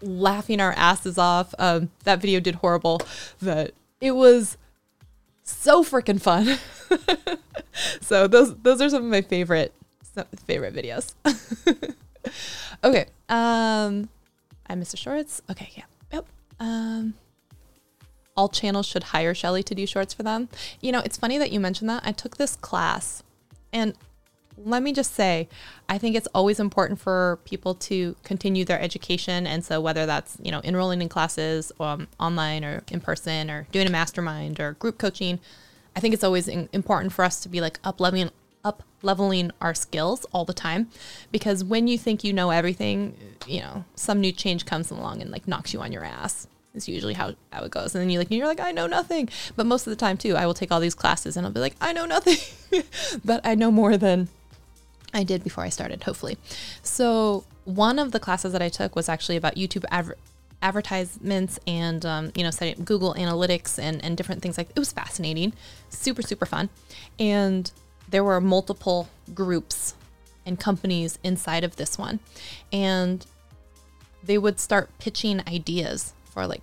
[0.00, 1.54] laughing our asses off.
[1.58, 3.00] Um, that video did horrible,
[3.42, 4.56] but it was
[5.42, 6.58] so freaking fun.
[8.00, 9.74] so those those are some of my favorite
[10.46, 11.14] favorite videos.
[12.84, 13.06] okay.
[13.28, 14.08] Um
[14.66, 15.42] I missed the shorts.
[15.50, 15.84] Okay, yeah.
[16.12, 16.26] Yep.
[16.58, 17.14] Um
[18.36, 20.48] all channels should hire Shelly to do shorts for them.
[20.80, 22.02] You know, it's funny that you mentioned that.
[22.06, 23.22] I took this class
[23.72, 23.94] and
[24.64, 25.48] let me just say,
[25.88, 29.46] I think it's always important for people to continue their education.
[29.46, 33.66] And so, whether that's, you know, enrolling in classes um, online or in person or
[33.72, 35.40] doing a mastermind or group coaching,
[35.96, 38.30] I think it's always in- important for us to be like up leveling,
[38.64, 40.88] up leveling our skills all the time.
[41.32, 43.16] Because when you think you know everything,
[43.46, 46.88] you know, some new change comes along and like knocks you on your ass is
[46.88, 47.94] usually how, how it goes.
[47.94, 49.28] And then you like you're like, I know nothing.
[49.56, 51.60] But most of the time too, I will take all these classes and I'll be
[51.60, 52.38] like, I know nothing.
[53.24, 54.28] but I know more than
[55.12, 56.38] I did before I started, hopefully.
[56.82, 60.16] So one of the classes that I took was actually about YouTube adver-
[60.62, 64.92] advertisements and um, you know setting Google Analytics and and different things like it was
[64.92, 65.52] fascinating,
[65.88, 66.68] super super fun,
[67.18, 67.70] and
[68.10, 69.94] there were multiple groups
[70.46, 72.20] and companies inside of this one,
[72.72, 73.24] and
[74.22, 76.62] they would start pitching ideas for like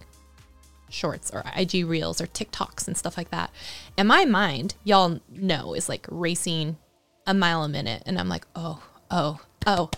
[0.89, 3.51] shorts or IG reels or TikToks and stuff like that.
[3.97, 6.77] And my mind, y'all know, is like racing
[7.25, 8.03] a mile a minute.
[8.05, 9.89] And I'm like, oh, oh, oh.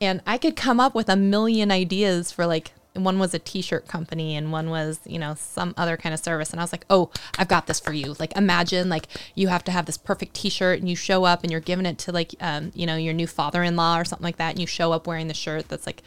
[0.00, 3.86] And I could come up with a million ideas for like, one was a t-shirt
[3.86, 6.50] company and one was, you know, some other kind of service.
[6.50, 8.14] And I was like, oh, I've got this for you.
[8.18, 11.50] Like imagine like you have to have this perfect t-shirt and you show up and
[11.50, 14.50] you're giving it to like, um, you know, your new father-in-law or something like that.
[14.50, 16.02] And you show up wearing the shirt that's like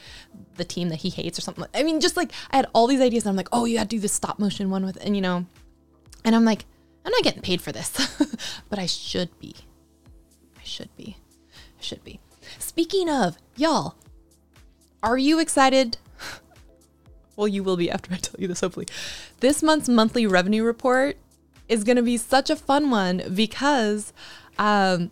[0.56, 1.66] the team that he hates or something.
[1.74, 3.84] I mean, just like I had all these ideas and I'm like, oh, you got
[3.84, 5.46] to do this stop motion one with, and you know,
[6.24, 6.66] and I'm like,
[7.04, 7.92] I'm not getting paid for this,
[8.70, 9.56] but I should be
[10.66, 11.16] I should be.
[11.80, 12.20] I Should be.
[12.58, 13.96] Speaking of, y'all,
[15.04, 15.98] are you excited?
[17.36, 18.88] Well, you will be after I tell you this, hopefully.
[19.40, 21.18] This month's monthly revenue report
[21.68, 24.14] is going to be such a fun one because
[24.58, 25.12] um,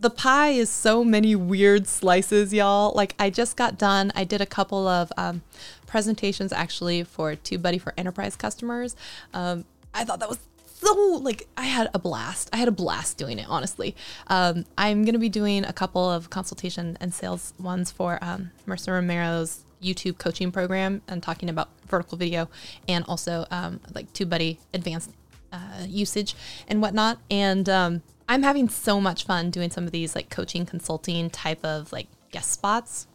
[0.00, 2.92] the pie is so many weird slices, y'all.
[2.94, 5.42] Like, I just got done, I did a couple of um,
[5.86, 8.96] presentations actually for TubeBuddy for enterprise customers.
[9.34, 9.64] Um,
[9.94, 10.38] I thought that was
[10.82, 12.50] so like I had a blast.
[12.52, 13.94] I had a blast doing it, honestly.
[14.26, 18.94] Um, I'm gonna be doing a couple of consultation and sales ones for um, Mercer
[18.94, 22.48] Romero's YouTube coaching program and talking about vertical video
[22.88, 25.10] and also um, like TubeBuddy advanced
[25.52, 26.34] uh, usage
[26.68, 27.18] and whatnot.
[27.30, 31.64] And um, I'm having so much fun doing some of these like coaching consulting type
[31.64, 33.06] of like guest spots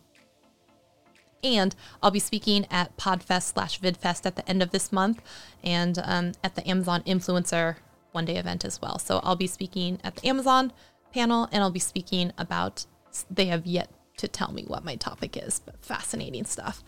[1.43, 5.21] and I'll be speaking at Podfest slash VidFest at the end of this month
[5.63, 7.77] and um, at the Amazon Influencer
[8.11, 8.99] one day event as well.
[8.99, 10.73] So I'll be speaking at the Amazon
[11.13, 12.85] panel and I'll be speaking about,
[13.29, 16.83] they have yet to tell me what my topic is, but fascinating stuff.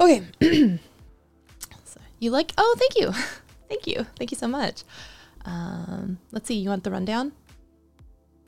[0.00, 0.22] Okay.
[1.84, 3.12] so you like, oh, thank you.
[3.68, 4.06] thank you.
[4.16, 4.84] Thank you so much.
[5.44, 7.32] Um, let's see, you want the rundown?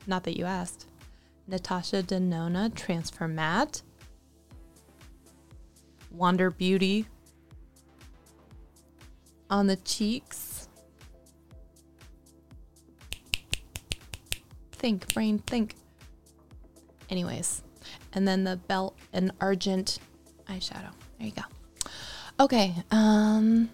[0.07, 0.87] Not that you asked.
[1.47, 3.83] Natasha Denona, Transfer Matt.
[6.11, 7.07] Wander Beauty
[9.49, 10.69] on the cheeks.
[14.73, 15.75] Think, brain, think.
[17.11, 17.63] Anyways,
[18.13, 19.99] and then the belt and argent
[20.49, 20.93] eyeshadow.
[21.19, 21.43] There you go.
[22.39, 22.75] Okay.
[22.91, 23.71] Um.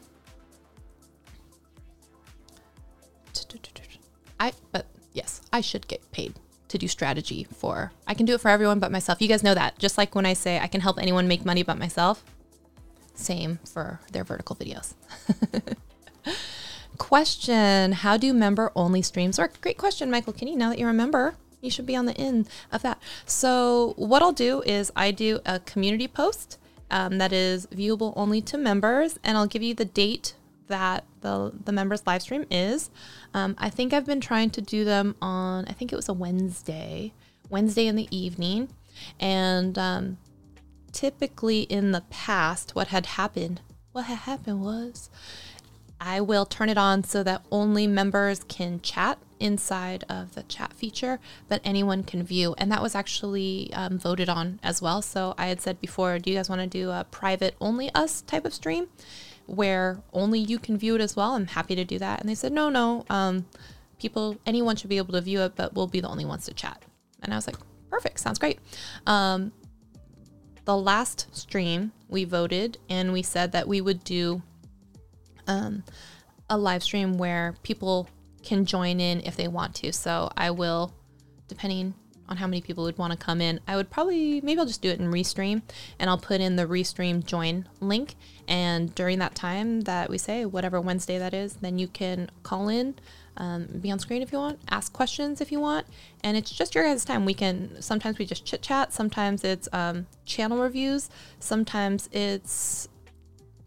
[4.39, 6.35] I but yes, I should get paid
[6.69, 7.93] to do strategy for.
[8.07, 9.21] I can do it for everyone but myself.
[9.21, 9.79] You guys know that.
[9.79, 12.25] Just like when I say I can help anyone make money but myself,
[13.15, 14.95] same for their vertical videos.
[16.99, 19.61] question How do member only streams work?
[19.61, 20.57] Great question, Michael Kinney.
[20.57, 23.03] Now that you remember, you should be on the end of that.
[23.27, 26.59] So, what I'll do is I do a community post
[26.91, 30.35] um, that is viewable only to members, and I'll give you the date
[30.69, 32.91] that the the members live stream is.
[33.35, 35.67] Um, I think I've been trying to do them on.
[35.67, 37.13] I think it was a Wednesday,
[37.51, 38.69] Wednesday in the evening,
[39.21, 40.19] and um,
[40.93, 43.61] typically in the past, what had happened,
[43.93, 45.11] what had happened was,
[46.01, 50.73] I will turn it on so that only members can chat inside of the chat
[50.73, 52.55] feature, but anyone can view.
[52.59, 55.03] And that was actually um, voted on as well.
[55.03, 58.23] So I had said before, do you guys want to do a private only us
[58.23, 58.89] type of stream?
[59.47, 62.21] where only you can view it as well, I'm happy to do that.
[62.21, 63.47] And they said, no, no, um,
[63.99, 66.55] people, anyone should be able to view it, but we'll be the only ones to
[66.55, 66.83] chat.
[67.23, 67.57] And I was like,
[67.91, 68.59] perfect, sounds great.
[69.07, 69.53] Um,
[70.65, 74.43] the last stream, we voted and we said that we would do
[75.47, 75.85] um,
[76.51, 78.09] a live stream where people
[78.47, 79.93] can join in if they want to.
[79.93, 80.95] So I will,
[81.49, 81.95] depending
[82.29, 84.83] on how many people would want to come in, I would probably, maybe I'll just
[84.83, 85.63] do it in Restream
[85.99, 88.15] and I'll put in the Restream join link.
[88.49, 92.69] And during that time that we say, whatever Wednesday that is, then you can call
[92.69, 92.95] in
[93.37, 95.87] um, be on screen if you want, ask questions if you want,
[96.23, 97.25] and it's just your guys' time.
[97.25, 102.89] We can sometimes we just chit chat, sometimes it's um, channel reviews, sometimes it's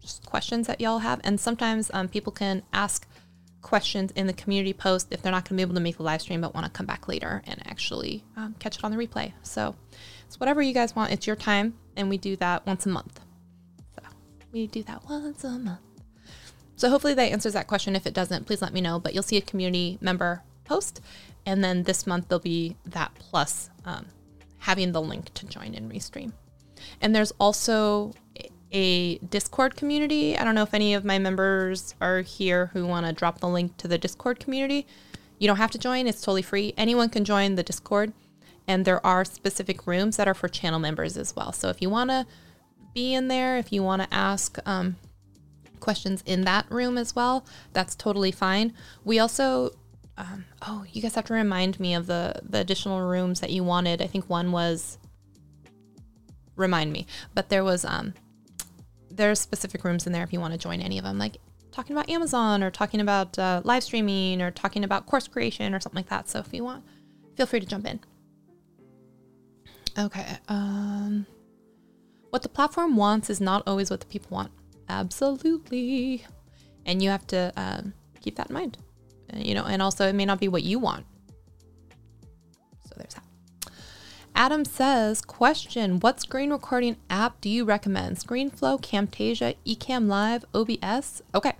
[0.00, 3.06] just questions that y'all have, and sometimes um, people can ask
[3.62, 6.02] questions in the community post if they're not going to be able to make the
[6.02, 8.96] live stream but want to come back later and actually um, catch it on the
[8.96, 9.32] replay.
[9.42, 9.74] So
[10.26, 11.12] it's whatever you guys want.
[11.12, 13.20] It's your time, and we do that once a month.
[13.96, 14.02] So
[14.52, 15.80] we do that once a month.
[16.76, 17.94] So hopefully that answers that question.
[17.94, 18.98] If it doesn't, please let me know.
[18.98, 21.00] But you'll see a community member post.
[21.44, 24.06] And then this month there'll be that plus um,
[24.58, 26.32] having the link to join in Restream.
[27.02, 28.14] And there's also
[28.72, 30.36] a Discord community.
[30.36, 33.48] I don't know if any of my members are here who want to drop the
[33.48, 34.86] link to the Discord community.
[35.38, 36.74] You don't have to join, it's totally free.
[36.76, 38.12] Anyone can join the Discord.
[38.68, 41.52] And there are specific rooms that are for channel members as well.
[41.52, 42.26] So if you want to
[42.94, 44.96] be in there, if you want to ask um,
[45.80, 48.72] questions in that room as well, that's totally fine.
[49.04, 49.70] We also,
[50.16, 53.64] um, oh, you guys have to remind me of the the additional rooms that you
[53.64, 54.00] wanted.
[54.02, 54.98] I think one was
[56.54, 58.14] remind me, but there was um,
[59.10, 61.38] there's specific rooms in there if you want to join any of them, like
[61.72, 65.80] talking about Amazon or talking about uh, live streaming or talking about course creation or
[65.80, 66.28] something like that.
[66.28, 66.84] So if you want,
[67.36, 68.00] feel free to jump in.
[69.98, 70.38] Okay.
[70.48, 71.26] Um,
[72.30, 74.52] what the platform wants is not always what the people want.
[74.88, 76.24] Absolutely.
[76.86, 78.78] And you have to um, keep that in mind.
[79.32, 81.06] Uh, you know, and also it may not be what you want.
[84.40, 88.16] Adam says, question, what screen recording app do you recommend?
[88.16, 91.20] ScreenFlow, Camtasia, Ecamm Live, OBS?
[91.34, 91.52] Okay.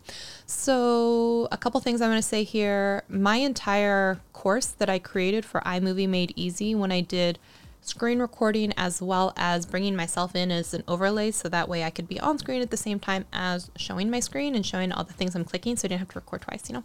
[0.47, 3.02] So a couple things I'm going to say here.
[3.07, 7.39] My entire course that I created for iMovie Made Easy when I did
[7.82, 11.90] screen recording as well as bringing myself in as an overlay so that way I
[11.90, 15.05] could be on screen at the same time as showing my screen and showing all
[15.05, 16.85] the things I'm clicking so I didn't have to record twice, you know.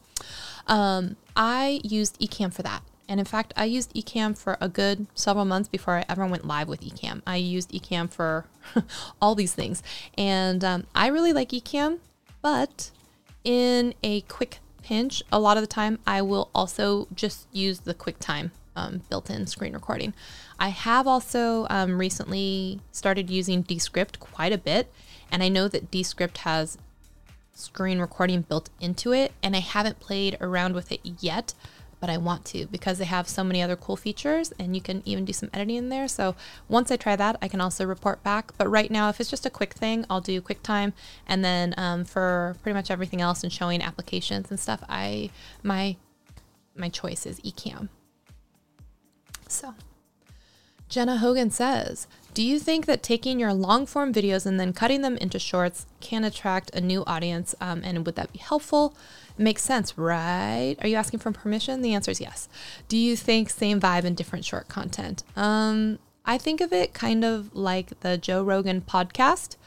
[0.67, 2.83] Um, I used Ecamm for that.
[3.07, 6.45] And in fact, I used Ecamm for a good several months before I ever went
[6.45, 7.21] live with Ecamm.
[7.27, 8.45] I used Ecamm for
[9.21, 9.83] all these things.
[10.17, 11.99] And um, I really like Ecamm,
[12.41, 12.91] but
[13.43, 17.93] in a quick pinch, a lot of the time I will also just use the
[17.93, 20.13] QuickTime um, built in screen recording.
[20.59, 24.91] I have also um, recently started using Descript quite a bit,
[25.31, 26.77] and I know that Descript has
[27.53, 31.53] screen recording built into it, and I haven't played around with it yet,
[32.05, 35.01] but I want to because they have so many other cool features, and you can
[35.05, 36.07] even do some editing in there.
[36.07, 36.35] So
[36.69, 38.55] once I try that, I can also report back.
[38.59, 40.93] But right now, if it's just a quick thing, I'll do QuickTime,
[41.25, 45.31] and then um, for pretty much everything else and showing applications and stuff, I
[45.63, 45.95] my
[46.75, 47.89] my choice is Ecamm.
[49.47, 49.73] So.
[50.87, 52.05] Jenna Hogan says,
[52.35, 55.87] Do you think that taking your long form videos and then cutting them into shorts
[55.99, 57.55] can attract a new audience?
[57.59, 58.95] Um, and would that be helpful?
[59.37, 60.75] Makes sense, right?
[60.81, 61.81] Are you asking for permission?
[61.81, 62.47] The answer is yes.
[62.87, 65.23] Do you think same vibe and different short content?
[65.35, 69.57] Um, I think of it kind of like the Joe Rogan podcast.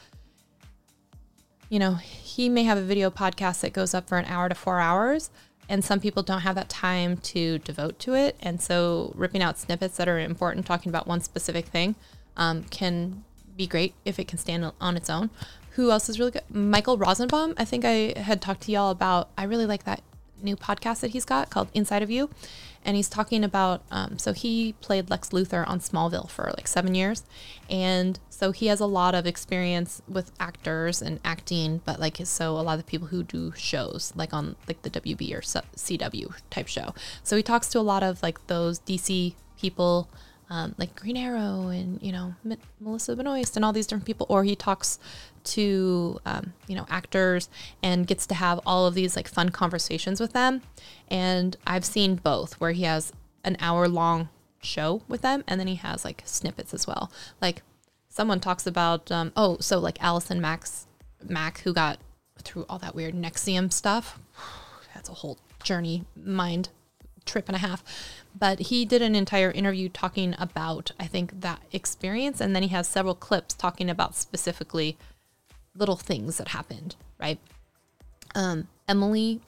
[1.69, 4.55] You know, he may have a video podcast that goes up for an hour to
[4.55, 5.29] four hours,
[5.69, 8.35] and some people don't have that time to devote to it.
[8.41, 11.93] And so, ripping out snippets that are important, talking about one specific thing,
[12.37, 13.23] um, can
[13.55, 15.29] be great if it can stand on its own.
[15.79, 16.43] Who else is really good?
[16.49, 17.53] Michael Rosenbaum.
[17.55, 19.29] I think I had talked to y'all about.
[19.37, 20.03] I really like that
[20.43, 22.29] new podcast that he's got called Inside of You,
[22.83, 26.95] and he's talking about um, so he played lex luthor on smallville for like seven
[26.95, 27.23] years
[27.69, 32.51] and so he has a lot of experience with actors and acting but like so
[32.51, 36.33] a lot of the people who do shows like on like the wb or cw
[36.49, 36.93] type show
[37.23, 40.09] so he talks to a lot of like those dc people
[40.49, 44.25] um, like Green Arrow and you know M- Melissa Benoist and all these different people,
[44.29, 44.97] or he talks
[45.53, 47.49] to um, you know actors
[47.83, 50.61] and gets to have all of these like fun conversations with them.
[51.07, 53.13] And I've seen both, where he has
[53.43, 54.29] an hour long
[54.61, 57.11] show with them, and then he has like snippets as well.
[57.41, 57.61] Like
[58.09, 60.87] someone talks about um, oh, so like Allison Max
[61.27, 61.99] Mack who got
[62.41, 64.19] through all that weird NXIVM stuff.
[64.93, 66.69] That's a whole journey mind
[67.25, 67.83] trip and a half.
[68.37, 72.41] But he did an entire interview talking about, I think, that experience.
[72.41, 74.97] And then he has several clips talking about specifically
[75.79, 77.39] little things that happened, right?
[78.35, 79.41] Um, Emily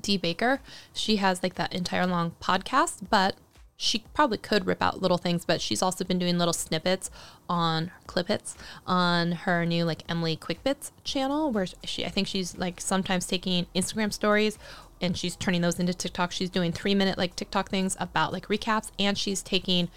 [0.00, 0.16] D.
[0.16, 0.60] Baker,
[0.92, 3.36] she has like that entire long podcast, but
[3.76, 7.10] she probably could rip out little things, but she's also been doing little snippets
[7.48, 8.56] on clip hits
[8.86, 13.26] on her new like Emily Quick Bits channel, where she I think she's like sometimes
[13.26, 14.58] taking Instagram stories
[15.00, 16.32] and she's turning those into TikTok.
[16.32, 19.88] She's doing three minute like TikTok things about like recaps, and she's taking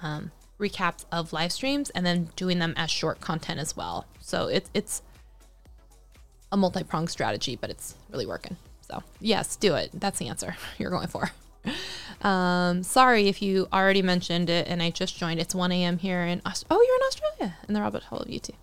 [0.00, 4.06] um, recaps of live streams and then doing them as short content as well.
[4.20, 5.02] So it's it's
[6.54, 8.56] a multi pronged strategy, but it's really working.
[8.82, 9.90] So yes, do it.
[9.92, 11.30] That's the answer you're going for.
[12.22, 15.40] Um, sorry if you already mentioned it and I just joined.
[15.40, 15.98] It's 1 a.m.
[15.98, 18.54] here in Aust- oh, you're in Australia in the rabbit hole of YouTube.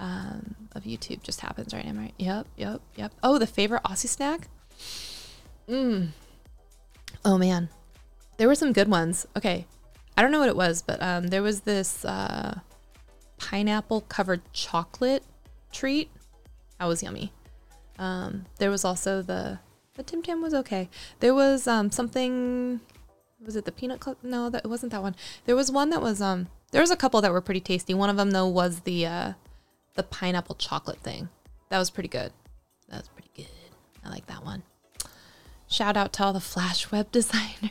[0.00, 2.14] Um, of YouTube just happens right now, right?
[2.16, 3.12] Yep, yep, yep.
[3.22, 4.48] Oh, the favorite Aussie snack.
[5.68, 6.08] Mm.
[7.26, 7.68] Oh man,
[8.38, 9.26] there were some good ones.
[9.36, 9.66] Okay,
[10.16, 12.60] I don't know what it was, but um, there was this uh,
[13.38, 15.24] pineapple covered chocolate
[15.72, 16.10] treat.
[16.78, 17.32] That was yummy.
[17.98, 19.60] Um, there was also the
[19.94, 20.88] the Tim Tam was okay.
[21.20, 22.80] There was um something
[23.44, 24.16] was it the peanut club?
[24.22, 25.14] No, that wasn't that one.
[25.44, 27.94] There was one that was um there was a couple that were pretty tasty.
[27.94, 29.32] One of them though was the uh
[29.94, 31.28] the pineapple chocolate thing.
[31.68, 32.32] That was pretty good.
[32.88, 33.46] That was pretty good.
[34.04, 34.62] I like that one.
[35.68, 37.70] Shout out to all the Flash web designers.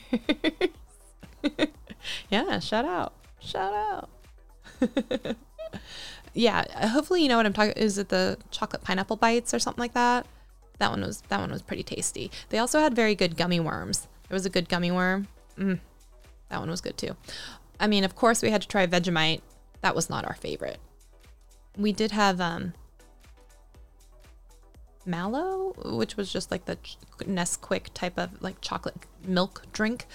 [2.30, 3.14] yeah, shout out.
[3.40, 4.10] Shout out.
[6.34, 9.82] yeah, hopefully you know what I'm talking is it the chocolate pineapple bites or something
[9.82, 10.26] like that?
[10.80, 12.32] That one was that one was pretty tasty.
[12.50, 14.08] They also had very good gummy worms.
[14.28, 15.28] There was a good gummy worm.
[15.58, 15.80] Mm,
[16.50, 17.16] that one was good too.
[17.80, 19.42] I mean, of course, we had to try Vegemite.
[19.82, 20.80] That was not our favorite.
[21.78, 22.74] We did have um,
[25.06, 26.78] Milo, which was just like the
[27.20, 28.96] Nesquik type of like chocolate
[29.26, 30.06] milk drink,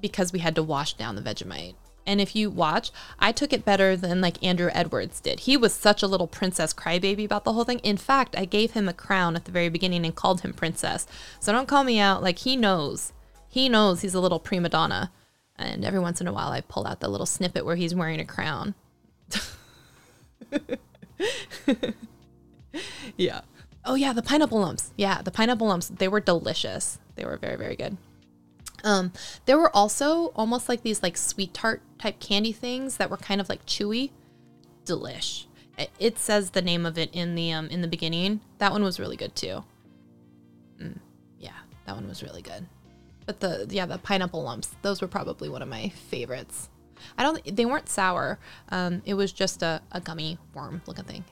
[0.00, 1.74] because we had to wash down the Vegemite.
[2.08, 5.40] And if you watch, I took it better than like Andrew Edwards did.
[5.40, 7.80] He was such a little princess crybaby about the whole thing.
[7.80, 11.06] In fact, I gave him a crown at the very beginning and called him princess.
[11.38, 12.22] So don't call me out.
[12.22, 13.12] Like he knows.
[13.46, 15.12] He knows he's a little prima donna.
[15.56, 18.20] And every once in a while I pull out the little snippet where he's wearing
[18.20, 18.74] a crown.
[23.18, 23.42] yeah.
[23.84, 24.92] Oh yeah, the pineapple lumps.
[24.96, 25.88] Yeah, the pineapple lumps.
[25.88, 26.98] They were delicious.
[27.16, 27.98] They were very, very good.
[28.84, 29.12] Um,
[29.46, 33.40] there were also almost like these like sweet tart type candy things that were kind
[33.40, 34.10] of like chewy,
[34.84, 35.46] delish.
[35.98, 38.40] It, says the name of it in the um in the beginning.
[38.58, 39.62] That one was really good too.
[40.80, 40.98] Mm,
[41.38, 41.52] yeah,
[41.86, 42.66] that one was really good.
[43.26, 46.68] But the yeah the pineapple lumps those were probably one of my favorites.
[47.16, 48.40] I don't they weren't sour.
[48.70, 51.24] Um, it was just a, a gummy worm looking thing.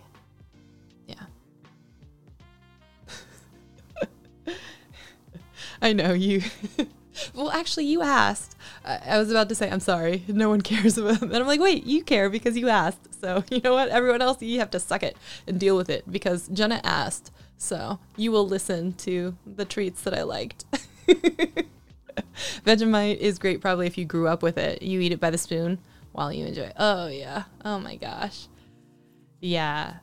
[1.08, 1.24] Yeah.
[5.82, 6.42] I know you.
[7.34, 8.56] well, actually, you asked.
[8.84, 10.24] I, was about to say, I'm sorry.
[10.28, 13.20] No one cares about And I'm like, wait, you care because you asked.
[13.20, 13.88] So, you know what?
[13.88, 15.16] Everyone else, you have to suck it
[15.46, 17.32] and deal with it because Jenna asked.
[17.58, 20.64] So, you will listen to the treats that I liked.
[22.64, 24.82] Vegemite is great probably if you grew up with it.
[24.82, 25.78] You eat it by the spoon
[26.12, 26.74] while you enjoy it.
[26.76, 27.44] Oh, yeah.
[27.64, 28.48] Oh my gosh.
[29.40, 29.94] Yeah.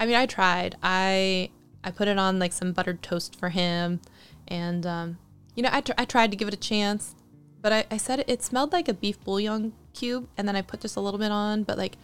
[0.00, 0.76] I mean, I tried.
[0.82, 1.50] I
[1.84, 4.00] I put it on like some buttered toast for him
[4.46, 5.18] and um,
[5.58, 7.16] you know, I, tr- I tried to give it a chance,
[7.60, 10.62] but I, I said it, it smelled like a beef bouillon cube, and then I
[10.62, 11.64] put just a little bit on.
[11.64, 11.96] But like,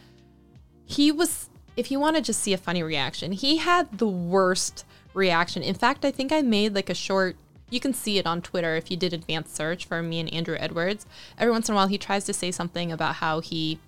[0.84, 4.84] he was, if you want to just see a funny reaction, he had the worst
[5.14, 5.62] reaction.
[5.62, 7.36] In fact, I think I made like a short.
[7.70, 10.56] You can see it on Twitter if you did advanced search for me and Andrew
[10.58, 11.06] Edwards.
[11.38, 13.78] Every once in a while, he tries to say something about how he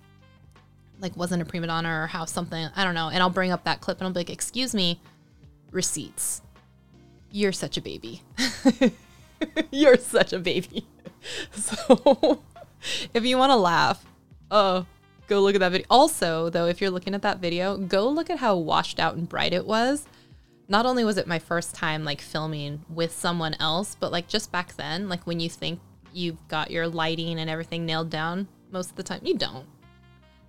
[1.01, 3.65] like wasn't a prima donna or how something I don't know, and I'll bring up
[3.65, 5.01] that clip and I'll be like, "Excuse me,
[5.71, 6.41] receipts.
[7.31, 8.21] You're such a baby."
[9.71, 10.85] You're such a baby.
[11.51, 12.41] So
[13.13, 14.05] if you want to laugh,
[14.51, 14.83] uh,
[15.27, 15.87] go look at that video.
[15.89, 19.27] Also, though, if you're looking at that video, go look at how washed out and
[19.27, 20.05] bright it was.
[20.69, 24.51] Not only was it my first time like filming with someone else, but like just
[24.51, 25.79] back then, like when you think
[26.13, 29.65] you've got your lighting and everything nailed down, most of the time you don't.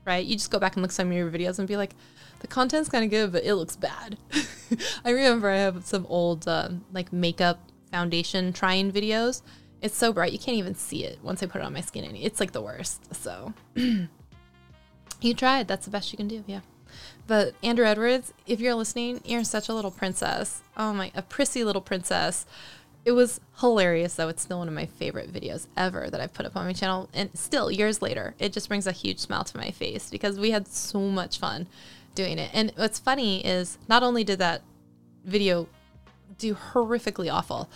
[0.04, 0.24] Right?
[0.24, 1.94] You just go back and look some of your videos and be like,
[2.40, 4.16] the content's kind of good, but it looks bad.
[5.04, 9.42] I remember I have some old uh, like makeup foundation trying videos.
[9.80, 12.04] It's so bright you can't even see it once I put it on my skin.
[12.16, 13.14] It's like the worst.
[13.14, 15.68] So you tried.
[15.68, 16.44] That's the best you can do.
[16.46, 16.60] Yeah.
[17.26, 20.62] But Andrew Edwards, if you're listening, you're such a little princess.
[20.76, 22.46] Oh my, a prissy little princess.
[23.04, 24.28] It was hilarious though.
[24.28, 27.08] It's still one of my favorite videos ever that I've put up on my channel.
[27.14, 30.50] And still, years later, it just brings a huge smile to my face because we
[30.50, 31.68] had so much fun
[32.14, 32.50] doing it.
[32.52, 34.62] And what's funny is not only did that
[35.24, 35.68] video
[36.36, 37.70] do horrifically awful.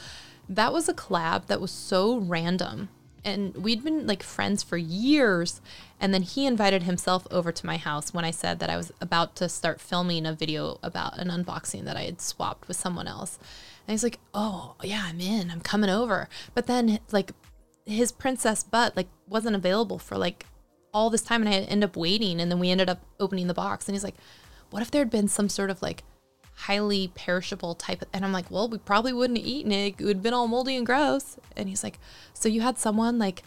[0.49, 2.89] That was a collab that was so random.
[3.25, 5.61] And we'd been like friends for years.
[6.01, 8.91] And then he invited himself over to my house when I said that I was
[9.01, 13.07] about to start filming a video about an unboxing that I had swapped with someone
[13.07, 13.39] else.
[13.87, 15.51] And he's like, "Oh, yeah, I'm in.
[15.51, 17.33] I'm coming over." But then like
[17.87, 20.47] his princess butt like wasn't available for like
[20.95, 23.55] all this time and I end up waiting and then we ended up opening the
[23.55, 24.17] box and he's like,
[24.71, 26.05] "What if there had been some sort of like
[26.55, 29.95] highly perishable type of, and I'm like, "Well, we probably wouldn't have eaten it.
[29.99, 31.99] It would have been all moldy and gross." And he's like,
[32.35, 33.43] "So you had someone like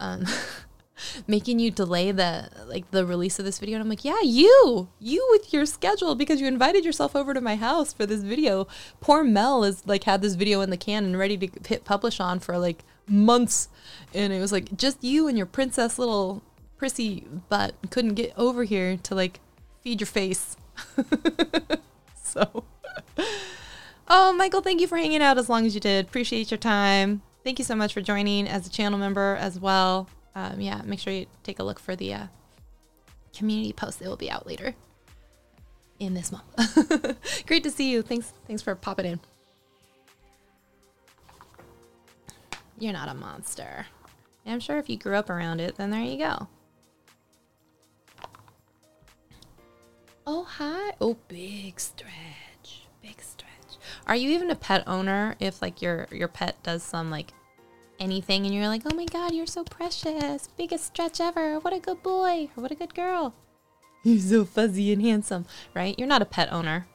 [0.00, 0.24] um
[1.26, 4.88] making you delay the like the release of this video and i'm like yeah you
[4.98, 8.66] you with your schedule because you invited yourself over to my house for this video
[9.00, 12.18] poor mel is like had this video in the can and ready to hit publish
[12.18, 13.68] on for like months
[14.14, 16.42] and it was like just you and your princess little
[16.76, 19.40] prissy butt couldn't get over here to like
[19.82, 20.56] feed your face
[22.36, 22.64] so
[24.08, 27.22] oh michael thank you for hanging out as long as you did appreciate your time
[27.44, 31.00] thank you so much for joining as a channel member as well um, yeah, make
[31.00, 32.26] sure you take a look for the uh,
[33.34, 34.74] community post that will be out later
[35.98, 37.16] in this month.
[37.46, 38.02] Great to see you.
[38.02, 39.20] Thanks, thanks for popping in.
[42.78, 43.86] You're not a monster.
[44.44, 46.48] I'm sure if you grew up around it, then there you go.
[50.28, 50.92] Oh, hi.
[51.00, 52.86] Oh, big stretch.
[53.00, 53.78] Big stretch.
[54.08, 57.32] Are you even a pet owner if like your your pet does some like
[58.00, 60.48] anything and you're like, oh my God, you're so precious.
[60.56, 61.60] Biggest stretch ever.
[61.60, 62.48] What a good boy.
[62.56, 63.34] Or what a good girl.
[64.02, 65.98] You're so fuzzy and handsome, right?
[65.98, 66.86] You're not a pet owner.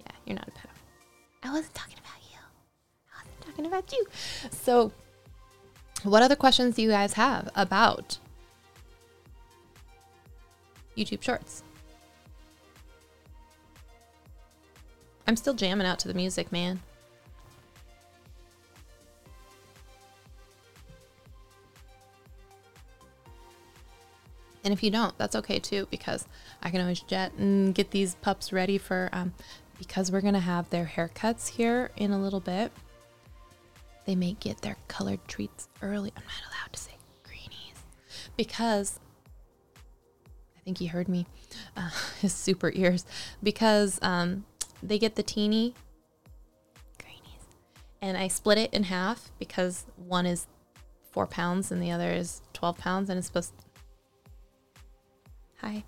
[0.00, 1.50] Yeah, you're not a pet owner.
[1.50, 2.38] I wasn't talking about you.
[3.12, 4.06] I wasn't talking about you.
[4.50, 4.92] So,
[6.02, 8.18] what other questions do you guys have about
[10.96, 11.63] YouTube Shorts?
[15.26, 16.80] I'm still jamming out to the music, man.
[24.64, 26.26] And if you don't, that's okay too, because
[26.62, 29.34] I can always jet and get these pups ready for, um,
[29.78, 32.72] because we're going to have their haircuts here in a little bit.
[34.06, 36.12] They may get their colored treats early.
[36.16, 36.92] I'm not allowed to say
[37.24, 37.84] greenies
[38.36, 38.98] because
[40.56, 41.26] I think he heard me,
[41.76, 41.90] uh,
[42.20, 43.04] his super ears,
[43.42, 44.44] because um,
[44.84, 45.74] they get the teeny
[47.02, 47.46] greenies.
[48.02, 50.46] And I split it in half because one is
[51.10, 53.52] four pounds and the other is 12 pounds and it's supposed
[55.60, 55.82] Hi.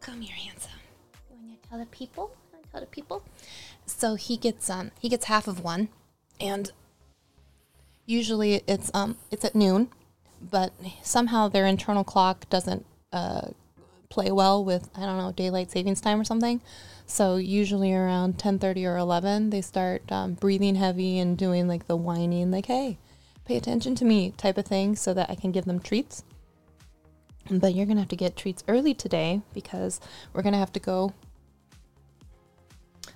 [0.00, 0.72] Come here, handsome.
[1.30, 2.34] You want to tell the people?
[2.34, 3.22] You want to tell the people?
[3.86, 5.90] So he gets um he gets half of one,
[6.40, 6.72] and
[8.04, 9.90] usually it's um it's at noon,
[10.50, 13.48] but somehow their internal clock doesn't uh
[14.12, 16.60] play well with I don't know daylight savings time or something.
[17.06, 21.96] So usually around 10:30 or 11, they start um, breathing heavy and doing like the
[21.96, 22.98] whining, like "Hey,
[23.44, 26.24] pay attention to me" type of thing, so that I can give them treats.
[27.50, 30.00] But you're gonna have to get treats early today because
[30.32, 31.12] we're gonna have to go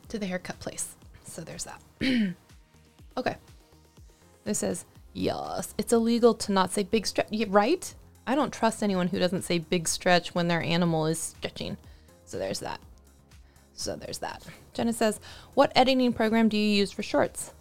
[0.08, 0.96] to the haircut place.
[1.24, 1.80] So there's that.
[3.16, 3.36] okay.
[4.44, 4.84] This says
[5.16, 7.28] yes, it's illegal to not say big stretch.
[7.48, 7.94] Right?
[8.26, 11.76] I don't trust anyone who doesn't say big stretch when their animal is stretching.
[12.24, 12.80] So there's that.
[13.72, 14.42] So there's that.
[14.74, 15.20] Jenna says,
[15.54, 17.52] What editing program do you use for shorts?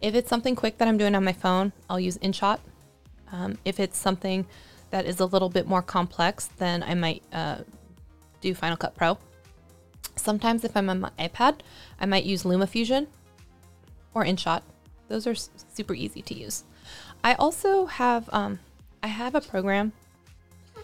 [0.00, 2.58] If it's something quick that I'm doing on my phone, I'll use InShot.
[3.32, 4.46] Um, if it's something
[4.90, 7.58] that is a little bit more complex, then I might uh,
[8.40, 9.18] do Final Cut Pro.
[10.16, 11.60] Sometimes, if I'm on my iPad,
[11.98, 13.06] I might use LumaFusion
[14.12, 14.62] or InShot.
[15.08, 16.64] Those are super easy to use.
[17.22, 18.58] I also have um,
[19.02, 19.92] I have a program.
[20.76, 20.82] Do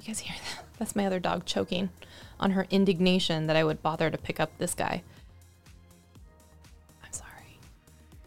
[0.00, 0.64] you guys hear that?
[0.78, 1.90] That's my other dog choking
[2.40, 5.02] on her indignation that I would bother to pick up this guy.
[7.04, 7.58] I'm sorry.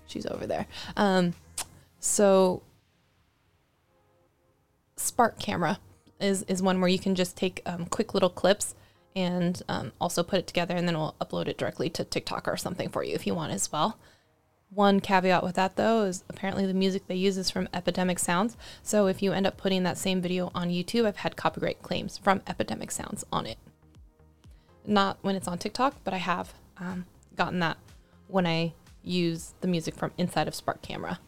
[0.07, 0.67] She's over there.
[0.97, 1.33] Um,
[1.99, 2.61] so
[4.97, 5.79] Spark Camera
[6.19, 8.75] is is one where you can just take um, quick little clips
[9.15, 12.57] and um, also put it together, and then we'll upload it directly to TikTok or
[12.57, 13.97] something for you if you want as well.
[14.69, 18.55] One caveat with that though is apparently the music they use is from Epidemic Sounds.
[18.83, 22.17] So if you end up putting that same video on YouTube, I've had copyright claims
[22.17, 23.57] from Epidemic Sounds on it.
[24.85, 27.05] Not when it's on TikTok, but I have um,
[27.35, 27.77] gotten that
[28.29, 28.73] when I
[29.03, 31.19] use the music from inside of Spark Camera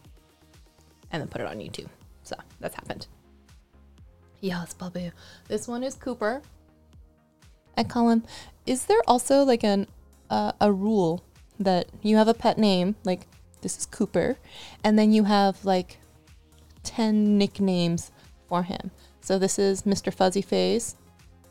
[1.11, 1.89] and then put it on YouTube.
[2.23, 3.07] So that's happened.
[4.39, 5.11] Yes, Babu.
[5.49, 6.41] This one is Cooper.
[7.77, 8.23] I call him.
[8.65, 9.87] Is there also like an
[10.29, 11.23] uh, a rule
[11.59, 13.27] that you have a pet name, like
[13.61, 14.37] this is Cooper,
[14.83, 15.97] and then you have like
[16.83, 18.11] 10 nicknames
[18.47, 18.91] for him.
[19.21, 20.13] So this is Mr.
[20.13, 20.95] Fuzzy Face,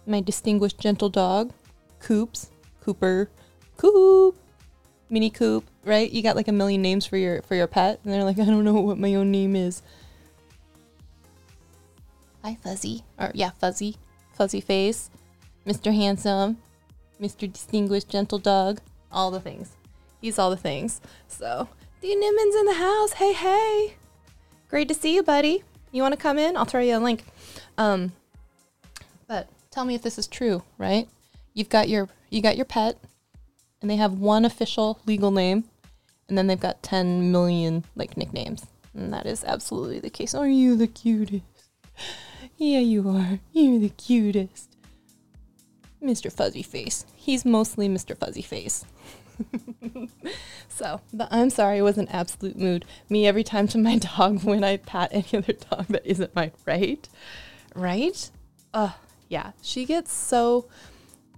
[0.06, 1.52] my distinguished gentle dog,
[2.00, 2.50] Coops,
[2.80, 3.30] Cooper,
[3.76, 4.36] Coop,
[5.08, 6.10] Mini Coop, right?
[6.10, 8.44] You got like a million names for your for your pet, and they're like, I
[8.44, 9.82] don't know what my own name is.
[12.42, 13.04] Hi, Fuzzy.
[13.18, 13.96] Or, yeah, Fuzzy.
[14.32, 15.10] Fuzzy face.
[15.66, 15.94] Mr.
[15.94, 16.58] Handsome.
[17.20, 17.50] Mr.
[17.50, 18.80] Distinguished Gentle Dog.
[19.10, 19.72] All the things.
[20.20, 21.00] He's all the things.
[21.28, 21.68] So,
[22.00, 22.16] D.
[22.16, 23.14] Nimmons in the house.
[23.14, 23.94] Hey, hey.
[24.68, 25.62] Great to see you, buddy.
[25.92, 26.56] You want to come in?
[26.56, 27.24] I'll throw you a link.
[27.76, 28.12] Um,
[29.28, 31.08] but tell me if this is true, right?
[31.54, 32.98] You've got your you got your pet,
[33.80, 35.64] and they have one official legal name,
[36.28, 38.66] and then they've got 10 million like nicknames.
[38.94, 40.34] And that is absolutely the case.
[40.34, 41.44] Are you the cutest?
[42.56, 43.40] Yeah, you are.
[43.52, 44.71] You're the cutest.
[46.02, 46.32] Mr.
[46.32, 47.04] Fuzzy Face.
[47.14, 48.16] He's mostly Mr.
[48.16, 48.84] Fuzzy Face.
[50.68, 52.84] so, but I'm sorry, was an absolute mood.
[53.08, 56.52] Me every time to my dog when I pat any other dog that isn't mine,
[56.66, 57.08] right?
[57.74, 58.30] Right?
[58.74, 58.92] Uh,
[59.28, 59.52] yeah.
[59.62, 60.68] She gets so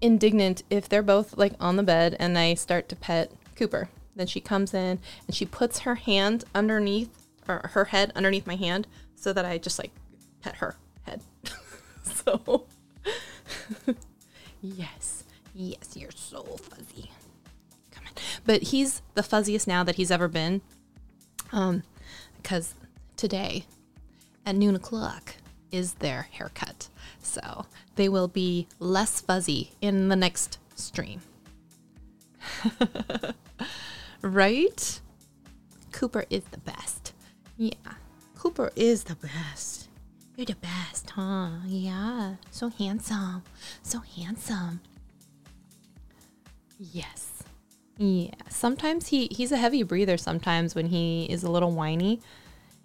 [0.00, 3.88] indignant if they're both like on the bed and I start to pet Cooper.
[4.16, 7.10] Then she comes in and she puts her hand underneath
[7.48, 9.92] or her head underneath my hand so that I just like
[10.40, 11.22] pet her head.
[12.02, 12.66] so
[14.64, 15.24] yes.
[15.54, 17.10] Yes, you're so fuzzy.
[17.92, 18.12] Come on.
[18.44, 20.62] But he's the fuzziest now that he's ever been.
[21.52, 21.82] Um
[22.42, 22.74] because
[23.16, 23.64] today
[24.44, 25.34] at noon o'clock
[25.70, 26.88] is their haircut.
[27.22, 27.66] So
[27.96, 31.20] they will be less fuzzy in the next stream.
[34.22, 35.00] right?
[35.92, 37.12] Cooper is the best.
[37.56, 37.72] Yeah.
[38.36, 39.88] Cooper is the best.
[40.36, 41.50] You're the best, huh?
[41.66, 42.34] Yeah.
[42.50, 43.44] So handsome.
[43.82, 44.80] So handsome.
[46.78, 47.44] Yes.
[47.98, 48.34] Yeah.
[48.48, 52.20] Sometimes he he's a heavy breather sometimes when he is a little whiny.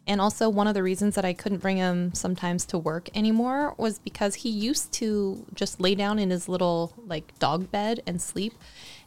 [0.05, 3.75] And also, one of the reasons that I couldn't bring him sometimes to work anymore
[3.77, 8.21] was because he used to just lay down in his little like dog bed and
[8.21, 8.53] sleep.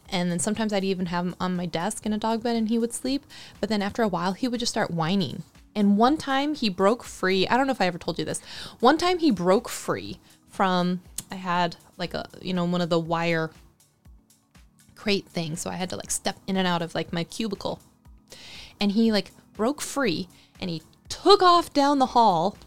[0.09, 2.69] And then sometimes I'd even have him on my desk in a dog bed and
[2.69, 3.25] he would sleep.
[3.59, 5.43] But then after a while, he would just start whining.
[5.75, 7.47] And one time he broke free.
[7.47, 8.41] I don't know if I ever told you this.
[8.79, 11.01] One time he broke free from,
[11.31, 13.51] I had like a, you know, one of the wire
[14.95, 15.61] crate things.
[15.61, 17.81] So I had to like step in and out of like my cubicle.
[18.79, 20.27] And he like broke free
[20.59, 22.57] and he took off down the hall.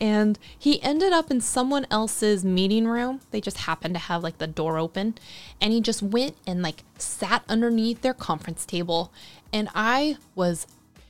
[0.00, 3.20] And he ended up in someone else's meeting room.
[3.30, 5.14] They just happened to have like the door open.
[5.60, 9.12] And he just went and like sat underneath their conference table.
[9.52, 10.66] And I was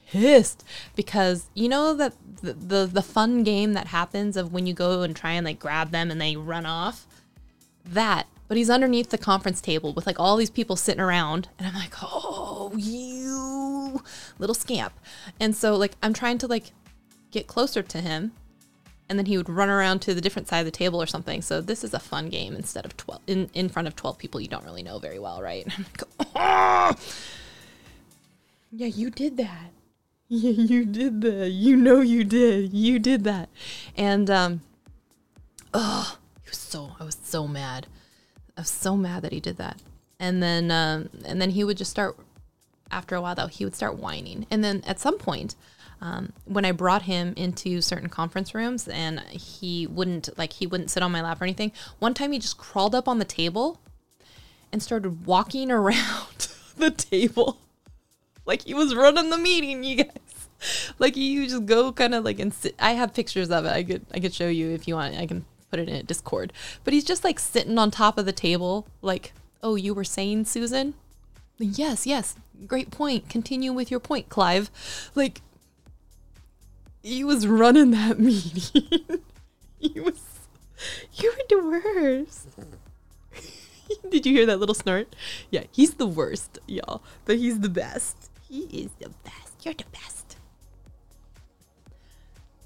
[0.06, 0.64] pissed
[0.94, 5.02] because you know that the, the, the fun game that happens of when you go
[5.02, 7.06] and try and like grab them and they run off?
[7.84, 11.66] That but he's underneath the conference table with like all these people sitting around and
[11.66, 14.02] i'm like oh you
[14.38, 14.92] little scamp.
[15.40, 16.72] And so like i'm trying to like
[17.30, 18.32] get closer to him
[19.08, 21.42] and then he would run around to the different side of the table or something.
[21.42, 24.40] So this is a fun game instead of 12 in, in front of 12 people
[24.40, 25.66] you don't really know very well right?
[26.36, 26.94] Oh!
[28.72, 29.70] yeah you did that
[30.34, 33.48] yeah you did that you know you did you did that
[33.96, 34.60] and um
[35.72, 37.86] oh he was so i was so mad
[38.56, 39.80] I was so mad that he did that.
[40.20, 42.16] And then um, and then he would just start
[42.90, 44.46] after a while though he would start whining.
[44.50, 45.56] And then at some point
[46.00, 50.90] um, when I brought him into certain conference rooms and he wouldn't like he wouldn't
[50.90, 51.72] sit on my lap or anything.
[51.98, 53.80] One time he just crawled up on the table
[54.72, 57.58] and started walking around the table
[58.46, 60.48] like he was running the meeting, you guys.
[60.98, 62.74] Like you just go kind of like and sit.
[62.78, 63.70] I have pictures of it.
[63.70, 65.16] I could I could show you if you want.
[65.16, 65.44] I can
[65.74, 66.52] put it in a Discord.
[66.84, 70.44] But he's just like sitting on top of the table, like, oh, you were saying,
[70.44, 70.94] Susan?
[71.58, 72.36] Yes, yes.
[72.66, 73.28] Great point.
[73.28, 74.70] Continue with your point, Clive.
[75.16, 75.42] Like,
[77.02, 79.20] he was running that meeting.
[79.78, 80.22] he was,
[81.14, 82.48] you were the worst.
[84.10, 85.16] Did you hear that little snort?
[85.50, 87.02] Yeah, he's the worst, y'all.
[87.24, 88.23] But he's the best.
[88.54, 89.64] He is the best.
[89.64, 90.36] You're the best.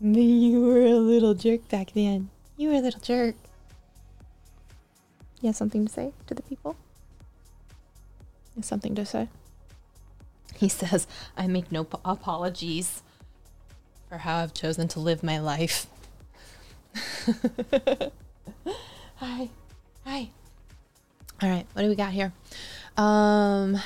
[0.02, 2.28] You were a little jerk back then.
[2.58, 3.36] You were a little jerk.
[5.40, 6.76] You have something to say to the people?
[8.54, 9.30] You have something to say?
[10.56, 11.06] He says,
[11.38, 13.02] I make no apologies
[14.10, 15.86] for how I've chosen to live my life.
[19.16, 19.48] Hi.
[20.04, 20.28] Hi.
[21.40, 22.34] All right, what do we got here?
[22.98, 23.80] Um,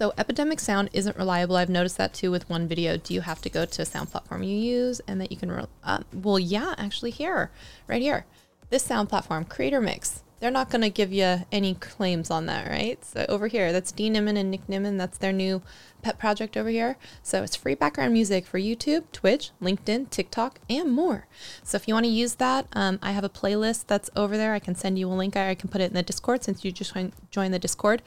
[0.00, 1.56] so epidemic sound isn't reliable.
[1.56, 2.96] I've noticed that too with one video.
[2.96, 5.52] Do you have to go to a sound platform you use and that you can?
[5.52, 7.50] Re- uh, well, yeah, actually here,
[7.86, 8.24] right here,
[8.70, 10.22] this sound platform, Creator Mix.
[10.38, 13.04] They're not going to give you any claims on that, right?
[13.04, 14.96] So over here, that's D Nimmin and Nick Nimmin.
[14.96, 15.60] That's their new
[16.00, 16.96] pet project over here.
[17.22, 21.26] So it's free background music for YouTube, Twitch, LinkedIn, TikTok, and more.
[21.62, 24.54] So if you want to use that, um, I have a playlist that's over there.
[24.54, 25.36] I can send you a link.
[25.36, 26.96] I can put it in the Discord since you just
[27.30, 28.00] joined the Discord.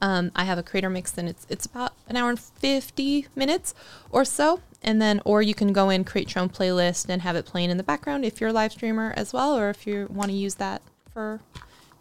[0.00, 3.74] Um, I have a creator mix and it's it's about an hour and 50 minutes
[4.10, 4.60] or so.
[4.82, 7.70] and then or you can go in create your own playlist and have it playing
[7.70, 10.36] in the background if you're a live streamer as well or if you want to
[10.36, 11.40] use that for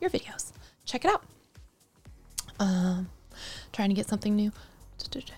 [0.01, 0.51] your videos.
[0.85, 1.23] Check it out.
[2.59, 3.09] Um
[3.71, 4.51] trying to get something new.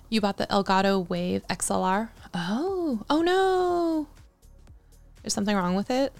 [0.10, 4.07] You bought the elgato wave xlr oh oh no.
[5.22, 6.14] There's something wrong with it.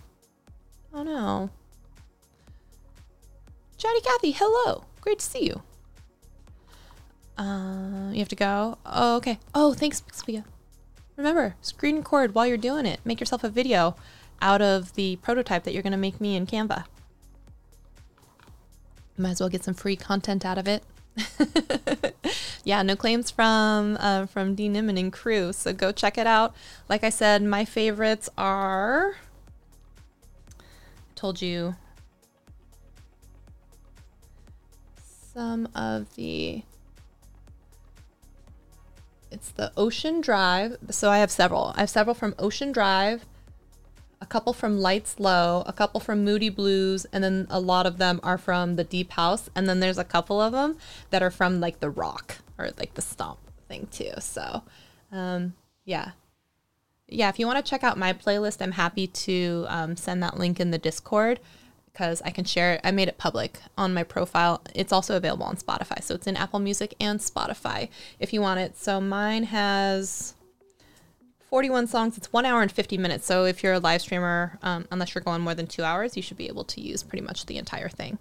[0.93, 1.49] Oh no.
[3.77, 4.85] Chatty Kathy, hello.
[5.01, 5.61] Great to see you.
[7.37, 8.77] Uh, you have to go.
[8.85, 9.39] Oh, okay.
[9.53, 10.45] Oh, thanks, Pixpia.
[11.17, 12.99] Remember, screen record while you're doing it.
[13.03, 13.95] Make yourself a video
[14.41, 16.85] out of the prototype that you're going to make me in Canva.
[19.17, 20.83] Might as well get some free content out of it.
[22.65, 25.53] yeah, no claims from uh, from D Nimmin and crew.
[25.53, 26.53] So go check it out.
[26.89, 29.15] Like I said, my favorites are.
[30.59, 30.63] I
[31.15, 31.75] told you
[35.33, 36.63] some of the
[39.35, 40.77] it's the Ocean Drive.
[40.89, 41.73] So I have several.
[41.75, 43.25] I have several from Ocean Drive,
[44.21, 47.97] a couple from Lights Low, a couple from Moody Blues, and then a lot of
[47.97, 49.49] them are from the Deep House.
[49.53, 50.77] And then there's a couple of them
[51.09, 54.13] that are from like the rock or like the stomp thing too.
[54.19, 54.63] So,
[55.11, 55.53] um,
[55.83, 56.11] yeah.
[57.07, 60.37] Yeah, if you want to check out my playlist, I'm happy to um, send that
[60.37, 61.41] link in the Discord
[61.95, 62.81] because I can share it.
[62.84, 64.61] I made it public on my profile.
[64.76, 66.03] It's also available on Spotify.
[66.03, 67.88] So it's in Apple Music and Spotify
[68.19, 68.77] if you want it.
[68.77, 70.35] So mine has
[71.49, 72.17] 41 songs.
[72.17, 73.26] It's one hour and 50 minutes.
[73.26, 76.22] So if you're a live streamer, um, unless you're going more than two hours, you
[76.22, 78.17] should be able to use pretty much the entire thing.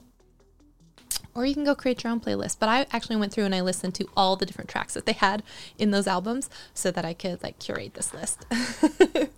[1.35, 2.61] Or you can go create your own playlist.
[2.61, 5.15] But I actually went through and I listened to all the different tracks that they
[5.15, 5.43] had
[5.79, 8.47] in those albums so that I could like curate this list.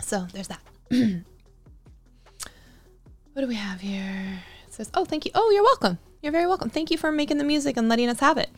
[0.00, 0.62] so there's that.
[3.32, 4.42] What do we have here?
[4.66, 5.30] It says, "Oh, thank you.
[5.34, 5.98] Oh, you're welcome.
[6.20, 6.68] You're very welcome.
[6.68, 8.50] Thank you for making the music and letting us have it."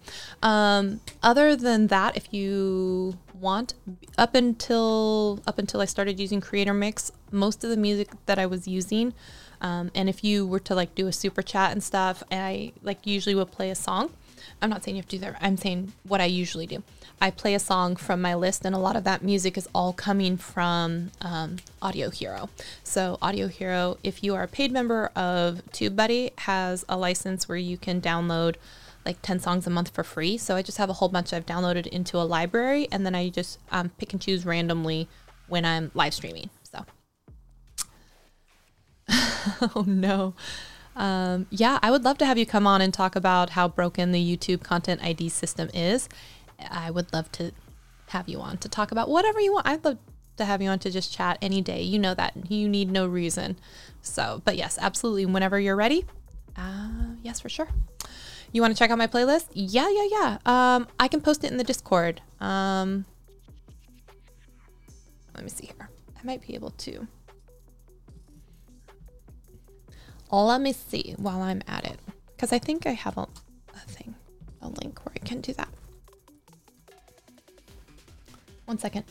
[0.43, 3.75] Um, other than that, if you want,
[4.17, 8.47] up until up until I started using Creator Mix, most of the music that I
[8.47, 9.13] was using,
[9.61, 13.07] um, and if you were to like do a super chat and stuff, I like
[13.07, 14.11] usually would play a song.
[14.63, 15.37] I'm not saying you have to do that.
[15.43, 16.83] I'm saying what I usually do.
[17.23, 19.93] I play a song from my list, and a lot of that music is all
[19.93, 22.51] coming from um, Audio Hero.
[22.83, 27.57] So, Audio Hero, if you are a paid member of TubeBuddy, has a license where
[27.57, 28.57] you can download
[29.07, 30.37] like 10 songs a month for free.
[30.37, 33.29] So, I just have a whole bunch I've downloaded into a library, and then I
[33.29, 35.07] just um, pick and choose randomly
[35.47, 36.51] when I'm live streaming.
[36.65, 36.85] So,
[39.77, 40.35] oh no.
[40.95, 44.13] Um, yeah, I would love to have you come on and talk about how broken
[44.13, 46.09] the YouTube content ID system is
[46.71, 47.53] I would love to
[48.09, 49.67] have you on to talk about whatever you want.
[49.67, 49.99] I'd love
[50.37, 51.83] to have you on to just chat any day.
[51.83, 53.57] You know that you need no reason.
[54.03, 55.27] So, but yes, absolutely.
[55.27, 56.05] Whenever you're ready,
[56.57, 57.69] uh, yes, for sure.
[58.53, 59.47] You want to check out my playlist?
[59.55, 60.39] Yeah, yeah, yeah.
[60.45, 62.21] Um, I can post it in the Discord.
[62.41, 63.07] Um,
[65.35, 65.89] let me see here.
[66.19, 67.07] I might be able to.
[70.31, 71.99] Let me see while I'm at it,
[72.35, 73.23] because I think I have a,
[73.75, 74.15] a thing,
[74.63, 75.69] a link where I can do that.
[78.73, 79.05] One second.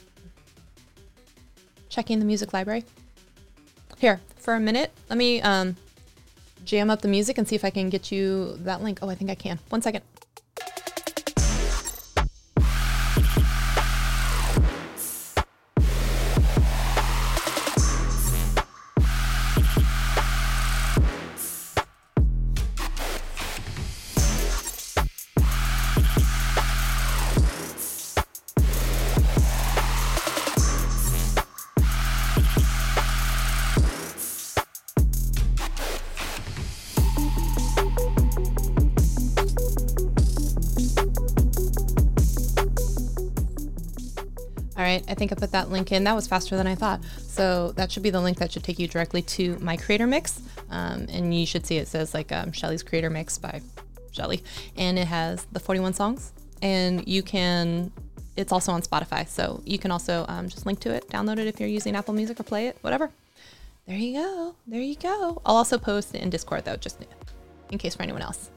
[1.87, 2.83] Checking the music library.
[3.99, 5.75] Here, for a minute, let me um,
[6.65, 8.97] jam up the music and see if I can get you that link.
[9.03, 9.59] Oh, I think I can.
[9.69, 10.03] One second.
[45.21, 46.03] Think I put that link in.
[46.03, 46.99] That was faster than I thought.
[47.19, 50.41] So that should be the link that should take you directly to my creator mix.
[50.71, 53.61] Um, and you should see it says like um, Shelly's creator mix by
[54.11, 54.43] Shelly.
[54.77, 56.33] And it has the 41 songs.
[56.63, 57.91] And you can,
[58.35, 59.27] it's also on Spotify.
[59.27, 62.15] So you can also um, just link to it, download it if you're using Apple
[62.15, 63.11] Music or play it, whatever.
[63.85, 64.55] There you go.
[64.65, 65.39] There you go.
[65.45, 66.97] I'll also post it in Discord though, just
[67.69, 68.49] in case for anyone else.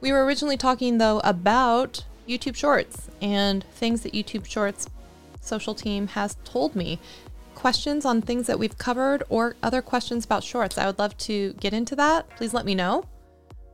[0.00, 4.88] We were originally talking though about YouTube Shorts and things that YouTube Shorts
[5.46, 6.98] social team has told me.
[7.54, 10.76] Questions on things that we've covered or other questions about shorts.
[10.76, 12.28] I would love to get into that.
[12.36, 13.04] Please let me know.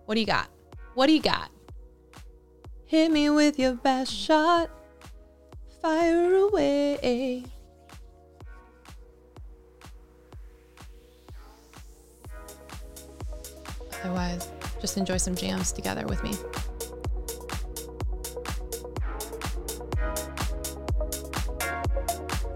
[0.06, 0.48] What do you got?
[0.94, 1.50] What do you got?
[2.86, 4.70] Hit me with your best shot.
[5.80, 7.44] Fire away.
[14.04, 14.48] Otherwise,
[14.80, 16.32] just enjoy some jams together with me.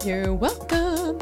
[0.06, 1.18] You're welcome.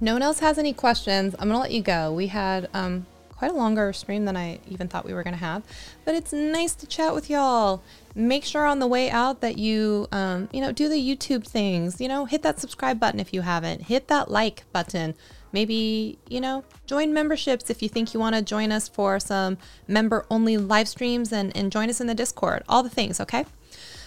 [0.00, 2.12] No one else has any questions, I'm gonna let you go.
[2.12, 5.62] We had um, quite a longer stream than I even thought we were gonna have,
[6.04, 7.82] but it's nice to chat with y'all.
[8.14, 12.00] Make sure on the way out that you, um, you know, do the YouTube things.
[12.00, 13.82] You know, hit that subscribe button if you haven't.
[13.82, 15.14] Hit that like button.
[15.52, 19.58] Maybe you know, join memberships if you think you want to join us for some
[19.86, 22.62] member-only live streams and and join us in the Discord.
[22.68, 23.46] All the things, okay?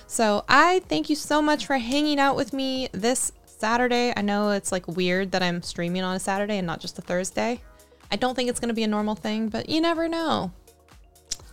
[0.07, 3.31] So I thank you so much for hanging out with me this
[3.61, 4.11] Saturday.
[4.17, 7.01] I know it's like weird that I'm streaming on a Saturday and not just a
[7.01, 7.61] Thursday.
[8.11, 10.51] I don't think it's going to be a normal thing, but you never know.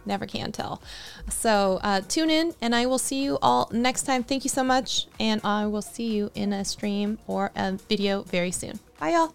[0.06, 0.80] Never can tell.
[1.28, 4.22] So uh, tune in, and I will see you all next time.
[4.22, 8.22] Thank you so much, and I will see you in a stream or a video
[8.22, 8.80] very soon.
[8.98, 9.34] Bye, y'all.